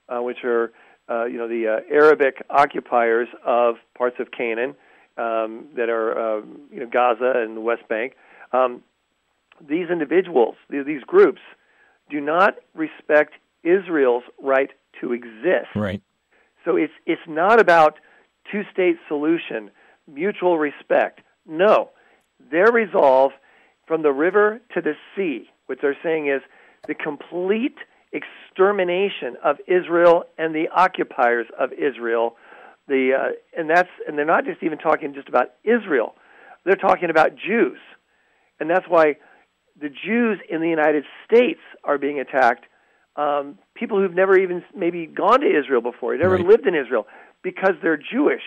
uh, 0.08 0.22
which 0.22 0.44
are 0.44 0.72
uh, 1.08 1.24
you 1.24 1.36
know 1.36 1.48
the 1.48 1.66
uh, 1.68 1.94
Arabic 1.94 2.36
occupiers 2.48 3.28
of 3.44 3.76
parts 3.96 4.16
of 4.20 4.30
Canaan, 4.30 4.74
um, 5.16 5.66
that 5.76 5.88
are 5.88 6.38
uh, 6.38 6.42
you 6.70 6.80
know 6.80 6.86
Gaza 6.86 7.32
and 7.36 7.56
the 7.56 7.60
West 7.60 7.88
Bank. 7.88 8.14
Um, 8.52 8.82
these 9.66 9.88
individuals, 9.90 10.56
these 10.68 11.02
groups, 11.06 11.40
do 12.10 12.20
not 12.20 12.56
respect 12.74 13.34
Israel's 13.62 14.24
right 14.42 14.70
to 15.00 15.12
exist. 15.12 15.74
Right. 15.74 16.02
So 16.64 16.76
it's 16.76 16.92
it's 17.06 17.22
not 17.28 17.60
about 17.60 17.98
two-state 18.50 18.96
solution, 19.08 19.70
mutual 20.12 20.58
respect. 20.58 21.20
No, 21.46 21.90
their 22.50 22.70
resolve 22.70 23.32
from 23.86 24.02
the 24.02 24.12
river 24.12 24.60
to 24.74 24.80
the 24.80 24.94
sea. 25.14 25.50
What 25.66 25.78
they're 25.80 25.96
saying 26.02 26.28
is 26.28 26.42
the 26.86 26.94
complete 26.94 27.76
extermination 28.12 29.36
of 29.42 29.56
Israel 29.66 30.24
and 30.38 30.54
the 30.54 30.68
occupiers 30.74 31.46
of 31.58 31.72
Israel 31.72 32.36
the 32.88 33.12
uh, 33.18 33.32
and 33.58 33.68
that's 33.68 33.88
and 34.06 34.18
they're 34.18 34.24
not 34.24 34.44
just 34.44 34.62
even 34.62 34.78
talking 34.78 35.14
just 35.14 35.28
about 35.28 35.52
Israel. 35.64 36.14
They're 36.64 36.76
talking 36.76 37.10
about 37.10 37.32
Jews, 37.36 37.78
and 38.60 38.68
that's 38.68 38.86
why 38.88 39.16
the 39.80 39.88
Jews 39.88 40.38
in 40.48 40.60
the 40.60 40.68
United 40.68 41.04
States 41.24 41.60
are 41.82 41.98
being 41.98 42.20
attacked. 42.20 42.66
Um, 43.16 43.58
people 43.74 44.00
who've 44.00 44.14
never 44.14 44.38
even 44.38 44.64
maybe 44.76 45.06
gone 45.06 45.40
to 45.40 45.46
Israel 45.46 45.80
before, 45.80 46.16
never 46.16 46.36
right. 46.36 46.46
lived 46.46 46.66
in 46.66 46.74
Israel, 46.74 47.06
because 47.42 47.74
they're 47.82 47.96
Jewish. 47.96 48.42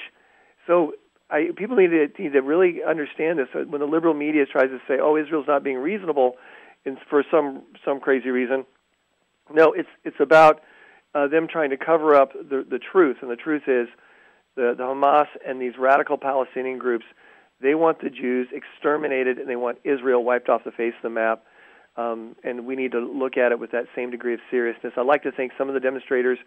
So 0.66 0.94
I, 1.30 1.50
people 1.56 1.78
need 1.78 1.90
to, 1.90 2.22
need 2.22 2.34
to 2.34 2.42
really 2.42 2.84
understand 2.88 3.40
this. 3.40 3.48
When 3.54 3.80
the 3.80 3.88
liberal 3.88 4.14
media 4.14 4.46
tries 4.46 4.70
to 4.70 4.80
say, 4.88 4.98
"Oh, 5.02 5.16
Israel's 5.16 5.48
not 5.48 5.64
being 5.64 5.78
reasonable," 5.78 6.36
and 6.86 6.98
for 7.10 7.24
some 7.32 7.64
some 7.86 8.00
crazy 8.00 8.30
reason, 8.30 8.66
no, 9.54 9.74
it's 9.74 9.90
it's 10.04 10.20
about 10.20 10.62
uh, 11.16 11.28
them 11.28 11.48
trying 11.50 11.70
to 11.72 11.78
cover 11.78 12.16
up 12.16 12.34
the 12.34 12.66
the 12.70 12.80
truth, 12.80 13.18
and 13.22 13.32
the 13.32 13.36
truth 13.36 13.64
is 13.68 13.88
the, 14.58 14.74
the 14.76 14.84
Hamas 14.84 15.28
and 15.48 15.62
these 15.62 15.78
radical 15.80 16.18
Palestinian 16.18 16.78
groups, 16.80 17.06
they 17.62 17.76
want 17.76 18.02
the 18.02 18.10
Jews 18.10 18.50
exterminated 18.52 19.38
and 19.38 19.48
they 19.48 19.56
want 19.56 19.78
Israel 19.86 20.24
wiped 20.24 20.50
off 20.50 20.64
the 20.66 20.72
face 20.72 20.94
of 20.98 21.04
the 21.04 21.10
map. 21.10 21.44
Um, 21.96 22.36
and 22.44 22.66
we 22.66 22.76
need 22.76 22.92
to 22.92 23.00
look 23.00 23.38
at 23.38 23.52
it 23.52 23.60
with 23.60 23.72
that 23.72 23.86
same 23.96 24.12
degree 24.12 24.34
of 24.34 24.40
seriousness. 24.52 24.94
I 24.98 25.02
like 25.02 25.24
to 25.24 25.32
think 25.32 25.54
some 25.58 25.68
of 25.68 25.74
the 25.74 25.80
demonstrators 25.80 26.38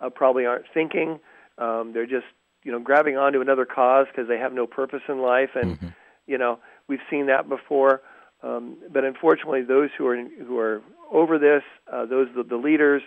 uh, 0.00 0.10
probably 0.10 0.46
aren't 0.46 0.66
thinking; 0.72 1.18
um, 1.58 1.92
they're 1.92 2.06
just, 2.06 2.26
you 2.62 2.70
know, 2.70 2.78
grabbing 2.78 3.16
onto 3.16 3.40
another 3.40 3.64
cause 3.64 4.06
because 4.06 4.28
they 4.28 4.38
have 4.38 4.52
no 4.52 4.68
purpose 4.68 5.02
in 5.08 5.20
life, 5.20 5.50
and 5.56 5.76
mm-hmm. 5.76 5.88
you 6.28 6.38
know, 6.38 6.60
we've 6.86 7.00
seen 7.10 7.26
that 7.26 7.48
before. 7.48 8.02
Um, 8.44 8.76
but 8.92 9.04
unfortunately, 9.04 9.62
those 9.62 9.90
who 9.98 10.06
are 10.06 10.16
who 10.16 10.58
are 10.58 10.80
over 11.10 11.40
this, 11.40 11.62
uh, 11.92 12.06
those 12.06 12.28
the, 12.36 12.44
the 12.44 12.56
leaders, 12.56 13.02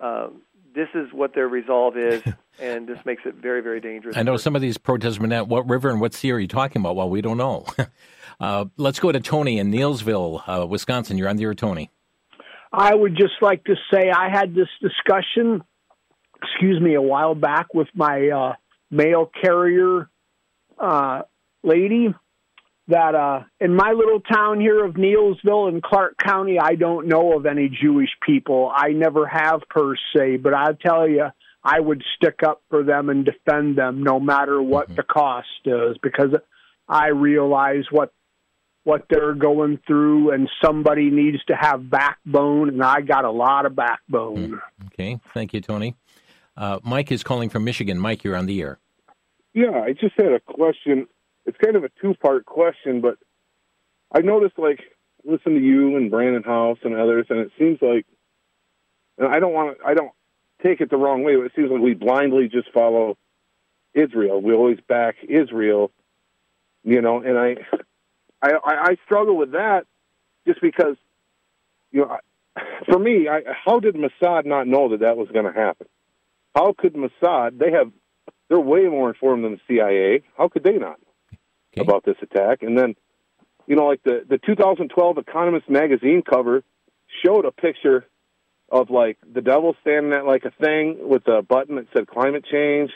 uh, 0.00 0.28
this 0.74 0.88
is 0.94 1.12
what 1.12 1.34
their 1.34 1.48
resolve 1.48 1.98
is, 1.98 2.22
and 2.58 2.86
this 2.86 2.98
makes 3.04 3.22
it 3.24 3.34
very, 3.34 3.60
very 3.60 3.80
dangerous. 3.80 4.16
I 4.16 4.22
know 4.22 4.36
some 4.36 4.54
of 4.54 4.62
these 4.62 4.78
protests 4.78 5.18
were 5.18 5.32
at 5.32 5.48
what 5.48 5.68
river 5.68 5.90
and 5.90 6.00
what 6.00 6.14
sea 6.14 6.32
are 6.32 6.38
you 6.38 6.48
talking 6.48 6.80
about? 6.80 6.96
Well, 6.96 7.08
we 7.08 7.20
don't 7.20 7.38
know. 7.38 7.66
uh, 8.40 8.66
let's 8.76 9.00
go 9.00 9.12
to 9.12 9.20
Tony 9.20 9.58
in 9.58 9.70
Neillsville, 9.70 10.42
uh, 10.46 10.66
Wisconsin. 10.66 11.18
You're 11.18 11.28
on 11.28 11.36
the 11.36 11.44
air, 11.44 11.54
Tony. 11.54 11.90
I 12.72 12.94
would 12.94 13.16
just 13.16 13.34
like 13.42 13.64
to 13.64 13.74
say 13.92 14.10
I 14.10 14.30
had 14.30 14.54
this 14.54 14.68
discussion, 14.80 15.62
excuse 16.42 16.80
me, 16.80 16.94
a 16.94 17.02
while 17.02 17.34
back 17.34 17.74
with 17.74 17.88
my 17.94 18.28
uh, 18.28 18.52
mail 18.90 19.30
carrier 19.42 20.08
uh, 20.78 21.22
lady 21.62 22.14
that 22.88 23.14
uh, 23.14 23.44
in 23.60 23.74
my 23.74 23.92
little 23.92 24.20
town 24.20 24.60
here 24.60 24.84
of 24.84 24.94
Neillsville 24.94 25.68
in 25.68 25.80
Clark 25.80 26.16
County, 26.18 26.58
I 26.58 26.74
don't 26.74 27.06
know 27.06 27.36
of 27.36 27.46
any 27.46 27.68
Jewish 27.68 28.10
people. 28.26 28.72
I 28.74 28.88
never 28.88 29.26
have 29.26 29.60
per 29.68 29.94
se, 30.16 30.38
but 30.38 30.52
I 30.52 30.72
tell 30.72 31.08
you, 31.08 31.26
I 31.64 31.78
would 31.80 32.02
stick 32.16 32.40
up 32.44 32.62
for 32.70 32.82
them 32.82 33.08
and 33.08 33.24
defend 33.24 33.76
them 33.76 34.02
no 34.02 34.18
matter 34.18 34.60
what 34.60 34.86
mm-hmm. 34.86 34.96
the 34.96 35.02
cost 35.04 35.48
is 35.64 35.96
because 36.02 36.30
I 36.88 37.08
realize 37.08 37.84
what 37.90 38.12
what 38.84 39.06
they're 39.08 39.34
going 39.34 39.78
through 39.86 40.32
and 40.32 40.50
somebody 40.64 41.08
needs 41.08 41.38
to 41.44 41.54
have 41.54 41.88
backbone 41.88 42.68
and 42.68 42.82
I 42.82 43.00
got 43.00 43.24
a 43.24 43.30
lot 43.30 43.64
of 43.64 43.76
backbone. 43.76 44.60
Mm. 44.60 44.86
Okay, 44.86 45.20
thank 45.32 45.54
you 45.54 45.60
Tony. 45.60 45.94
Uh, 46.56 46.80
Mike 46.82 47.12
is 47.12 47.22
calling 47.22 47.48
from 47.48 47.62
Michigan. 47.62 47.98
Mike, 47.98 48.24
you're 48.24 48.36
on 48.36 48.46
the 48.46 48.60
air. 48.60 48.80
Yeah, 49.54 49.70
I 49.70 49.92
just 49.92 50.14
had 50.16 50.32
a 50.32 50.40
question 50.40 51.06
it's 51.46 51.58
kind 51.58 51.76
of 51.76 51.84
a 51.84 51.90
two 52.00 52.14
part 52.14 52.44
question, 52.46 53.00
but 53.00 53.18
I 54.14 54.20
noticed 54.20 54.58
like 54.58 54.80
listen 55.24 55.54
to 55.54 55.60
you 55.60 55.96
and 55.96 56.10
Brannon 56.10 56.42
Howse 56.44 56.78
and 56.84 56.94
others, 56.94 57.26
and 57.30 57.38
it 57.40 57.52
seems 57.58 57.78
like, 57.80 58.06
and 59.18 59.28
I 59.28 59.38
don't 59.38 59.52
want 59.52 59.78
to, 59.78 59.84
I 59.84 59.94
don't 59.94 60.12
take 60.62 60.80
it 60.80 60.90
the 60.90 60.96
wrong 60.96 61.22
way, 61.22 61.32
it 61.32 61.52
seems 61.56 61.70
like 61.70 61.80
we 61.80 61.94
blindly 61.94 62.48
just 62.48 62.70
follow 62.72 63.16
Israel. 63.94 64.40
We 64.40 64.54
always 64.54 64.78
back 64.88 65.16
Israel, 65.22 65.90
you 66.84 67.00
know, 67.00 67.20
and 67.22 67.38
I, 67.38 67.56
I, 68.42 68.52
I 68.64 68.96
struggle 69.04 69.36
with 69.36 69.52
that 69.52 69.86
just 70.46 70.60
because, 70.60 70.96
you 71.90 72.02
know, 72.02 72.16
for 72.90 72.98
me, 72.98 73.28
I, 73.28 73.42
how 73.64 73.80
did 73.80 73.94
Mossad 73.94 74.46
not 74.46 74.66
know 74.66 74.90
that 74.90 75.00
that 75.00 75.16
was 75.16 75.28
going 75.32 75.46
to 75.46 75.52
happen? 75.52 75.86
How 76.54 76.74
could 76.76 76.94
Mossad? 76.94 77.58
They 77.58 77.72
have, 77.72 77.90
they're 78.48 78.60
way 78.60 78.84
more 78.88 79.08
informed 79.08 79.44
than 79.44 79.52
the 79.52 79.60
CIA. 79.68 80.22
How 80.36 80.48
could 80.48 80.64
they 80.64 80.76
not? 80.76 80.98
okay. 81.76 81.82
about 81.82 82.04
this 82.04 82.16
attack. 82.22 82.62
And 82.62 82.78
then, 82.78 82.94
you 83.66 83.76
know, 83.76 83.86
like 83.86 84.02
the 84.04 84.24
the 84.28 84.38
2012 84.38 85.18
Economist 85.18 85.68
magazine 85.68 86.22
cover 86.22 86.62
showed 87.24 87.44
a 87.44 87.52
picture 87.52 88.06
of 88.72 88.88
like 88.88 89.18
the 89.32 89.42
devil 89.42 89.76
standing 89.82 90.14
at 90.14 90.24
like 90.24 90.44
a 90.44 90.50
thing 90.50 90.96
with 91.02 91.28
a 91.28 91.42
button 91.42 91.76
that 91.76 91.86
said 91.92 92.08
climate 92.08 92.44
change, 92.50 92.90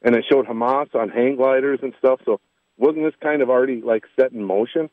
and 0.00 0.14
it 0.14 0.24
showed 0.30 0.46
Hamas 0.46 0.94
on 0.94 1.08
hang 1.08 1.36
gliders 1.36 1.80
and 1.82 1.92
stuff. 1.98 2.20
So 2.24 2.40
wasn't 2.78 3.04
this 3.04 3.14
kind 3.20 3.42
of 3.42 3.50
already 3.50 3.82
like 3.82 4.04
set 4.18 4.30
in 4.32 4.44
motion? 4.44 4.88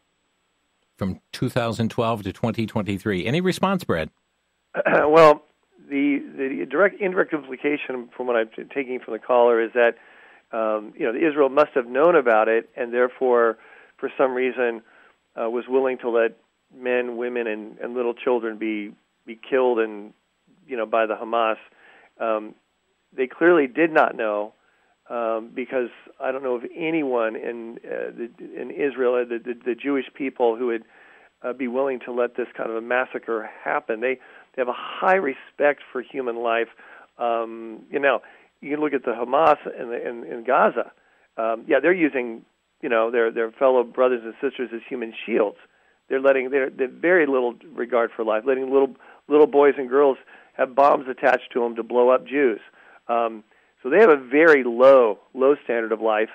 From 0.97 1.19
2012 1.33 2.23
to 2.23 2.33
2023. 2.33 3.25
Any 3.25 3.41
response, 3.41 3.83
Brad? 3.83 4.09
well, 4.85 5.43
the 5.87 6.23
the 6.35 6.65
direct 6.69 6.99
indirect 6.99 7.31
implication 7.33 8.09
from 8.17 8.25
what 8.25 8.35
I'm 8.35 8.49
taking 8.73 8.99
from 8.99 9.13
the 9.13 9.19
caller 9.19 9.61
is 9.61 9.71
that 9.73 9.97
um, 10.51 10.93
you 10.97 11.05
know 11.05 11.15
Israel 11.15 11.49
must 11.49 11.71
have 11.75 11.85
known 11.85 12.15
about 12.15 12.47
it 12.47 12.71
and 12.75 12.91
therefore, 12.91 13.59
for 13.97 14.11
some 14.17 14.33
reason, 14.33 14.81
uh, 15.39 15.47
was 15.47 15.65
willing 15.69 15.99
to 15.99 16.09
let 16.09 16.37
men, 16.75 17.17
women, 17.17 17.45
and, 17.45 17.77
and 17.77 17.93
little 17.93 18.15
children 18.15 18.57
be 18.57 18.93
be 19.27 19.39
killed 19.47 19.77
and 19.77 20.13
you 20.67 20.77
know 20.77 20.85
by 20.85 21.05
the 21.05 21.15
Hamas. 21.15 21.57
Um, 22.19 22.55
they 23.15 23.27
clearly 23.27 23.67
did 23.67 23.91
not 23.91 24.15
know 24.15 24.53
um, 25.09 25.51
because 25.53 25.89
I 26.19 26.31
don't 26.31 26.43
know 26.43 26.55
of 26.55 26.63
anyone 26.75 27.35
in 27.35 27.77
uh, 27.85 28.11
the, 28.15 28.29
in 28.59 28.71
Israel, 28.71 29.25
the, 29.27 29.37
the, 29.37 29.53
the 29.65 29.75
Jewish 29.75 30.05
people, 30.15 30.55
who 30.55 30.67
would 30.67 30.83
uh, 31.43 31.53
be 31.53 31.67
willing 31.67 31.99
to 32.05 32.11
let 32.11 32.37
this 32.37 32.47
kind 32.55 32.69
of 32.69 32.77
a 32.77 32.81
massacre 32.81 33.49
happen. 33.63 33.99
They 33.99 34.19
they 34.55 34.61
have 34.61 34.69
a 34.69 34.75
high 34.75 35.15
respect 35.15 35.81
for 35.91 36.01
human 36.01 36.37
life. 36.37 36.69
Um, 37.17 37.83
you 37.91 37.99
know, 37.99 38.21
you 38.61 38.69
can 38.71 38.79
look 38.79 38.93
at 38.93 39.03
the 39.03 39.11
Hamas 39.11 39.57
in, 39.79 39.89
the, 39.89 40.07
in, 40.07 40.23
in 40.23 40.43
Gaza. 40.45 40.91
Um, 41.37 41.65
yeah, 41.67 41.79
they're 41.81 41.93
using 41.93 42.45
you 42.81 42.89
know 42.89 43.11
their 43.11 43.31
their 43.31 43.51
fellow 43.51 43.83
brothers 43.83 44.21
and 44.23 44.33
sisters 44.41 44.69
as 44.73 44.81
human 44.87 45.13
shields. 45.25 45.57
They're 46.09 46.21
letting 46.21 46.49
they're, 46.49 46.69
they're 46.69 46.87
very 46.87 47.25
little 47.25 47.55
regard 47.73 48.11
for 48.15 48.23
life, 48.23 48.43
letting 48.45 48.71
little 48.71 48.95
little 49.27 49.47
boys 49.47 49.73
and 49.77 49.89
girls 49.89 50.17
have 50.53 50.75
bombs 50.75 51.07
attached 51.09 51.51
to 51.53 51.59
them 51.61 51.75
to 51.75 51.83
blow 51.83 52.09
up 52.09 52.25
Jews. 52.25 52.59
Um, 53.07 53.43
so 53.81 53.89
they 53.89 53.99
have 53.99 54.09
a 54.09 54.17
very 54.17 54.63
low 54.63 55.19
low 55.33 55.55
standard 55.63 55.91
of 55.91 56.01
life 56.01 56.29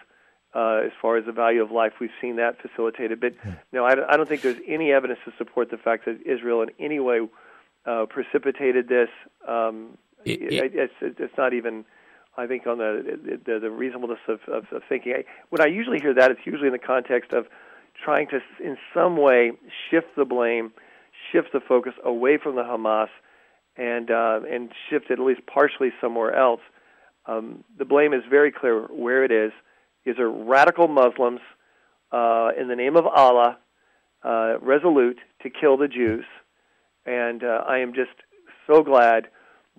uh, 0.55 0.83
as 0.85 0.93
far 1.01 1.17
as 1.17 1.25
the 1.25 1.33
value 1.33 1.63
of 1.63 1.71
life. 1.71 1.93
We've 2.01 2.11
seen 2.21 2.37
that 2.37 2.61
facilitated, 2.61 3.21
but 3.21 3.35
hmm. 3.43 3.51
no, 3.73 3.85
I, 3.85 4.13
I 4.13 4.17
don't 4.17 4.29
think 4.29 4.43
there's 4.43 4.61
any 4.67 4.93
evidence 4.93 5.21
to 5.25 5.33
support 5.39 5.71
the 5.71 5.79
fact 5.79 6.05
that 6.07 6.21
Israel 6.27 6.63
in 6.63 6.71
any 6.79 7.01
way 7.01 7.21
uh, 7.87 8.07
precipitated 8.07 8.89
this. 8.89 9.09
Um, 9.47 9.97
it, 10.25 10.53
it, 10.53 10.73
it's, 10.75 10.93
it's 11.01 11.37
not 11.39 11.55
even. 11.55 11.85
I 12.37 12.47
think 12.47 12.67
on 12.67 12.79
the 12.79 13.41
the, 13.45 13.59
the 13.59 13.71
reasonableness 13.71 14.21
of, 14.29 14.41
of, 14.47 14.65
of 14.71 14.83
thinking. 14.89 15.13
I, 15.17 15.25
when 15.49 15.61
I 15.61 15.67
usually 15.67 15.99
hear 15.99 16.15
that, 16.15 16.31
it's 16.31 16.41
usually 16.45 16.69
in 16.69 16.73
the 16.73 16.79
context 16.79 17.33
of 17.33 17.47
trying 18.05 18.29
to, 18.29 18.41
in 18.63 18.77
some 18.95 19.17
way, 19.17 19.53
shift 19.91 20.09
the 20.17 20.25
blame, 20.25 20.73
shift 21.33 21.49
the 21.53 21.61
focus 21.61 21.95
away 22.05 22.39
from 22.39 22.55
the 22.55 22.63
Hamas, 22.63 23.09
and 23.79 24.11
uh, 24.11 24.41
and 24.51 24.71
shift 24.91 25.07
it 25.11 25.15
at 25.15 25.25
least 25.25 25.41
partially 25.47 25.91
somewhere 26.01 26.35
else. 26.35 26.61
Um, 27.27 27.65
the 27.79 27.85
blame 27.85 28.13
is 28.13 28.23
very 28.29 28.53
clear 28.53 28.83
where 28.87 29.25
it 29.25 29.31
is. 29.31 29.53
These 30.05 30.19
are 30.19 30.31
radical 30.31 30.89
Muslims 30.89 31.41
uh, 32.11 32.51
in 32.59 32.69
the 32.69 32.77
name 32.77 32.97
of 32.97 33.07
Allah, 33.07 33.59
uh, 34.25 34.59
resolute 34.61 35.19
to 35.43 35.51
kill 35.51 35.77
the 35.77 35.89
Jews, 35.89 36.25
and 37.07 37.45
uh, 37.45 37.65
I 37.69 37.79
am 37.79 37.95
just 37.95 38.11
so 38.67 38.83
glad 38.83 39.29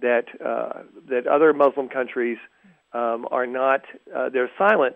that 0.01 0.25
uh, 0.43 0.83
that 1.09 1.27
other 1.27 1.53
Muslim 1.53 1.89
countries 1.89 2.37
um, 2.93 3.27
are 3.31 3.47
not 3.47 3.81
uh, 4.15 4.29
they're 4.29 4.51
silent, 4.57 4.95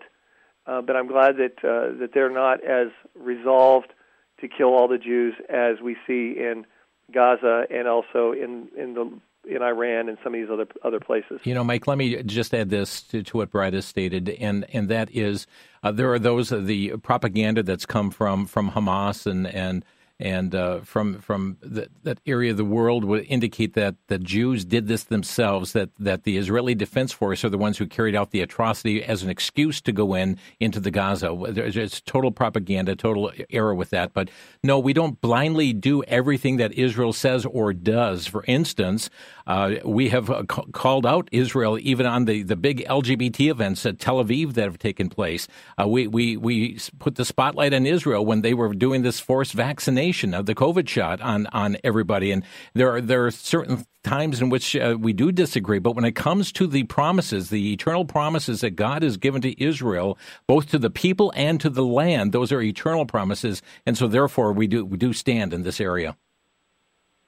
uh, 0.66 0.80
but 0.80 0.96
I'm 0.96 1.08
glad 1.08 1.36
that 1.36 1.58
uh, 1.58 1.98
that 1.98 2.10
they're 2.14 2.30
not 2.32 2.64
as 2.64 2.88
resolved 3.14 3.92
to 4.40 4.48
kill 4.48 4.68
all 4.68 4.88
the 4.88 4.98
Jews 4.98 5.34
as 5.50 5.80
we 5.82 5.96
see 6.06 6.36
in 6.38 6.64
Gaza 7.12 7.66
and 7.70 7.88
also 7.88 8.32
in 8.32 8.68
in 8.76 8.94
the 8.94 9.10
in 9.46 9.62
Iran 9.62 10.08
and 10.08 10.16
some 10.22 10.34
of 10.34 10.40
these 10.40 10.50
other 10.50 10.66
other 10.82 11.00
places. 11.00 11.40
You 11.44 11.54
know, 11.54 11.64
Mike, 11.64 11.86
let 11.86 11.98
me 11.98 12.22
just 12.22 12.54
add 12.54 12.70
this 12.70 13.02
to, 13.04 13.22
to 13.22 13.36
what 13.36 13.50
Brad 13.50 13.74
has 13.74 13.84
stated, 13.84 14.28
and 14.28 14.66
and 14.72 14.88
that 14.88 15.14
is 15.14 15.46
uh, 15.82 15.92
there 15.92 16.12
are 16.12 16.18
those 16.18 16.52
uh, 16.52 16.58
the 16.58 16.96
propaganda 16.98 17.62
that's 17.62 17.86
come 17.86 18.10
from 18.10 18.46
from 18.46 18.70
Hamas 18.70 19.26
and 19.26 19.46
and 19.46 19.84
and 20.20 20.54
uh, 20.54 20.80
from 20.80 21.18
from 21.20 21.58
that 21.62 22.20
area 22.24 22.52
of 22.52 22.56
the 22.56 22.64
world 22.64 23.04
would 23.04 23.24
indicate 23.28 23.74
that 23.74 23.96
the 24.06 24.18
Jews 24.18 24.64
did 24.64 24.86
this 24.86 25.04
themselves. 25.04 25.72
That 25.72 25.90
that 25.98 26.22
the 26.22 26.36
Israeli 26.36 26.74
Defense 26.74 27.12
Force 27.12 27.44
are 27.44 27.48
the 27.48 27.58
ones 27.58 27.78
who 27.78 27.86
carried 27.86 28.14
out 28.14 28.30
the 28.30 28.40
atrocity 28.40 29.02
as 29.02 29.22
an 29.22 29.30
excuse 29.30 29.80
to 29.82 29.92
go 29.92 30.14
in 30.14 30.38
into 30.60 30.78
the 30.78 30.92
Gaza. 30.92 31.36
It's 31.46 32.00
total 32.00 32.30
propaganda, 32.30 32.94
total 32.94 33.32
error 33.50 33.74
with 33.74 33.90
that. 33.90 34.12
But 34.12 34.30
no, 34.62 34.78
we 34.78 34.92
don't 34.92 35.20
blindly 35.20 35.72
do 35.72 36.04
everything 36.04 36.58
that 36.58 36.72
Israel 36.72 37.12
says 37.12 37.44
or 37.44 37.72
does. 37.72 38.26
For 38.28 38.44
instance, 38.46 39.10
uh, 39.46 39.74
we 39.84 40.08
have 40.08 40.30
uh, 40.30 40.44
ca- 40.44 40.64
called 40.72 41.06
out 41.06 41.28
Israel 41.32 41.78
even 41.80 42.06
on 42.06 42.24
the, 42.24 42.42
the 42.42 42.56
big 42.56 42.84
LGBT 42.86 43.50
events 43.50 43.84
at 43.84 43.98
Tel 43.98 44.22
Aviv 44.22 44.54
that 44.54 44.64
have 44.64 44.78
taken 44.78 45.08
place. 45.08 45.46
Uh, 45.80 45.86
we 45.86 46.06
we 46.06 46.36
we 46.36 46.78
put 46.98 47.16
the 47.16 47.24
spotlight 47.24 47.74
on 47.74 47.86
Israel 47.86 48.24
when 48.24 48.42
they 48.42 48.54
were 48.54 48.72
doing 48.74 49.02
this 49.02 49.20
forced 49.20 49.52
vaccination 49.52 50.34
of 50.34 50.46
the 50.46 50.54
COVID 50.54 50.88
shot 50.88 51.20
on 51.20 51.46
on 51.48 51.76
everybody. 51.84 52.30
And 52.30 52.42
there 52.72 52.94
are 52.94 53.00
there 53.00 53.26
are 53.26 53.30
certain 53.30 53.84
times 54.02 54.40
in 54.40 54.50
which 54.50 54.76
uh, 54.76 54.96
we 54.98 55.12
do 55.12 55.32
disagree, 55.32 55.78
but 55.78 55.96
when 55.96 56.04
it 56.04 56.12
comes 56.12 56.52
to 56.52 56.66
the 56.66 56.84
promises, 56.84 57.50
the 57.50 57.72
eternal 57.72 58.04
promises 58.04 58.60
that 58.60 58.70
God 58.72 59.02
has 59.02 59.16
given 59.16 59.40
to 59.42 59.62
Israel, 59.62 60.18
both 60.46 60.70
to 60.70 60.78
the 60.78 60.90
people 60.90 61.32
and 61.34 61.60
to 61.60 61.70
the 61.70 61.84
land, 61.84 62.32
those 62.32 62.52
are 62.52 62.60
eternal 62.60 63.06
promises, 63.06 63.62
and 63.86 63.96
so 63.96 64.06
therefore 64.06 64.52
we 64.52 64.66
do 64.66 64.84
we 64.84 64.96
do 64.96 65.12
stand 65.12 65.52
in 65.52 65.62
this 65.62 65.80
area. 65.80 66.16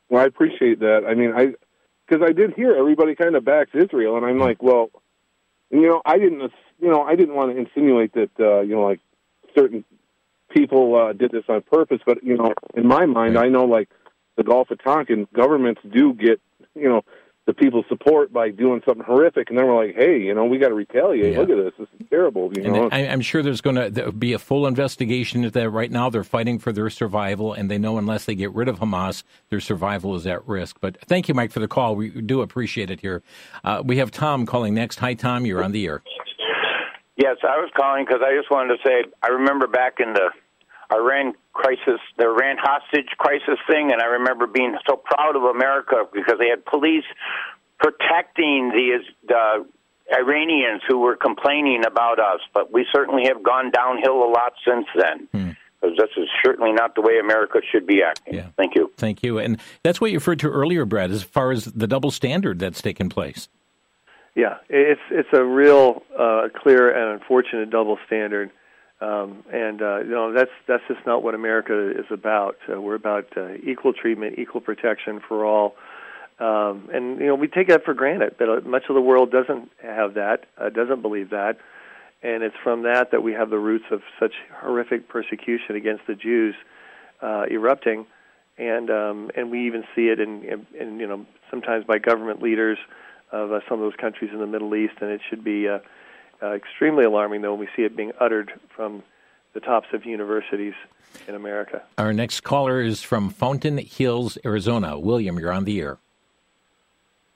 Well, 0.09 0.23
I 0.23 0.27
appreciate 0.27 0.79
that. 0.81 1.05
I 1.09 1.15
mean, 1.15 1.33
I 1.35 1.55
because 2.07 2.27
I 2.27 2.33
did 2.33 2.55
hear 2.55 2.75
everybody 2.75 3.15
kind 3.15 3.35
of 3.35 3.45
backs 3.45 3.71
Israel, 3.75 4.17
and 4.17 4.25
I'm 4.25 4.39
like, 4.39 4.63
well, 4.63 4.91
you 5.71 5.83
know, 5.83 6.03
I 6.05 6.19
didn't, 6.19 6.53
you 6.81 6.89
know, 6.89 7.03
I 7.03 7.17
didn't 7.17 7.35
want 7.35 7.53
to 7.53 7.59
insinuate 7.59 8.13
that, 8.15 8.31
uh, 8.39 8.61
you 8.61 8.75
know, 8.75 8.83
like 8.83 9.01
certain 9.57 9.85
people 10.51 10.95
uh, 10.95 11.13
did 11.13 11.33
this 11.33 11.45
on 11.49 11.63
purpose, 11.63 12.01
but 12.07 12.23
you 12.23 12.37
know, 12.37 12.53
in 12.75 12.87
my 12.87 13.07
mind, 13.07 13.37
I 13.37 13.49
know 13.49 13.65
like 13.65 13.89
the 14.37 14.45
Gulf 14.45 14.71
of 14.71 14.83
Tonkin, 14.83 15.27
governments 15.33 15.81
do 15.89 16.13
get 16.13 16.41
you 16.75 16.89
know 16.89 17.03
the 17.47 17.55
people's 17.55 17.85
support 17.89 18.33
by 18.33 18.51
doing 18.51 18.83
something 18.85 19.05
horrific, 19.05 19.51
and 19.51 19.59
then 19.59 19.67
we're 19.67 19.87
like, 19.87 19.95
hey, 19.95 20.19
you 20.19 20.35
know, 20.35 20.45
we 20.45 20.59
got 20.59 20.69
to 20.69 20.75
retaliate. 20.75 21.33
Yeah. 21.33 21.39
Look 21.39 21.51
at 21.51 21.57
this; 21.57 21.73
this 21.79 21.89
is 22.01 22.07
terrible. 22.11 22.51
You 22.57 22.65
and 22.65 22.73
know, 22.73 22.89
I, 22.91 23.01
am 23.01 23.21
sure 23.21 23.43
there's 23.43 23.61
going 23.61 23.95
to 23.95 24.13
be 24.13 24.33
a 24.33 24.39
full 24.39 24.67
investigation 24.67 25.45
into 25.45 25.51
that. 25.53 25.71
Right 25.71 25.91
now, 25.91 26.11
they're 26.11 26.25
fighting 26.25 26.59
for 26.59 26.73
their 26.73 26.91
survival, 26.91 27.53
and 27.53 27.71
they 27.71 27.79
know 27.79 27.99
unless 27.99 28.25
they 28.25 28.35
get 28.35 28.53
rid 28.53 28.69
of 28.69 28.81
Hamas, 28.81 29.23
their 29.49 29.61
survival 29.61 30.17
is 30.17 30.27
at 30.27 30.47
risk. 30.47 30.79
But 30.81 31.01
thank 31.03 31.29
you, 31.29 31.35
Mike, 31.35 31.53
for 31.53 31.61
the 31.61 31.69
call. 31.69 31.95
We 31.95 32.11
do 32.11 32.41
appreciate 32.41 32.91
it 32.91 33.01
here. 33.01 33.23
Uh, 33.63 33.81
we 33.85 33.99
have 33.99 34.11
Tom 34.11 34.45
calling 34.45 34.75
next. 34.75 34.99
Hi, 34.99 35.15
Tom. 35.15 35.47
You're 35.47 35.63
on 35.63 35.71
the 35.71 35.87
air. 35.87 36.03
Yes, 37.17 37.37
I 37.45 37.57
was 37.57 37.71
calling 37.77 38.05
because 38.05 38.21
I 38.27 38.37
just 38.37 38.51
wanted 38.51 38.77
to 38.77 38.83
say 38.85 39.05
I 39.23 39.29
remember 39.29 39.67
back 39.67 40.01
in 40.01 40.13
the 40.13 40.31
Iran 40.93 41.35
crisis, 41.53 42.01
the 42.17 42.25
Iran 42.25 42.57
hostage 42.59 43.09
crisis 43.19 43.59
thing, 43.69 43.93
and 43.93 44.01
I 44.01 44.07
remember 44.07 44.47
being 44.47 44.77
so 44.89 44.97
proud 44.97 45.37
of 45.37 45.43
America 45.43 46.05
because 46.13 46.39
they 46.39 46.49
had 46.49 46.65
police 46.65 47.05
protecting 47.79 48.71
the, 48.71 48.99
the 49.27 49.67
Iranians 50.15 50.83
who 50.89 50.99
were 50.99 51.17
complaining 51.17 51.85
about 51.85 52.19
us. 52.19 52.41
But 52.55 52.73
we 52.73 52.87
certainly 52.95 53.25
have 53.27 53.43
gone 53.43 53.71
downhill 53.71 54.23
a 54.23 54.31
lot 54.31 54.53
since 54.65 54.87
then. 54.97 55.29
Hmm 55.33 55.51
because 55.81 55.97
this 55.99 56.11
is 56.17 56.29
certainly 56.45 56.73
not 56.73 56.95
the 56.95 57.01
way 57.01 57.19
America 57.19 57.61
should 57.71 57.87
be 57.87 58.03
acting. 58.03 58.35
Yeah. 58.35 58.47
Thank 58.57 58.75
you. 58.75 58.91
Thank 58.97 59.23
you. 59.23 59.39
And 59.39 59.61
that's 59.83 60.01
what 60.01 60.11
you 60.11 60.19
referred 60.19 60.41
to 60.41 60.49
earlier, 60.49 60.85
Brad, 60.85 61.11
as 61.11 61.23
far 61.23 61.53
as 61.53 61.67
the 61.67 61.87
double 61.87 62.11
standard 62.11 62.59
that's 62.59 62.81
taken 62.81 63.09
place. 63.09 63.49
Yeah, 64.35 64.59
it's 64.69 65.01
it's 65.11 65.31
a 65.33 65.43
real 65.43 66.03
uh, 66.19 66.49
clear 66.55 66.91
and 66.91 67.21
unfortunate 67.21 67.71
double 67.71 67.99
standard. 68.07 68.51
Um, 69.01 69.45
and 69.53 69.83
uh, 69.83 69.99
you 69.99 70.11
know 70.11 70.33
that's 70.33 70.51
that's 70.67 70.83
just 70.89 71.07
not 71.07 71.23
what 71.23 71.35
America 71.35 71.91
is 71.91 72.07
about. 72.11 72.57
Uh, 72.71 72.81
we're 72.81 72.95
about 72.95 73.27
uh, 73.37 73.55
equal 73.63 73.93
treatment, 73.93 74.39
equal 74.39 74.63
protection 74.63 75.21
for 75.21 75.45
all, 75.45 75.75
um, 76.39 76.89
and 76.93 77.21
you 77.21 77.27
know 77.27 77.35
we 77.35 77.47
take 77.47 77.69
that 77.69 77.85
for 77.85 77.93
granted. 77.93 78.37
But 78.39 78.49
uh, 78.49 78.61
much 78.65 78.85
of 78.89 78.95
the 78.95 79.03
world 79.03 79.31
doesn't 79.31 79.71
have 79.83 80.15
that, 80.15 80.47
uh, 80.57 80.71
doesn't 80.71 81.03
believe 81.03 81.29
that, 81.29 81.59
and 82.23 82.43
it's 82.43 82.57
from 82.65 82.85
that 82.85 83.11
that 83.11 83.23
we 83.23 83.35
have 83.35 83.51
the 83.51 83.59
roots 83.59 83.85
of 83.91 84.01
such 84.19 84.33
horrific 84.63 85.11
persecution 85.11 85.77
against 85.77 86.07
the 86.07 86.15
Jews 86.15 86.55
uh, 87.21 87.45
erupting, 87.51 88.07
and 88.57 88.89
um, 88.89 89.31
and 89.37 89.51
we 89.51 89.67
even 89.67 89.85
see 89.95 90.09
it 90.09 90.21
in, 90.21 90.43
in, 90.43 90.67
in 90.81 91.01
you 91.01 91.07
know 91.07 91.27
sometimes 91.51 91.85
by 91.85 91.99
government 91.99 92.41
leaders 92.43 92.79
of 93.31 93.53
uh, 93.53 93.61
some 93.69 93.79
of 93.79 93.85
those 93.85 94.01
countries 94.01 94.31
in 94.33 94.39
the 94.39 94.47
Middle 94.47 94.75
East, 94.75 94.95
and 95.03 95.11
it 95.11 95.21
should 95.29 95.45
be. 95.45 95.69
Uh, 95.69 95.81
uh, 96.43 96.53
extremely 96.53 97.05
alarming, 97.05 97.43
though, 97.43 97.53
when 97.53 97.61
we 97.61 97.69
see 97.77 97.83
it 97.83 97.97
being 97.97 98.13
uttered 98.21 98.53
from 98.75 99.03
the 99.55 99.61
tops 99.61 99.89
of 99.93 100.05
universities 100.05 100.75
in 101.27 101.35
America. 101.35 101.83
Our 101.99 102.13
next 102.13 102.41
caller 102.41 102.81
is 102.81 103.03
from 103.03 103.31
Fountain 103.31 103.79
Hills, 103.79 104.37
Arizona. 104.45 104.99
William, 104.99 105.39
you're 105.39 105.53
on 105.53 105.65
the 105.65 105.81
air. 105.81 105.99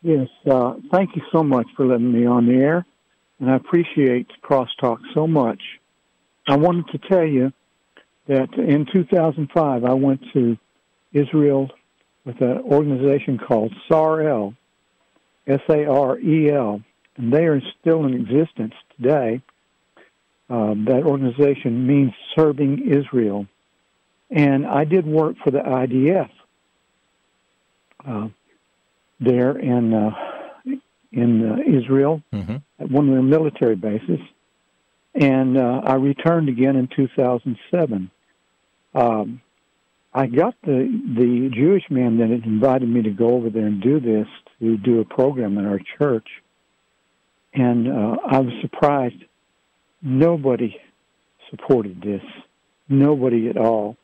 Yes, 0.02 0.28
uh, 0.50 0.74
thank 0.90 1.14
you 1.14 1.22
so 1.30 1.42
much 1.42 1.66
for 1.76 1.86
letting 1.86 2.12
me 2.12 2.26
on 2.26 2.46
the 2.46 2.54
air, 2.54 2.86
and 3.38 3.50
I 3.50 3.56
appreciate 3.56 4.28
Crosstalk 4.42 4.98
so 5.12 5.26
much. 5.26 5.60
I 6.48 6.56
wanted 6.56 6.88
to 6.88 6.98
tell 6.98 7.24
you 7.24 7.52
that 8.26 8.54
in 8.54 8.86
2005, 8.90 9.84
I 9.84 9.92
went 9.92 10.22
to 10.32 10.56
Israel 11.12 11.70
with 12.24 12.40
an 12.40 12.58
organization 12.58 13.38
called 13.38 13.72
SAREL, 13.88 14.54
S 15.46 15.60
A 15.68 15.86
R 15.86 16.18
E 16.18 16.50
L, 16.50 16.82
and 17.20 17.32
they 17.32 17.44
are 17.44 17.60
still 17.80 18.06
in 18.06 18.14
existence 18.14 18.74
today. 18.96 19.42
Um, 20.48 20.86
that 20.88 21.04
organization 21.04 21.86
means 21.86 22.12
Serving 22.34 22.90
Israel. 22.90 23.46
And 24.30 24.66
I 24.66 24.84
did 24.84 25.06
work 25.06 25.36
for 25.44 25.50
the 25.50 25.58
IDF. 25.58 26.30
Uh, 28.06 28.28
there 29.20 29.58
in 29.58 29.92
uh, 29.92 30.10
in 31.12 31.50
uh, 31.50 31.56
Israel 31.66 32.22
mm-hmm. 32.32 32.56
at 32.78 32.90
one 32.90 33.08
of 33.08 33.14
their 33.14 33.22
military 33.22 33.76
bases, 33.76 34.20
and 35.14 35.58
uh, 35.58 35.82
I 35.84 35.96
returned 35.96 36.48
again 36.48 36.76
in 36.76 36.88
2007. 36.96 38.10
Um, 38.94 39.42
I 40.14 40.26
got 40.26 40.54
the 40.62 40.88
the 41.16 41.50
Jewish 41.54 41.84
man 41.90 42.16
that 42.18 42.30
had 42.30 42.44
invited 42.44 42.88
me 42.88 43.02
to 43.02 43.10
go 43.10 43.28
over 43.34 43.50
there 43.50 43.66
and 43.66 43.82
do 43.82 44.00
this 44.00 44.26
to 44.60 44.78
do 44.78 45.00
a 45.00 45.04
program 45.04 45.58
in 45.58 45.66
our 45.66 45.80
church, 45.98 46.26
and 47.54 47.88
uh, 47.88 48.16
I 48.26 48.38
was 48.38 48.52
surprised. 48.60 49.24
Nobody 50.02 50.76
supported 51.50 52.00
this, 52.00 52.22
nobody 52.88 53.48
at 53.48 53.56
all, 53.56 53.96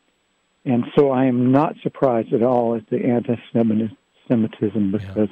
and 0.65 0.85
so 0.97 1.11
I 1.11 1.25
am 1.25 1.51
not 1.51 1.75
surprised 1.81 2.33
at 2.33 2.43
all 2.43 2.75
at 2.75 2.89
the 2.89 3.03
anti-Semitism 3.03 4.91
because 4.91 5.29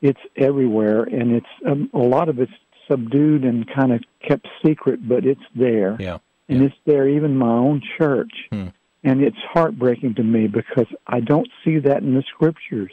yeah. 0.00 0.10
it's 0.10 0.20
everywhere, 0.36 1.02
and 1.02 1.32
it's 1.32 1.46
um, 1.66 1.90
a 1.92 1.98
lot 1.98 2.28
of 2.28 2.38
it's 2.38 2.52
subdued 2.88 3.44
and 3.44 3.68
kind 3.72 3.92
of 3.92 4.02
kept 4.26 4.46
secret, 4.64 5.06
but 5.06 5.26
it's 5.26 5.40
there, 5.54 5.96
yeah. 6.00 6.18
and 6.48 6.60
yeah. 6.60 6.66
it's 6.66 6.76
there 6.86 7.08
even 7.08 7.36
my 7.36 7.52
own 7.52 7.82
church. 7.98 8.32
Hmm. 8.50 8.68
And 9.04 9.20
it's 9.20 9.36
heartbreaking 9.52 10.14
to 10.14 10.22
me 10.22 10.46
because 10.46 10.86
I 11.08 11.18
don't 11.18 11.48
see 11.64 11.80
that 11.80 12.04
in 12.04 12.14
the 12.14 12.22
scriptures. 12.32 12.92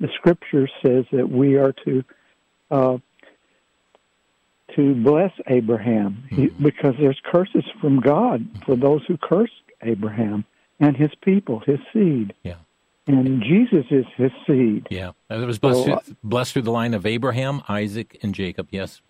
The 0.00 0.08
scripture 0.14 0.66
says 0.82 1.04
that 1.12 1.28
we 1.28 1.56
are 1.58 1.74
to 1.84 2.02
uh, 2.70 2.96
to 4.76 4.94
bless 4.94 5.32
Abraham 5.48 6.24
Mm-hmm. 6.30 6.62
because 6.62 6.94
there's 6.98 7.20
curses 7.30 7.64
from 7.80 8.00
God 8.00 8.46
for 8.64 8.76
those 8.76 9.02
who 9.06 9.16
curse 9.16 9.50
Abraham 9.82 10.44
and 10.80 10.96
his 10.96 11.10
people, 11.22 11.60
his 11.60 11.78
seed. 11.92 12.34
Yeah. 12.42 12.56
And 13.06 13.42
Jesus 13.42 13.84
is 13.90 14.06
his 14.16 14.30
seed. 14.46 14.86
Yeah. 14.90 15.12
It 15.28 15.44
was 15.46 15.58
blessed, 15.58 15.84
So, 15.84 15.92
uh, 15.94 15.98
through, 16.00 16.16
blessed 16.22 16.52
through 16.52 16.62
the 16.62 16.70
line 16.70 16.94
of 16.94 17.04
Abraham, 17.04 17.62
Isaac, 17.68 18.18
and 18.22 18.34
Jacob. 18.34 18.68
Yes. 18.70 19.00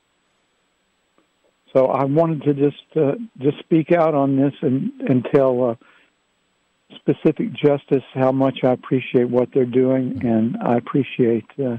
So 1.74 1.86
I 1.86 2.04
wanted 2.04 2.42
to 2.42 2.54
just 2.54 2.96
uh, 2.96 3.12
just 3.38 3.58
speak 3.60 3.92
out 3.92 4.14
on 4.14 4.36
this 4.36 4.52
and 4.60 4.92
and 5.08 5.26
tell 5.34 5.70
uh, 5.70 5.74
Pacific 7.06 7.52
Justice 7.54 8.04
how 8.12 8.30
much 8.32 8.58
I 8.62 8.72
appreciate 8.72 9.30
what 9.30 9.48
they're 9.54 9.64
doing, 9.64 10.20
and 10.24 10.56
I 10.62 10.76
appreciate 10.76 11.46
uh, 11.58 11.78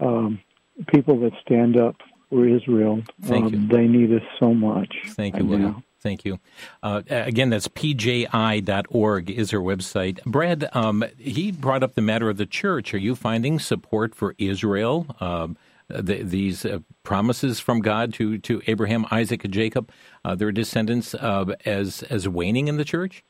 um, 0.00 0.40
people 0.88 1.20
that 1.20 1.32
stand 1.44 1.76
up 1.78 1.96
for 2.30 2.46
Israel. 2.46 3.02
Thank 3.22 3.46
um, 3.46 3.54
you. 3.54 3.68
They 3.68 3.86
need 3.86 4.12
us 4.12 4.22
so 4.38 4.54
much. 4.54 4.94
Thank 5.08 5.36
you, 5.36 5.42
right 5.42 5.48
William. 5.48 5.72
now. 5.72 5.82
Thank 6.00 6.24
you. 6.24 6.38
Uh, 6.82 7.02
again, 7.08 7.50
that's 7.50 7.68
pji.org 7.68 9.30
is 9.30 9.52
our 9.52 9.60
website. 9.60 10.22
Brad, 10.24 10.68
um, 10.72 11.04
he 11.18 11.50
brought 11.50 11.82
up 11.82 11.94
the 11.94 12.02
matter 12.02 12.28
of 12.28 12.36
the 12.36 12.46
church. 12.46 12.94
Are 12.94 12.98
you 12.98 13.16
finding 13.16 13.58
support 13.58 14.14
for 14.14 14.34
Israel? 14.38 15.06
Um, 15.20 15.56
the, 15.88 16.22
these 16.22 16.64
uh, 16.64 16.80
promises 17.02 17.60
from 17.60 17.80
God 17.80 18.12
to, 18.14 18.38
to 18.38 18.62
Abraham, 18.66 19.06
Isaac, 19.10 19.44
and 19.44 19.52
Jacob, 19.52 19.90
uh, 20.24 20.34
their 20.34 20.52
descendants, 20.52 21.14
uh, 21.14 21.54
as 21.64 22.02
as 22.04 22.28
waning 22.28 22.68
in 22.68 22.76
the 22.76 22.84
church? 22.84 23.24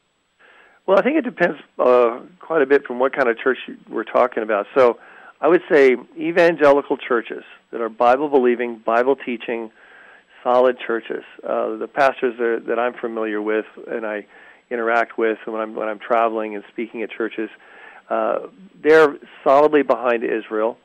Well, 0.87 0.99
I 0.99 1.03
think 1.03 1.17
it 1.17 1.25
depends 1.25 1.59
uh, 1.79 2.21
quite 2.41 2.63
a 2.63 2.67
bit 2.67 2.87
from 2.87 2.99
what 2.99 3.15
kind 3.15 3.29
of 3.29 3.39
church 3.39 3.59
we're 3.89 4.05
talking 4.05 4.43
about. 4.43 4.67
So, 4.75 4.99
I 5.41 5.49
would 5.49 5.63
say 5.71 5.97
evangelical 6.19 6.97
churches 6.97 7.45
that 7.71 7.81
are 7.81 7.89
Bible 7.89 8.29
believing, 8.29 8.79
Bible 8.85 9.17
teaching, 9.17 9.71
solid 10.43 10.77
churches. 10.85 11.25
Uh, 11.43 11.77
the 11.77 11.89
pastors 11.89 12.37
that 12.67 12.79
I'm 12.79 12.95
familiar 12.95 13.43
with 13.43 13.67
and 13.87 14.07
I 14.07 14.27
interact 14.71 15.19
with 15.19 15.39
when 15.45 15.61
I'm 15.61 15.75
when 15.75 15.89
I'm 15.89 15.99
traveling 15.99 16.55
and 16.55 16.65
speaking 16.73 17.03
at 17.03 17.11
churches, 17.11 17.51
uh, 18.09 18.47
they're 18.83 19.17
solidly 19.45 19.83
behind 19.83 20.25
Israel. 20.25 20.79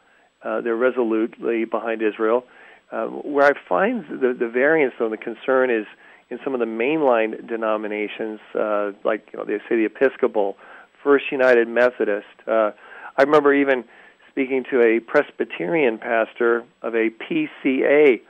Uh, 0.43 0.61
they're 0.61 0.75
resolutely 0.75 1.65
behind 1.65 2.01
Israel. 2.01 2.43
Um, 2.91 3.21
where 3.23 3.45
I 3.45 3.53
find 3.69 4.03
the, 4.09 4.35
the 4.37 4.49
variance, 4.49 4.93
though, 4.99 5.09
the 5.09 5.15
concern 5.15 5.69
is 5.69 5.85
in 6.29 6.39
some 6.43 6.53
of 6.53 6.59
the 6.59 6.65
mainline 6.65 7.47
denominations, 7.47 8.39
uh, 8.53 8.91
like 9.05 9.29
you 9.31 9.39
know, 9.39 9.45
they 9.45 9.59
say 9.69 9.75
the 9.75 9.85
Episcopal, 9.85 10.57
First 11.03 11.25
United 11.31 11.67
Methodist. 11.67 12.25
Uh, 12.47 12.71
I 13.17 13.23
remember 13.23 13.53
even 13.53 13.85
speaking 14.32 14.63
to 14.71 14.82
a 14.82 14.99
Presbyterian 14.99 15.97
pastor 15.97 16.63
of 16.82 16.95
a 16.95 17.09
PCA 17.09 18.21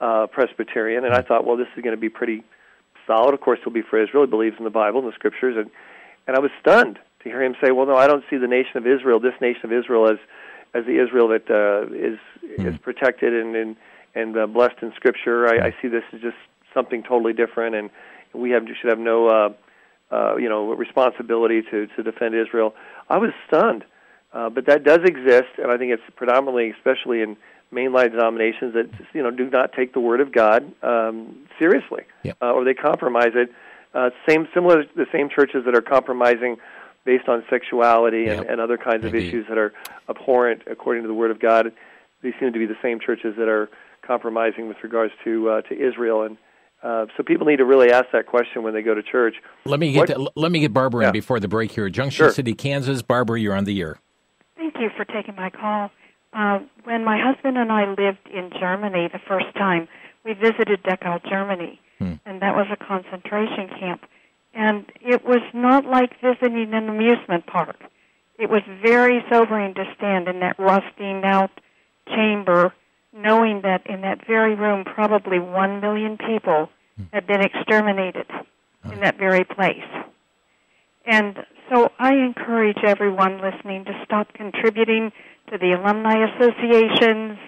uh, 0.00 0.26
Presbyterian, 0.26 1.04
and 1.04 1.14
I 1.14 1.22
thought, 1.22 1.46
well, 1.46 1.56
this 1.56 1.68
is 1.76 1.82
going 1.82 1.94
to 1.94 2.00
be 2.00 2.08
pretty 2.08 2.42
solid. 3.06 3.34
Of 3.34 3.40
course, 3.40 3.60
he'll 3.62 3.72
be 3.72 3.82
for 3.82 4.02
Israel. 4.02 4.24
He 4.24 4.30
believes 4.30 4.56
in 4.58 4.64
the 4.64 4.70
Bible 4.70 5.00
and 5.00 5.08
the 5.08 5.14
Scriptures, 5.14 5.56
and 5.56 5.70
and 6.26 6.36
I 6.36 6.40
was 6.40 6.50
stunned 6.60 6.98
to 7.22 7.28
hear 7.28 7.42
him 7.42 7.56
say, 7.62 7.72
well, 7.72 7.86
no, 7.86 7.96
I 7.96 8.06
don't 8.06 8.24
see 8.30 8.36
the 8.36 8.46
nation 8.46 8.76
of 8.76 8.86
Israel, 8.86 9.20
this 9.20 9.34
nation 9.40 9.64
of 9.64 9.72
Israel, 9.72 10.08
as 10.10 10.18
as 10.74 10.86
the 10.86 11.02
Israel 11.02 11.28
that 11.28 11.50
uh, 11.50 11.92
is 11.94 12.18
is 12.58 12.78
protected 12.80 13.34
and 13.34 13.54
and, 13.54 13.76
and 14.14 14.36
uh, 14.36 14.46
blessed 14.46 14.76
in 14.82 14.92
Scripture. 14.96 15.46
I, 15.46 15.68
I 15.68 15.74
see 15.82 15.88
this 15.88 16.04
as 16.12 16.20
just 16.20 16.36
something 16.74 17.02
totally 17.02 17.32
different, 17.32 17.74
and 17.76 17.90
we 18.32 18.50
have 18.50 18.64
should 18.80 18.90
have 18.90 18.98
no 18.98 19.28
uh, 19.28 19.52
uh, 20.10 20.36
you 20.36 20.48
know 20.48 20.72
responsibility 20.74 21.62
to 21.70 21.86
to 21.88 22.02
defend 22.02 22.34
Israel. 22.34 22.74
I 23.08 23.18
was 23.18 23.30
stunned, 23.46 23.84
uh, 24.32 24.48
but 24.50 24.66
that 24.66 24.84
does 24.84 25.00
exist, 25.04 25.48
and 25.58 25.70
I 25.70 25.76
think 25.78 25.92
it's 25.92 26.02
predominantly, 26.16 26.70
especially 26.70 27.20
in 27.22 27.36
mainline 27.72 28.10
denominations 28.10 28.74
that 28.74 28.88
you 29.14 29.22
know 29.22 29.30
do 29.30 29.48
not 29.50 29.72
take 29.72 29.92
the 29.94 30.00
Word 30.00 30.20
of 30.20 30.32
God 30.32 30.72
um, 30.82 31.46
seriously, 31.58 32.02
Yep. 32.22 32.36
uh, 32.42 32.52
or 32.52 32.64
they 32.64 32.74
compromise 32.74 33.32
it. 33.34 33.50
Uh, 33.94 34.10
same 34.28 34.48
similar 34.54 34.84
the 34.96 35.06
same 35.12 35.28
churches 35.28 35.64
that 35.66 35.74
are 35.76 35.82
compromising 35.82 36.56
based 37.04 37.28
on 37.28 37.44
sexuality 37.50 38.26
and, 38.28 38.40
Yep. 38.42 38.46
and 38.50 38.60
other 38.60 38.78
kinds 38.78 39.04
of 39.04 39.14
issues 39.14 39.46
that 39.48 39.58
are 39.58 39.72
abhorrent 40.08 40.62
according 40.70 41.02
to 41.02 41.08
the 41.08 41.14
Word 41.14 41.30
of 41.30 41.40
God. 41.40 41.72
These 42.22 42.34
seem 42.38 42.52
to 42.52 42.58
be 42.58 42.66
the 42.66 42.76
same 42.80 43.00
churches 43.00 43.34
that 43.36 43.48
are 43.48 43.68
compromising 44.06 44.68
with 44.68 44.76
regards 44.82 45.12
to 45.24 45.48
uh, 45.50 45.60
to 45.62 45.74
Israel, 45.74 46.22
and 46.22 46.36
uh, 46.82 47.06
so 47.16 47.22
people 47.22 47.46
need 47.46 47.56
to 47.58 47.64
really 47.64 47.90
ask 47.92 48.06
that 48.12 48.26
question 48.26 48.62
when 48.62 48.72
they 48.74 48.82
go 48.82 48.94
to 48.94 49.02
church. 49.02 49.34
Let 49.64 49.78
me 49.80 49.92
get 49.92 50.16
What- 50.18 50.36
let 50.36 50.52
me 50.52 50.60
get 50.60 50.72
Barbara 50.72 51.02
Yeah. 51.02 51.08
in 51.08 51.12
before 51.12 51.38
the 51.40 51.48
break 51.48 51.72
here. 51.72 51.88
Junction 51.88 52.24
Sure. 52.26 52.30
City, 52.30 52.54
Kansas. 52.54 53.02
Barbara, 53.02 53.38
you're 53.40 53.54
on 53.54 53.64
the 53.64 53.80
air. 53.80 53.96
Thank 54.72 54.84
you 54.84 54.90
for 54.96 55.04
taking 55.04 55.34
my 55.34 55.50
call. 55.50 55.90
Uh, 56.32 56.60
when 56.84 57.04
my 57.04 57.18
husband 57.22 57.58
and 57.58 57.70
I 57.70 57.86
lived 57.88 58.26
in 58.32 58.50
Germany 58.58 59.08
the 59.12 59.18
first 59.18 59.54
time, 59.54 59.86
we 60.24 60.32
visited 60.32 60.82
Dachau, 60.82 61.22
Germany, 61.28 61.78
Hmm. 61.98 62.14
and 62.24 62.40
that 62.40 62.56
was 62.56 62.66
a 62.70 62.76
concentration 62.76 63.68
camp. 63.78 64.02
And 64.54 64.84
it 65.00 65.24
was 65.24 65.42
not 65.52 65.84
like 65.84 66.18
visiting 66.20 66.72
an 66.72 66.88
amusement 66.88 67.46
park. 67.46 67.76
It 68.38 68.48
was 68.48 68.62
very 68.82 69.24
sobering 69.30 69.74
to 69.74 69.84
stand 69.96 70.28
in 70.28 70.40
that 70.40 70.58
rusting 70.58 71.22
out 71.24 71.50
chamber, 72.08 72.72
knowing 73.12 73.60
that 73.62 73.86
in 73.86 74.00
that 74.02 74.26
very 74.26 74.54
room, 74.54 74.84
probably 74.84 75.38
one 75.38 75.80
million 75.80 76.16
people 76.16 76.70
had 77.12 77.26
been 77.26 77.40
exterminated 77.40 78.26
in 78.90 79.00
that 79.00 79.18
very 79.18 79.44
place. 79.44 79.88
And 81.04 81.44
so 81.68 81.92
I 81.98 82.14
encourage 82.14 82.78
everyone 82.84 83.40
listening 83.40 83.84
to 83.86 84.02
stop 84.04 84.32
contributing 84.34 85.12
to 85.50 85.58
the 85.58 85.72
alumni 85.72 86.26
associations 86.34 87.38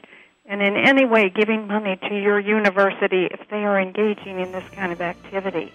and 0.46 0.62
in 0.62 0.76
any 0.76 1.04
way 1.04 1.30
giving 1.30 1.66
money 1.66 1.96
to 2.08 2.14
your 2.20 2.38
university 2.38 3.26
if 3.30 3.40
they 3.48 3.64
are 3.64 3.80
engaging 3.80 4.40
in 4.40 4.52
this 4.52 4.64
kind 4.70 4.92
of 4.92 5.00
activity. 5.00 5.72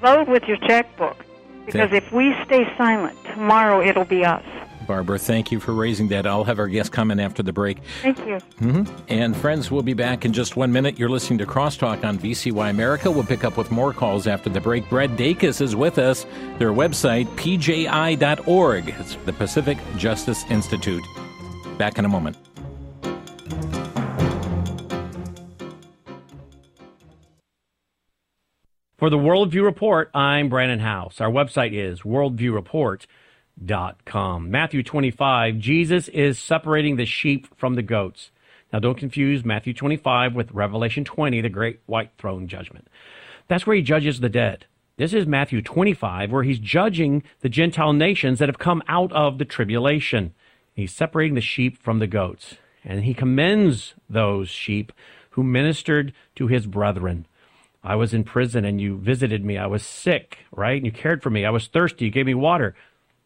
Vote 0.00 0.28
with 0.28 0.44
your 0.44 0.56
checkbook 0.58 1.24
because 1.66 1.92
if 1.92 2.12
we 2.12 2.34
stay 2.44 2.64
silent, 2.76 3.16
tomorrow 3.32 3.80
it'll 3.80 4.04
be 4.04 4.24
us. 4.24 4.44
Barbara, 4.86 5.18
thank 5.18 5.50
you 5.50 5.60
for 5.60 5.72
raising 5.72 6.08
that. 6.08 6.26
I'll 6.26 6.44
have 6.44 6.58
our 6.58 6.68
guest 6.68 6.92
comment 6.92 7.20
after 7.20 7.42
the 7.42 7.52
break. 7.52 7.78
Thank 8.02 8.18
you. 8.18 8.38
hmm 8.58 8.82
And 9.08 9.36
friends, 9.36 9.70
we'll 9.70 9.82
be 9.82 9.94
back 9.94 10.24
in 10.24 10.32
just 10.32 10.56
one 10.56 10.72
minute. 10.72 10.98
You're 10.98 11.08
listening 11.08 11.38
to 11.38 11.46
Crosstalk 11.46 12.04
on 12.04 12.18
VCY 12.18 12.70
America. 12.70 13.10
We'll 13.10 13.24
pick 13.24 13.44
up 13.44 13.56
with 13.56 13.70
more 13.70 13.92
calls 13.92 14.26
after 14.26 14.50
the 14.50 14.60
break. 14.60 14.88
Brad 14.88 15.10
Dacus 15.16 15.60
is 15.60 15.74
with 15.74 15.98
us. 15.98 16.24
Their 16.58 16.72
website, 16.72 17.26
pji.org. 17.36 18.88
It's 18.98 19.16
the 19.24 19.32
Pacific 19.32 19.78
Justice 19.96 20.44
Institute. 20.50 21.04
Back 21.78 21.98
in 21.98 22.04
a 22.04 22.08
moment. 22.08 22.36
For 28.96 29.10
the 29.10 29.18
Worldview 29.18 29.62
Report, 29.64 30.08
I'm 30.14 30.48
Brannon 30.48 30.78
Howse. 30.78 31.20
Our 31.20 31.30
website 31.30 31.72
is 31.72 32.02
worldviewreport.com. 32.02 33.06
Matthew 33.60 34.82
25, 34.82 35.58
Jesus 35.58 36.08
is 36.08 36.38
separating 36.38 36.96
the 36.96 37.06
sheep 37.06 37.48
from 37.56 37.74
the 37.74 37.82
goats. 37.82 38.30
Now, 38.72 38.80
don't 38.80 38.98
confuse 38.98 39.44
Matthew 39.44 39.72
25 39.72 40.34
with 40.34 40.50
Revelation 40.50 41.04
20, 41.04 41.40
the 41.40 41.48
great 41.48 41.80
white 41.86 42.10
throne 42.18 42.48
judgment. 42.48 42.88
That's 43.46 43.66
where 43.66 43.76
he 43.76 43.82
judges 43.82 44.20
the 44.20 44.28
dead. 44.28 44.66
This 44.96 45.12
is 45.12 45.26
Matthew 45.26 45.62
25, 45.62 46.32
where 46.32 46.42
he's 46.42 46.58
judging 46.58 47.22
the 47.40 47.48
Gentile 47.48 47.92
nations 47.92 48.38
that 48.38 48.48
have 48.48 48.58
come 48.58 48.82
out 48.88 49.12
of 49.12 49.38
the 49.38 49.44
tribulation. 49.44 50.34
He's 50.72 50.92
separating 50.92 51.34
the 51.34 51.40
sheep 51.40 51.82
from 51.82 51.98
the 51.98 52.06
goats. 52.06 52.56
And 52.84 53.04
he 53.04 53.14
commends 53.14 53.94
those 54.08 54.48
sheep 54.48 54.92
who 55.30 55.42
ministered 55.42 56.12
to 56.36 56.48
his 56.48 56.66
brethren. 56.66 57.26
I 57.82 57.96
was 57.96 58.14
in 58.14 58.24
prison 58.24 58.64
and 58.64 58.80
you 58.80 58.96
visited 58.96 59.44
me. 59.44 59.58
I 59.58 59.66
was 59.66 59.84
sick, 59.84 60.38
right? 60.52 60.76
And 60.76 60.86
you 60.86 60.92
cared 60.92 61.22
for 61.22 61.30
me. 61.30 61.44
I 61.44 61.50
was 61.50 61.66
thirsty. 61.66 62.06
You 62.06 62.10
gave 62.10 62.26
me 62.26 62.34
water. 62.34 62.74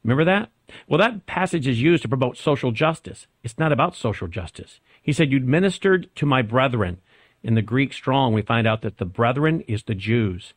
Remember 0.08 0.24
that? 0.24 0.50
Well, 0.86 0.96
that 0.96 1.26
passage 1.26 1.66
is 1.66 1.82
used 1.82 2.00
to 2.02 2.08
promote 2.08 2.38
social 2.38 2.72
justice. 2.72 3.26
It's 3.42 3.58
not 3.58 3.72
about 3.72 3.94
social 3.94 4.26
justice. 4.26 4.80
He 5.02 5.12
said, 5.12 5.30
You 5.30 5.38
ministered 5.40 6.08
to 6.16 6.24
my 6.24 6.40
brethren. 6.40 7.02
In 7.42 7.56
the 7.56 7.60
Greek 7.60 7.92
strong, 7.92 8.32
we 8.32 8.40
find 8.40 8.66
out 8.66 8.80
that 8.80 8.96
the 8.96 9.04
brethren 9.04 9.60
is 9.68 9.82
the 9.82 9.94
Jews. 9.94 10.54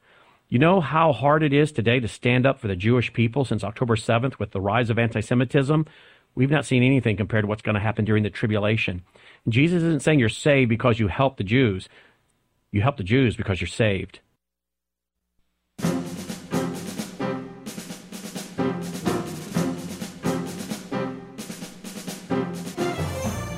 You 0.48 0.58
know 0.58 0.80
how 0.80 1.12
hard 1.12 1.44
it 1.44 1.52
is 1.52 1.74
today 1.74 2.00
to 2.00 2.08
stand 2.08 2.46
up 2.46 2.62
for 2.62 2.70
the 2.70 2.78
Jewish 2.78 3.12
people 3.12 3.44
since 3.44 3.62
October 3.62 3.98
7th 3.98 4.40
with 4.40 4.52
the 4.52 4.62
rise 4.62 4.90
of 4.90 4.98
anti 4.98 5.20
Semitism? 5.20 5.86
We've 6.34 6.50
not 6.50 6.66
seen 6.66 6.82
anything 6.82 7.18
compared 7.18 7.44
to 7.44 7.48
what's 7.48 7.62
going 7.62 7.76
to 7.76 7.82
happen 7.82 8.06
during 8.06 8.24
the 8.24 8.30
tribulation. 8.30 9.02
Jesus 9.50 9.84
isn't 9.84 10.02
saying 10.02 10.20
you're 10.20 10.30
saved 10.30 10.70
because 10.70 10.98
you 10.98 11.10
help 11.10 11.36
the 11.36 11.44
Jews. 11.44 11.90
You 12.72 12.84
help 12.84 12.96
the 12.96 13.04
Jews 13.04 13.36
because 13.36 13.60
you're 13.60 13.68
saved. 13.68 14.22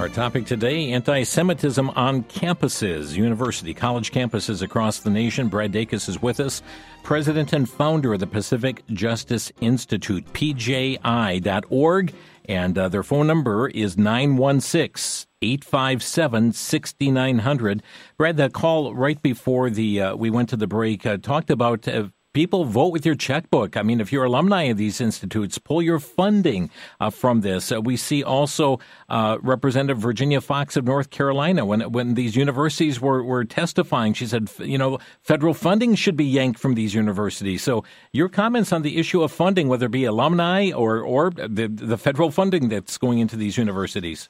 Our 0.04 0.10
topic 0.10 0.46
today 0.46 0.92
anti 0.92 1.24
Semitism 1.24 1.90
on 1.92 2.26
campuses, 2.26 3.16
university, 3.16 3.74
college 3.74 4.12
campuses 4.12 4.62
across 4.62 5.00
the 5.00 5.10
nation. 5.10 5.48
Brad 5.48 5.72
Dacus 5.72 6.10
is 6.10 6.22
with 6.22 6.42
us, 6.42 6.62
president 7.04 7.54
and 7.54 7.70
founder 7.70 8.12
of 8.12 8.20
the 8.20 8.28
Pacific 8.28 8.84
Justice 8.90 9.50
Institute, 9.62 10.26
pji.org. 10.34 12.14
And 12.50 12.78
uh, 12.78 12.90
their 12.90 13.04
phone 13.04 13.28
number 13.28 13.70
is 13.70 13.98
916 13.98 15.30
857 15.42 16.52
6900. 16.52 17.84
Brad, 18.18 18.36
that 18.36 18.52
call 18.52 18.94
right 18.94 19.22
before 19.22 19.70
the 19.70 20.02
uh, 20.02 20.16
we 20.18 20.30
went 20.30 20.50
to 20.50 20.58
the 20.58 20.68
break 20.68 21.06
uh, 21.06 21.16
talked 21.16 21.50
about 21.50 21.88
uh, 21.88 22.10
people 22.34 22.66
vote 22.66 22.92
with 22.92 23.06
your 23.06 23.16
checkbook. 23.16 23.78
I 23.78 23.84
mean, 23.84 24.02
if 24.02 24.12
you're 24.12 24.26
alumni 24.26 24.64
of 24.64 24.78
these 24.78 25.00
institutes, 25.00 25.58
pull 25.58 25.82
your 25.82 26.00
funding 26.00 26.70
uh, 27.00 27.10
from 27.10 27.42
this. 27.42 27.72
Uh, 27.72 27.82
we 27.82 27.96
see 27.96 28.24
also 28.24 28.80
uh, 29.10 29.38
Representative 29.42 30.00
Virginia 30.00 30.42
Foxx 30.42 30.76
of 30.76 30.86
North 30.86 31.10
Carolina 31.10 31.66
when 31.66 31.92
when 31.92 32.16
these 32.16 32.36
universities 32.36 33.00
were, 33.00 33.24
were 33.24 33.46
testifying, 33.46 34.14
she 34.14 34.26
said, 34.26 34.50
you 34.60 34.78
know, 34.78 35.00
federal 35.22 35.54
funding 35.54 35.96
should 35.96 36.18
be 36.18 36.26
yanked 36.26 36.60
from 36.60 36.74
these 36.74 36.94
universities. 36.94 37.64
So 37.64 37.84
your 38.12 38.30
comments 38.30 38.74
on 38.74 38.82
the 38.82 38.98
issue 38.98 39.22
of 39.24 39.32
funding, 39.32 39.68
whether 39.68 39.86
it 39.86 39.92
be 39.92 40.06
alumni 40.06 40.72
or 40.72 41.02
or 41.02 41.32
the 41.32 41.68
the 41.68 41.98
federal 41.98 42.32
funding 42.32 42.70
that's 42.70 42.98
going 42.98 43.20
into 43.20 43.36
these 43.36 43.58
universities. 43.58 44.30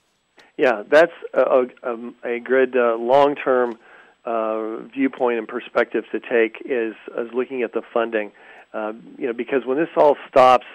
Yeah, 0.58 0.84
that's 0.88 1.14
a, 1.34 1.66
a, 1.82 2.14
a 2.24 2.40
good 2.40 2.78
uh, 2.78 2.96
long 2.96 3.36
term 3.36 3.80
uh, 4.26 4.78
viewpoint 4.94 5.38
and 5.38 5.48
perspective 5.48 6.06
to 6.12 6.20
take 6.20 6.62
is 6.66 6.96
is 7.18 7.30
looking 7.34 7.64
at 7.64 7.74
the 7.74 7.82
funding. 7.94 8.32
Uh, 8.74 8.94
you 9.18 9.28
know, 9.28 9.34
because 9.34 9.66
when 9.66 9.78
this 9.78 9.90
all 9.96 10.18
stops, 10.28 10.66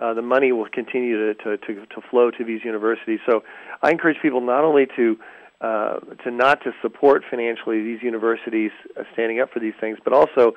uh, 0.00 0.12
the 0.14 0.22
money 0.22 0.50
will 0.50 0.68
continue 0.68 1.32
to, 1.32 1.34
to, 1.34 1.56
to, 1.58 1.86
to 1.86 2.00
flow 2.10 2.30
to 2.30 2.44
these 2.44 2.64
universities. 2.64 3.20
So, 3.24 3.44
I 3.82 3.90
encourage 3.90 4.16
people 4.20 4.40
not 4.40 4.64
only 4.64 4.86
to 4.96 5.16
uh, 5.60 6.00
to 6.22 6.30
not 6.30 6.62
to 6.64 6.72
support 6.82 7.22
financially 7.30 7.82
these 7.82 8.02
universities 8.02 8.72
uh, 8.98 9.04
standing 9.14 9.40
up 9.40 9.50
for 9.50 9.60
these 9.60 9.72
things, 9.80 9.98
but 10.04 10.12
also 10.12 10.52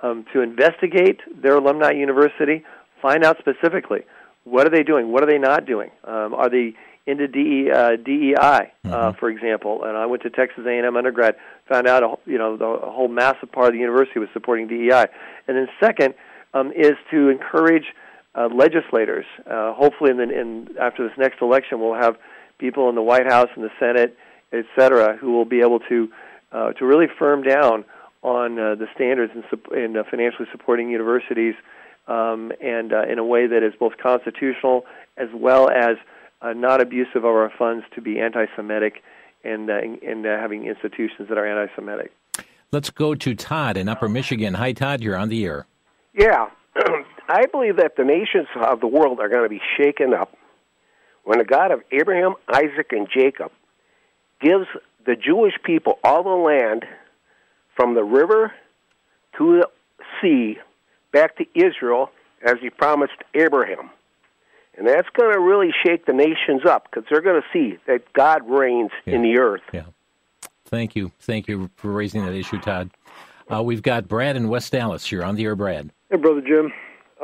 um, 0.00 0.24
to 0.32 0.42
investigate 0.42 1.20
their 1.42 1.56
alumni 1.56 1.90
university, 1.90 2.62
find 3.02 3.24
out 3.24 3.36
specifically 3.38 4.00
what 4.44 4.66
are 4.66 4.70
they 4.70 4.82
doing, 4.84 5.10
what 5.10 5.22
are 5.22 5.26
they 5.26 5.38
not 5.38 5.66
doing, 5.66 5.90
um, 6.04 6.34
are 6.34 6.48
they 6.48 6.74
into 7.06 7.28
DE, 7.28 7.70
uh, 7.70 7.96
DEI, 7.96 8.34
uh, 8.34 8.64
mm-hmm. 8.84 9.18
for 9.18 9.28
example. 9.28 9.84
And 9.84 9.96
I 9.96 10.06
went 10.06 10.22
to 10.22 10.30
Texas 10.30 10.64
A&M 10.66 10.96
undergrad, 10.96 11.36
found 11.68 11.86
out 11.86 12.02
a, 12.02 12.14
you 12.30 12.38
know 12.38 12.56
the 12.56 12.64
a 12.64 12.90
whole 12.90 13.08
massive 13.08 13.52
part 13.52 13.68
of 13.68 13.72
the 13.74 13.78
university 13.78 14.18
was 14.18 14.28
supporting 14.32 14.68
DEI. 14.68 15.06
And 15.46 15.56
then 15.56 15.68
second 15.80 16.14
um, 16.54 16.72
is 16.72 16.94
to 17.10 17.28
encourage 17.28 17.84
uh, 18.34 18.48
legislators. 18.48 19.26
Uh, 19.46 19.74
hopefully, 19.74 20.10
in, 20.10 20.16
the, 20.16 20.22
in 20.24 20.68
after 20.80 21.06
this 21.06 21.16
next 21.18 21.42
election, 21.42 21.80
we'll 21.80 21.94
have 21.94 22.16
people 22.58 22.88
in 22.88 22.94
the 22.94 23.02
White 23.02 23.26
House 23.26 23.48
and 23.54 23.64
the 23.64 23.70
Senate, 23.78 24.16
et 24.52 24.64
cetera, 24.76 25.16
who 25.16 25.32
will 25.32 25.44
be 25.44 25.60
able 25.60 25.80
to 25.80 26.08
uh, 26.52 26.72
to 26.72 26.86
really 26.86 27.06
firm 27.18 27.42
down 27.42 27.84
on 28.22 28.58
uh, 28.58 28.74
the 28.74 28.86
standards 28.94 29.32
in, 29.34 29.76
in 29.76 29.96
uh, 29.96 30.02
financially 30.10 30.48
supporting 30.50 30.88
universities, 30.88 31.54
um, 32.08 32.52
and 32.62 32.92
uh, 32.92 33.02
in 33.02 33.18
a 33.18 33.24
way 33.24 33.46
that 33.46 33.62
is 33.62 33.74
both 33.78 33.92
constitutional 34.02 34.84
as 35.16 35.28
well 35.34 35.68
as 35.68 35.96
uh, 36.44 36.52
not 36.52 36.80
abusive 36.80 37.16
of 37.16 37.24
our 37.24 37.50
funds 37.58 37.84
to 37.94 38.00
be 38.00 38.20
anti-Semitic 38.20 39.02
and 39.42 39.70
uh, 39.70 39.78
and 40.06 40.26
uh, 40.26 40.38
having 40.38 40.66
institutions 40.66 41.28
that 41.28 41.38
are 41.38 41.46
anti-Semitic. 41.46 42.12
Let's 42.70 42.90
go 42.90 43.14
to 43.14 43.34
Todd 43.34 43.76
in 43.76 43.88
Upper 43.88 44.08
Michigan. 44.08 44.54
Hi, 44.54 44.72
Todd. 44.72 45.00
You're 45.00 45.16
on 45.16 45.28
the 45.28 45.44
air. 45.44 45.66
Yeah, 46.12 46.50
I 47.28 47.46
believe 47.46 47.76
that 47.76 47.96
the 47.96 48.04
nations 48.04 48.48
of 48.56 48.80
the 48.80 48.86
world 48.86 49.20
are 49.20 49.28
going 49.28 49.44
to 49.44 49.48
be 49.48 49.60
shaken 49.76 50.12
up 50.12 50.36
when 51.24 51.38
the 51.38 51.44
God 51.44 51.70
of 51.70 51.80
Abraham, 51.90 52.34
Isaac, 52.48 52.88
and 52.90 53.08
Jacob 53.12 53.50
gives 54.40 54.66
the 55.06 55.16
Jewish 55.16 55.54
people 55.64 55.98
all 56.04 56.22
the 56.22 56.30
land 56.30 56.84
from 57.76 57.94
the 57.94 58.04
river 58.04 58.52
to 59.38 59.60
the 59.60 59.68
sea 60.20 60.58
back 61.12 61.36
to 61.36 61.44
Israel 61.54 62.10
as 62.44 62.56
he 62.60 62.70
promised 62.70 63.14
Abraham. 63.34 63.90
And 64.76 64.86
that's 64.88 65.08
going 65.16 65.32
to 65.32 65.40
really 65.40 65.72
shake 65.84 66.06
the 66.06 66.12
nations 66.12 66.62
up 66.68 66.88
because 66.90 67.04
they're 67.10 67.20
going 67.20 67.40
to 67.40 67.48
see 67.52 67.78
that 67.86 68.12
God 68.12 68.42
reigns 68.48 68.90
yeah. 69.04 69.14
in 69.14 69.22
the 69.22 69.38
earth. 69.38 69.62
Yeah. 69.72 69.84
Thank 70.66 70.96
you. 70.96 71.12
Thank 71.20 71.46
you 71.46 71.70
for 71.76 71.92
raising 71.92 72.24
that 72.24 72.34
issue, 72.34 72.58
Todd. 72.58 72.90
Uh, 73.52 73.62
we've 73.62 73.82
got 73.82 74.08
Brad 74.08 74.36
in 74.36 74.48
West 74.48 74.72
Dallas. 74.72 75.12
You're 75.12 75.24
on 75.24 75.36
the 75.36 75.44
air, 75.44 75.54
Brad. 75.54 75.90
Hey, 76.10 76.16
Brother 76.16 76.40
Jim. 76.40 76.72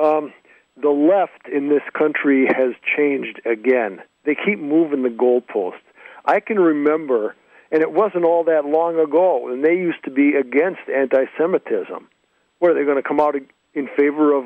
Um, 0.01 0.33
the 0.81 0.91
left 0.91 1.49
in 1.49 1.69
this 1.69 1.83
country 1.97 2.47
has 2.47 2.75
changed 2.97 3.41
again. 3.45 4.01
They 4.25 4.35
keep 4.35 4.59
moving 4.59 5.03
the 5.03 5.09
goalposts. 5.09 5.81
I 6.27 6.41
can 6.41 6.59
remember, 6.59 7.35
and 7.73 7.83
it 7.83 7.93
wasn't 7.93 8.25
all 8.25 8.45
that 8.45 8.67
long 8.67 8.99
ago, 8.99 9.49
and 9.51 9.65
they 9.65 9.75
used 9.75 10.05
to 10.05 10.11
be 10.11 10.35
against 10.35 10.81
anti 10.95 11.25
Semitism. 11.39 12.07
What 12.59 12.71
are 12.71 12.75
they 12.75 12.85
going 12.85 13.03
to 13.03 13.03
come 13.03 13.21
out 13.21 13.35
in 13.75 13.89
favor 13.97 14.35
of, 14.35 14.45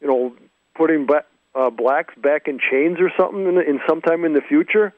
you 0.00 0.08
know, 0.08 0.34
putting 0.74 1.06
uh, 1.54 1.70
blacks 1.70 2.14
back 2.16 2.46
in 2.46 2.58
chains 2.58 2.98
or 3.00 3.10
something 3.18 3.46
in, 3.46 3.58
in 3.58 3.80
sometime 3.88 4.24
in 4.24 4.32
the 4.32 4.40
future. 4.40 4.94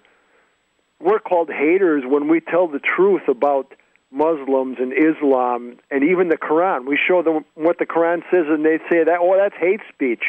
We're 1.00 1.18
called 1.18 1.48
haters 1.50 2.04
when 2.06 2.28
we 2.28 2.40
tell 2.40 2.68
the 2.68 2.78
truth 2.78 3.22
about 3.28 3.74
Muslims 4.10 4.76
and 4.78 4.92
Islam 4.92 5.78
and 5.90 6.04
even 6.04 6.28
the 6.28 6.36
Quran. 6.36 6.86
We 6.86 6.98
show 7.08 7.22
them 7.22 7.44
what 7.54 7.78
the 7.78 7.86
Quran 7.86 8.22
says, 8.30 8.44
and 8.48 8.64
they 8.64 8.78
say 8.90 9.04
that 9.04 9.18
oh, 9.20 9.36
that's 9.36 9.56
hate 9.58 9.80
speech. 9.92 10.22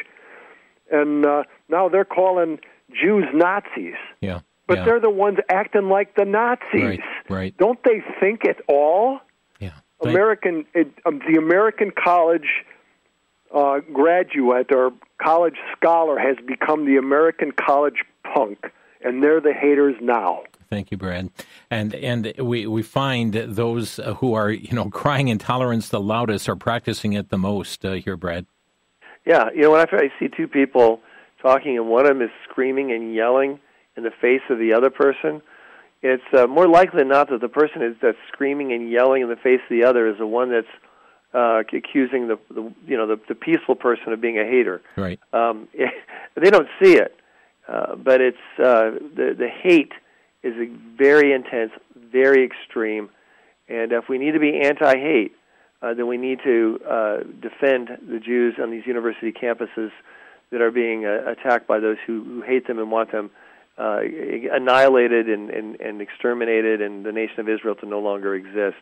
And 0.92 1.26
uh, 1.26 1.44
now 1.70 1.90
they're 1.90 2.06
calling 2.06 2.60
Jews 2.92 3.26
Nazis. 3.34 3.96
Yeah. 4.22 4.40
But 4.68 4.80
yeah. 4.80 4.86
they're 4.86 5.00
the 5.00 5.10
ones 5.10 5.40
acting 5.50 5.90
like 5.90 6.16
the 6.16 6.26
Nazis. 6.26 6.84
Right. 6.84 7.00
Right. 7.30 7.58
Don't 7.58 7.80
they 7.84 8.02
think 8.20 8.48
at 8.48 8.62
all? 8.68 9.20
Yeah. 9.60 9.72
American, 10.02 10.66
it, 10.74 10.88
um, 11.06 11.20
the 11.28 11.38
American 11.38 11.92
college 11.92 12.48
uh, 13.54 13.80
graduate 13.92 14.68
or 14.74 14.92
college 15.22 15.58
scholar 15.78 16.18
has 16.18 16.38
become 16.46 16.86
the 16.86 16.98
American 16.98 17.52
college 17.52 18.04
punk, 18.34 18.72
and 19.04 19.24
they're 19.24 19.42
the 19.42 19.54
haters 19.54 19.96
now. 20.02 20.44
Thank 20.70 20.90
you, 20.90 20.98
Brad. 20.98 21.30
And 21.70 21.94
and 21.94 22.34
we, 22.40 22.66
we 22.66 22.82
find 22.82 23.34
those 23.34 24.00
who 24.18 24.34
are 24.34 24.50
you 24.50 24.74
know 24.74 24.90
crying 24.90 25.28
intolerance 25.28 25.90
the 25.90 26.00
loudest 26.00 26.50
are 26.50 26.56
practicing 26.56 27.14
it 27.14 27.30
the 27.30 27.38
most 27.38 27.86
uh, 27.86 27.94
here, 27.94 28.18
Brad. 28.18 28.46
Yeah, 29.26 29.50
you 29.54 29.62
know 29.62 29.72
when 29.72 29.82
I 29.82 30.10
see 30.20 30.28
two 30.36 30.48
people 30.48 31.00
talking 31.42 31.78
and 31.78 31.88
one 31.88 32.06
of 32.06 32.10
them 32.10 32.22
is 32.22 32.32
screaming 32.50 32.92
and 32.92 33.14
yelling 33.14 33.60
in 33.96 34.04
the 34.04 34.12
face 34.22 34.42
of 34.50 34.58
the 34.58 34.74
other 34.74 34.90
person, 34.90 35.42
it's 36.02 36.24
uh, 36.36 36.48
more 36.48 36.68
likely 36.68 37.00
than 37.00 37.10
not 37.10 37.30
that 37.30 37.42
the 37.42 37.50
person 37.50 37.84
is 37.84 37.96
that's 38.02 38.18
screaming 38.30 38.74
and 38.74 38.90
yelling 38.90 39.22
in 39.22 39.30
the 39.30 39.36
face 39.36 39.62
of 39.64 39.70
the 39.70 39.84
other 39.84 40.08
is 40.08 40.18
the 40.18 40.28
one 40.28 40.52
that's 40.52 40.68
uh, 41.34 41.64
accusing 41.74 42.28
the, 42.28 42.40
the 42.54 42.72
you 42.86 42.98
know 42.98 43.08
the, 43.08 43.20
the 43.28 43.36
peaceful 43.36 43.76
person 43.76 44.14
of 44.14 44.22
being 44.22 44.38
a 44.38 44.46
hater. 44.46 44.82
Right. 44.96 45.20
Um, 45.34 45.68
they 46.36 46.50
don't 46.50 46.68
see 46.82 46.96
it, 46.96 47.16
uh, 47.68 47.96
but 47.96 48.22
it's 48.22 48.38
uh, 48.60 48.92
the 49.16 49.36
the 49.38 49.50
hate 49.50 49.94
is 50.44 50.54
very 50.98 51.34
intense, 51.34 51.72
very 52.12 52.44
extreme, 52.44 53.10
and 53.68 53.92
if 53.92 54.10
we 54.10 54.18
need 54.18 54.32
to 54.32 54.40
be 54.40 54.60
anti-hate, 54.62 55.34
uh, 55.82 55.94
then 55.94 56.08
we 56.08 56.18
need 56.18 56.40
to 56.44 56.80
uh, 56.90 57.18
defend 57.42 57.90
the 58.10 58.20
Jews 58.20 58.56
on 58.62 58.72
these 58.72 58.86
university 58.86 59.32
campuses 59.32 59.92
that 60.52 60.62
are 60.62 60.72
being 60.72 61.06
uh, 61.06 61.32
attacked 61.32 61.68
by 61.68 61.80
those 61.80 61.98
who, 62.06 62.24
who 62.24 62.42
hate 62.42 62.68
them 62.68 62.78
and 62.78 62.92
want 62.92 63.12
them 63.12 63.32
uh, 63.78 64.00
annihilated 64.52 65.28
and, 65.28 65.50
and, 65.50 65.80
and 65.82 66.02
exterminated, 66.02 66.82
and 66.82 67.06
the 67.06 67.12
nation 67.12 67.40
of 67.40 67.50
Israel 67.50 67.76
to 67.76 67.86
no 67.86 68.00
longer 68.00 68.36
exist. 68.36 68.78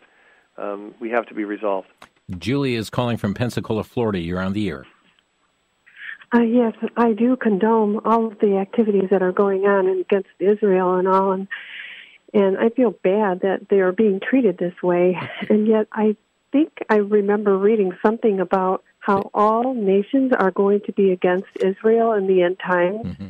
Um, 0.58 0.94
we 1.00 1.10
have 1.12 1.26
to 1.28 1.34
be 1.34 1.46
resolved. 1.46 1.88
Julie 2.38 2.76
is 2.76 2.90
calling 2.90 3.18
from 3.18 3.34
Pensacola, 3.34 3.84
Florida. 3.84 4.20
You're 4.20 4.42
on 4.42 4.54
the 4.54 4.70
air. 4.70 4.86
Uh, 6.34 6.42
yes, 6.42 6.74
I 6.96 7.12
do 7.12 7.36
condone 7.36 8.00
all 8.06 8.28
of 8.28 8.40
the 8.40 8.58
activities 8.58 9.10
that 9.12 9.22
are 9.22 9.34
going 9.34 9.66
on 9.66 9.88
against 9.88 10.30
Israel 10.40 10.96
and 10.96 11.08
all, 11.08 11.32
and 11.32 11.48
and 12.34 12.58
I 12.58 12.70
feel 12.70 12.92
bad 12.92 13.42
that 13.42 13.68
they 13.70 13.82
are 13.82 13.92
being 13.92 14.22
treated 14.22 14.58
this 14.58 14.82
way. 14.82 15.20
And 15.50 15.68
yet, 15.68 15.88
I 15.92 16.16
think 16.52 16.72
I 16.90 16.98
remember 16.98 17.58
reading 17.58 17.92
something 18.04 18.40
about 18.40 18.84
how 19.00 19.30
all 19.34 19.74
nations 19.74 20.32
are 20.38 20.52
going 20.52 20.82
to 20.86 20.94
be 20.94 21.12
against 21.12 21.50
Israel 21.60 22.14
in 22.14 22.28
the 22.28 22.44
end 22.44 22.60
times. 22.60 23.06
Mm-hmm. 23.06 23.30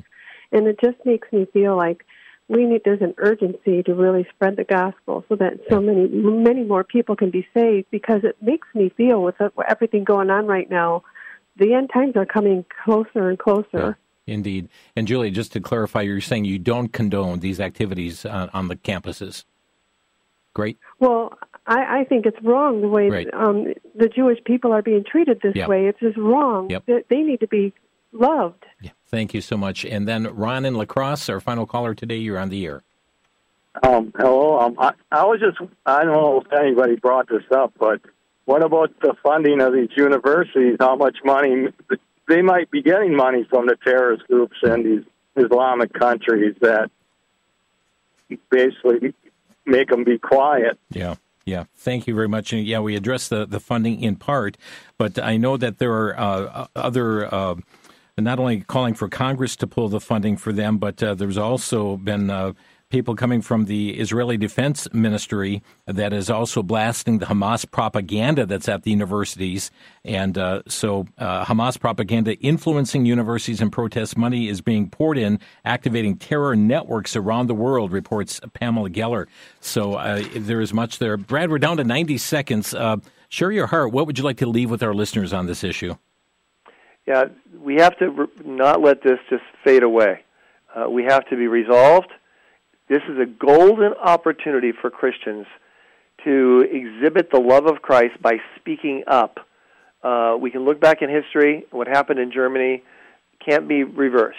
And 0.51 0.67
it 0.67 0.79
just 0.83 0.97
makes 1.05 1.31
me 1.31 1.47
feel 1.53 1.75
like 1.77 2.05
we 2.51 2.65
need 2.65 2.81
there's 2.83 3.01
an 3.01 3.13
urgency 3.17 3.81
to 3.81 3.95
really 3.95 4.27
spread 4.35 4.57
the 4.57 4.63
gospel 4.65 5.23
so 5.29 5.35
that 5.35 5.53
so 5.69 5.79
many 5.79 6.07
many 6.09 6.63
more 6.63 6.83
people 6.83 7.15
can 7.15 7.31
be 7.31 7.47
saved 7.53 7.87
because 7.91 8.23
it 8.23 8.35
makes 8.41 8.67
me 8.75 8.89
feel 8.89 9.23
with 9.23 9.35
everything 9.67 10.03
going 10.03 10.29
on 10.29 10.45
right 10.45 10.69
now 10.69 11.01
the 11.55 11.73
end 11.73 11.89
times 11.93 12.15
are 12.15 12.25
coming 12.25 12.65
closer 12.83 13.29
and 13.29 13.39
closer 13.39 13.97
yeah, 14.25 14.33
indeed 14.33 14.67
and 14.95 15.07
julie 15.07 15.31
just 15.31 15.53
to 15.53 15.61
clarify 15.61 16.01
you're 16.01 16.19
saying 16.19 16.43
you 16.43 16.59
don't 16.59 16.89
condone 16.89 17.39
these 17.39 17.59
activities 17.59 18.25
on, 18.25 18.49
on 18.53 18.67
the 18.67 18.75
campuses 18.75 19.45
great 20.53 20.77
well 20.99 21.37
I, 21.67 22.01
I 22.01 22.03
think 22.03 22.25
it's 22.25 22.41
wrong 22.43 22.81
the 22.81 22.89
way 22.89 23.09
right. 23.09 23.33
um, 23.33 23.73
the 23.95 24.09
Jewish 24.09 24.39
people 24.43 24.73
are 24.73 24.81
being 24.81 25.03
treated 25.09 25.41
this 25.43 25.55
yep. 25.55 25.69
way. 25.69 25.85
It's 25.85 25.99
just 25.99 26.17
wrong. 26.17 26.71
Yep. 26.71 26.85
They, 26.87 27.03
they 27.07 27.21
need 27.21 27.39
to 27.41 27.47
be 27.47 27.71
loved. 28.11 28.65
Yeah. 28.81 28.91
Thank 29.07 29.33
you 29.33 29.41
so 29.41 29.57
much. 29.57 29.85
And 29.85 30.07
then 30.07 30.33
Ron 30.33 30.65
in 30.65 30.75
La 30.75 30.85
Crosse, 30.85 31.29
our 31.29 31.39
final 31.39 31.65
caller 31.65 31.93
today. 31.93 32.17
You're 32.17 32.39
on 32.39 32.49
the 32.49 32.65
air. 32.65 32.83
Um, 33.83 34.13
hello. 34.17 34.59
Um, 34.59 34.75
I, 34.77 34.93
I 35.11 35.25
was 35.25 35.39
just, 35.39 35.57
I 35.85 36.03
don't 36.03 36.13
know 36.13 36.41
if 36.41 36.51
anybody 36.51 36.95
brought 36.95 37.29
this 37.29 37.43
up, 37.51 37.73
but 37.79 38.01
what 38.45 38.63
about 38.63 38.99
the 39.01 39.13
funding 39.23 39.61
of 39.61 39.73
these 39.73 39.89
universities? 39.95 40.77
How 40.79 40.95
much 40.95 41.17
money 41.23 41.67
they 42.27 42.41
might 42.41 42.69
be 42.71 42.81
getting 42.81 43.15
money 43.15 43.45
from 43.49 43.67
the 43.67 43.77
terrorist 43.83 44.27
groups 44.27 44.57
in 44.63 44.83
these 44.83 45.45
Islamic 45.45 45.93
countries 45.93 46.55
that 46.61 46.89
basically 48.49 49.13
make 49.65 49.89
them 49.89 50.03
be 50.03 50.17
quiet. 50.17 50.77
Yeah. 50.89 51.15
Yeah, 51.43 51.63
thank 51.75 52.05
you 52.05 52.13
very 52.13 52.27
much. 52.27 52.53
And 52.53 52.63
yeah, 52.63 52.79
we 52.81 52.95
addressed 52.95 53.31
the, 53.31 53.47
the 53.47 53.59
funding 53.59 54.01
in 54.01 54.15
part, 54.15 54.57
but 54.99 55.17
I 55.17 55.37
know 55.37 55.57
that 55.57 55.79
there 55.79 55.91
are 55.91 56.19
uh, 56.19 56.67
other. 56.75 57.33
Uh, 57.33 57.55
not 58.23 58.39
only 58.39 58.61
calling 58.61 58.93
for 58.93 59.07
Congress 59.09 59.55
to 59.57 59.67
pull 59.67 59.89
the 59.89 59.99
funding 59.99 60.37
for 60.37 60.53
them, 60.53 60.77
but 60.77 61.01
uh, 61.01 61.15
there's 61.15 61.37
also 61.37 61.97
been 61.97 62.29
uh, 62.29 62.53
people 62.91 63.15
coming 63.15 63.41
from 63.41 63.65
the 63.65 63.91
Israeli 63.99 64.37
Defense 64.37 64.87
Ministry 64.93 65.63
that 65.87 66.13
is 66.13 66.29
also 66.29 66.61
blasting 66.61 67.17
the 67.17 67.25
Hamas 67.25 67.69
propaganda 67.69 68.45
that's 68.45 68.69
at 68.69 68.83
the 68.83 68.91
universities. 68.91 69.71
And 70.03 70.37
uh, 70.37 70.61
so 70.67 71.07
uh, 71.17 71.45
Hamas 71.45 71.79
propaganda 71.79 72.35
influencing 72.35 73.05
universities 73.05 73.61
and 73.61 73.71
protests. 73.71 74.15
Money 74.15 74.49
is 74.49 74.61
being 74.61 74.89
poured 74.89 75.17
in, 75.17 75.39
activating 75.65 76.17
terror 76.17 76.55
networks 76.55 77.15
around 77.15 77.47
the 77.47 77.55
world, 77.55 77.91
reports 77.91 78.39
Pamela 78.53 78.89
Geller. 78.89 79.25
So 79.61 79.93
uh, 79.95 80.23
there 80.35 80.61
is 80.61 80.73
much 80.73 80.99
there. 80.99 81.17
Brad, 81.17 81.49
we're 81.49 81.59
down 81.59 81.77
to 81.77 81.83
90 81.83 82.17
seconds. 82.17 82.73
Uh, 82.73 82.97
share 83.29 83.51
your 83.51 83.67
heart. 83.67 83.93
What 83.93 84.05
would 84.05 84.17
you 84.17 84.23
like 84.25 84.37
to 84.37 84.45
leave 84.47 84.69
with 84.69 84.83
our 84.83 84.93
listeners 84.93 85.33
on 85.33 85.47
this 85.47 85.63
issue? 85.63 85.95
Yeah, 87.11 87.25
we 87.59 87.75
have 87.75 87.97
to 87.99 88.29
not 88.45 88.81
let 88.81 89.03
this 89.03 89.19
just 89.29 89.43
fade 89.65 89.83
away. 89.83 90.23
Uh, 90.73 90.89
we 90.89 91.03
have 91.03 91.27
to 91.29 91.35
be 91.35 91.47
resolved 91.47 92.11
this 92.91 93.03
is 93.07 93.17
a 93.19 93.25
golden 93.25 93.93
opportunity 93.93 94.73
for 94.73 94.89
Christians 94.89 95.45
to 96.25 96.67
exhibit 96.69 97.31
the 97.31 97.39
love 97.39 97.65
of 97.65 97.81
Christ 97.81 98.21
by 98.21 98.33
speaking 98.59 99.05
up. 99.07 99.37
Uh, 100.03 100.35
we 100.37 100.51
can 100.51 100.65
look 100.65 100.81
back 100.81 101.01
in 101.01 101.09
history, 101.09 101.65
what 101.71 101.87
happened 101.87 102.19
in 102.19 102.33
Germany 102.33 102.83
can't 103.47 103.65
be 103.65 103.85
reversed, 103.85 104.37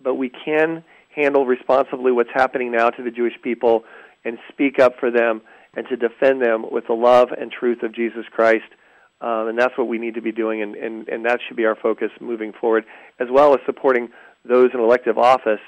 but 0.00 0.14
we 0.14 0.30
can 0.30 0.84
handle 1.12 1.44
responsibly 1.44 2.12
what's 2.12 2.30
happening 2.32 2.70
now 2.70 2.88
to 2.88 3.02
the 3.02 3.10
Jewish 3.10 3.34
people 3.42 3.82
and 4.24 4.38
speak 4.48 4.78
up 4.78 4.92
for 5.00 5.10
them 5.10 5.42
and 5.74 5.84
to 5.88 5.96
defend 5.96 6.40
them 6.40 6.66
with 6.70 6.86
the 6.86 6.94
love 6.94 7.30
and 7.32 7.50
truth 7.50 7.82
of 7.82 7.92
Jesus 7.92 8.26
Christ. 8.30 8.70
Um, 9.20 9.48
and 9.48 9.58
that's 9.58 9.76
what 9.76 9.88
we 9.88 9.98
need 9.98 10.14
to 10.14 10.22
be 10.22 10.30
doing, 10.30 10.62
and, 10.62 10.76
and, 10.76 11.08
and 11.08 11.24
that 11.24 11.40
should 11.46 11.56
be 11.56 11.64
our 11.64 11.74
focus 11.74 12.10
moving 12.20 12.52
forward, 12.52 12.84
as 13.18 13.26
well 13.30 13.52
as 13.52 13.60
supporting 13.66 14.10
those 14.44 14.70
in 14.72 14.78
elective 14.78 15.18
office 15.18 15.60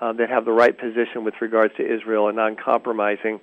uh, 0.00 0.12
that 0.12 0.30
have 0.30 0.44
the 0.44 0.52
right 0.52 0.78
position 0.78 1.24
with 1.24 1.34
regards 1.40 1.74
to 1.76 1.82
Israel 1.82 2.28
and 2.28 2.36
non-compromising 2.36 3.40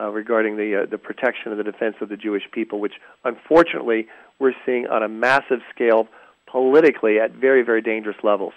uh, 0.00 0.08
regarding 0.08 0.56
the 0.56 0.82
uh, 0.82 0.86
the 0.90 0.96
protection 0.96 1.52
and 1.52 1.60
the 1.60 1.64
defense 1.64 1.96
of 2.00 2.08
the 2.08 2.16
Jewish 2.16 2.44
people, 2.52 2.80
which 2.80 2.94
unfortunately 3.24 4.08
we're 4.38 4.54
seeing 4.64 4.86
on 4.86 5.02
a 5.02 5.08
massive 5.08 5.60
scale 5.74 6.08
politically 6.50 7.18
at 7.20 7.32
very 7.32 7.62
very 7.62 7.82
dangerous 7.82 8.16
levels. 8.22 8.54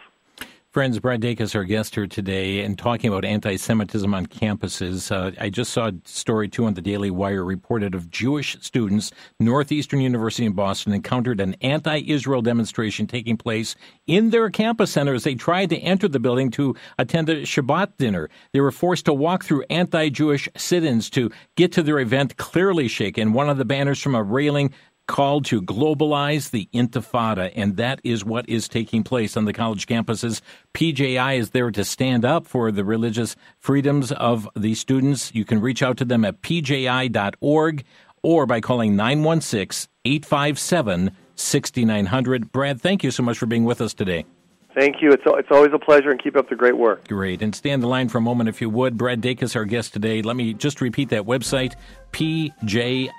Friends, 0.76 1.00
Brad 1.00 1.22
Dacus, 1.22 1.56
our 1.56 1.64
guest 1.64 1.96
here 1.96 2.06
today, 2.06 2.60
and 2.60 2.78
talking 2.78 3.08
about 3.10 3.24
anti 3.24 3.56
Semitism 3.56 4.14
on 4.14 4.26
campuses. 4.26 5.10
Uh, 5.10 5.32
I 5.40 5.50
just 5.50 5.72
saw 5.72 5.88
a 5.88 5.94
story, 6.04 6.50
too, 6.50 6.66
on 6.66 6.74
the 6.74 6.82
Daily 6.82 7.10
Wire 7.10 7.46
reported 7.46 7.96
of 7.96 8.12
Jewish 8.12 8.58
students, 8.60 9.14
Northeastern 9.40 10.02
University 10.02 10.46
in 10.46 10.52
Boston, 10.52 10.92
encountered 10.92 11.40
an 11.40 11.56
anti 11.62 12.00
Israel 12.00 12.42
demonstration 12.42 13.08
taking 13.08 13.38
place 13.38 13.78
in 14.06 14.32
their 14.32 14.50
campus 14.50 14.92
center 14.92 15.14
as 15.14 15.24
they 15.24 15.34
tried 15.34 15.70
to 15.70 15.78
enter 15.78 16.10
the 16.10 16.20
building 16.20 16.52
to 16.52 16.76
attend 17.00 17.30
a 17.30 17.44
Shabbat 17.44 17.96
dinner. 17.98 18.30
They 18.52 18.60
were 18.60 18.74
forced 18.74 19.06
to 19.06 19.14
walk 19.14 19.46
through 19.46 19.64
anti 19.70 20.10
Jewish 20.10 20.50
sit 20.58 20.84
ins 20.84 21.10
to 21.12 21.32
get 21.56 21.72
to 21.72 21.84
their 21.84 22.00
event 22.00 22.36
clearly 22.36 22.90
shaken. 22.90 23.32
One 23.32 23.50
of 23.50 23.58
the 23.58 23.64
banners 23.64 24.02
from 24.02 24.14
a 24.14 24.22
railing 24.22 24.74
called 25.08 25.46
to 25.46 25.62
globalize 25.62 26.50
the 26.50 26.68
intifada, 26.74 27.52
and 27.56 27.78
that 27.78 28.00
is 28.04 28.26
what 28.26 28.48
is 28.50 28.68
taking 28.68 29.04
place 29.04 29.38
on 29.38 29.46
the 29.46 29.54
college 29.54 29.88
campuses. 29.88 30.42
PJI 30.74 31.38
is 31.38 31.52
there 31.52 31.72
to 31.72 31.84
stand 31.86 32.26
up 32.26 32.48
for 32.48 32.72
the 32.72 32.84
religious 32.84 33.36
freedoms 33.60 34.12
of 34.12 34.50
the 34.56 34.76
students. 34.76 35.34
You 35.34 35.46
can 35.46 35.62
reach 35.62 35.84
out 35.84 35.98
to 35.98 36.06
them 36.06 36.26
at 36.26 36.42
pji.org 36.42 37.84
or 38.24 38.46
by 38.46 38.62
calling 38.62 38.96
916 38.96 39.90
857 40.06 41.12
6900. 41.36 42.52
Brad, 42.52 42.82
thank 42.82 43.04
you 43.04 43.12
so 43.12 43.24
much 43.24 43.38
for 43.38 43.46
being 43.46 43.66
with 43.66 43.82
us 43.82 43.94
today. 43.94 44.26
Thank 44.76 45.02
you. 45.02 45.12
It's, 45.12 45.24
it's 45.26 45.48
always 45.52 45.72
a 45.74 45.80
pleasure 45.80 46.12
and 46.12 46.22
keep 46.22 46.36
up 46.36 46.50
the 46.50 46.56
great 46.56 46.78
work. 46.78 47.08
Great. 47.08 47.42
And 47.42 47.56
stand 47.56 47.82
the 47.82 47.88
line 47.88 48.10
for 48.10 48.18
a 48.18 48.22
moment 48.22 48.50
if 48.50 48.60
you 48.60 48.70
would. 48.70 48.98
Brad 48.98 49.22
Dacus, 49.22 49.56
our 49.56 49.64
guest 49.64 49.94
today. 49.94 50.22
Let 50.22 50.36
me 50.36 50.54
just 50.54 50.82
repeat 50.82 51.10
that 51.10 51.24
website, 51.24 51.76
pji.org. 52.12 53.16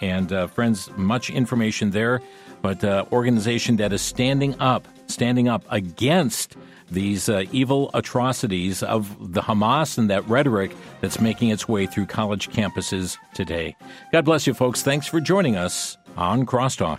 And 0.00 0.32
uh, 0.32 0.48
friends, 0.48 0.90
much 0.96 1.30
information 1.30 1.92
there, 1.92 2.20
but 2.62 2.82
uh, 2.82 3.04
organization 3.12 3.76
that 3.76 3.92
is 3.92 4.02
standing 4.02 4.58
up, 4.60 4.88
standing 5.06 5.48
up 5.48 5.64
against 5.70 6.56
these 6.90 7.28
uh, 7.28 7.44
evil 7.52 7.90
atrocities 7.94 8.82
of 8.82 9.34
the 9.34 9.40
Hamas 9.40 9.98
and 9.98 10.10
that 10.10 10.28
rhetoric 10.28 10.74
that's 11.00 11.20
making 11.20 11.50
its 11.50 11.68
way 11.68 11.86
through 11.86 12.06
college 12.06 12.50
campuses 12.50 13.18
today. 13.34 13.76
God 14.12 14.24
bless 14.24 14.48
you, 14.48 14.54
folks. 14.54 14.82
Thanks 14.82 15.06
for 15.06 15.20
joining 15.20 15.54
us 15.54 15.96
on 16.16 16.44
Crosstalk. 16.44 16.98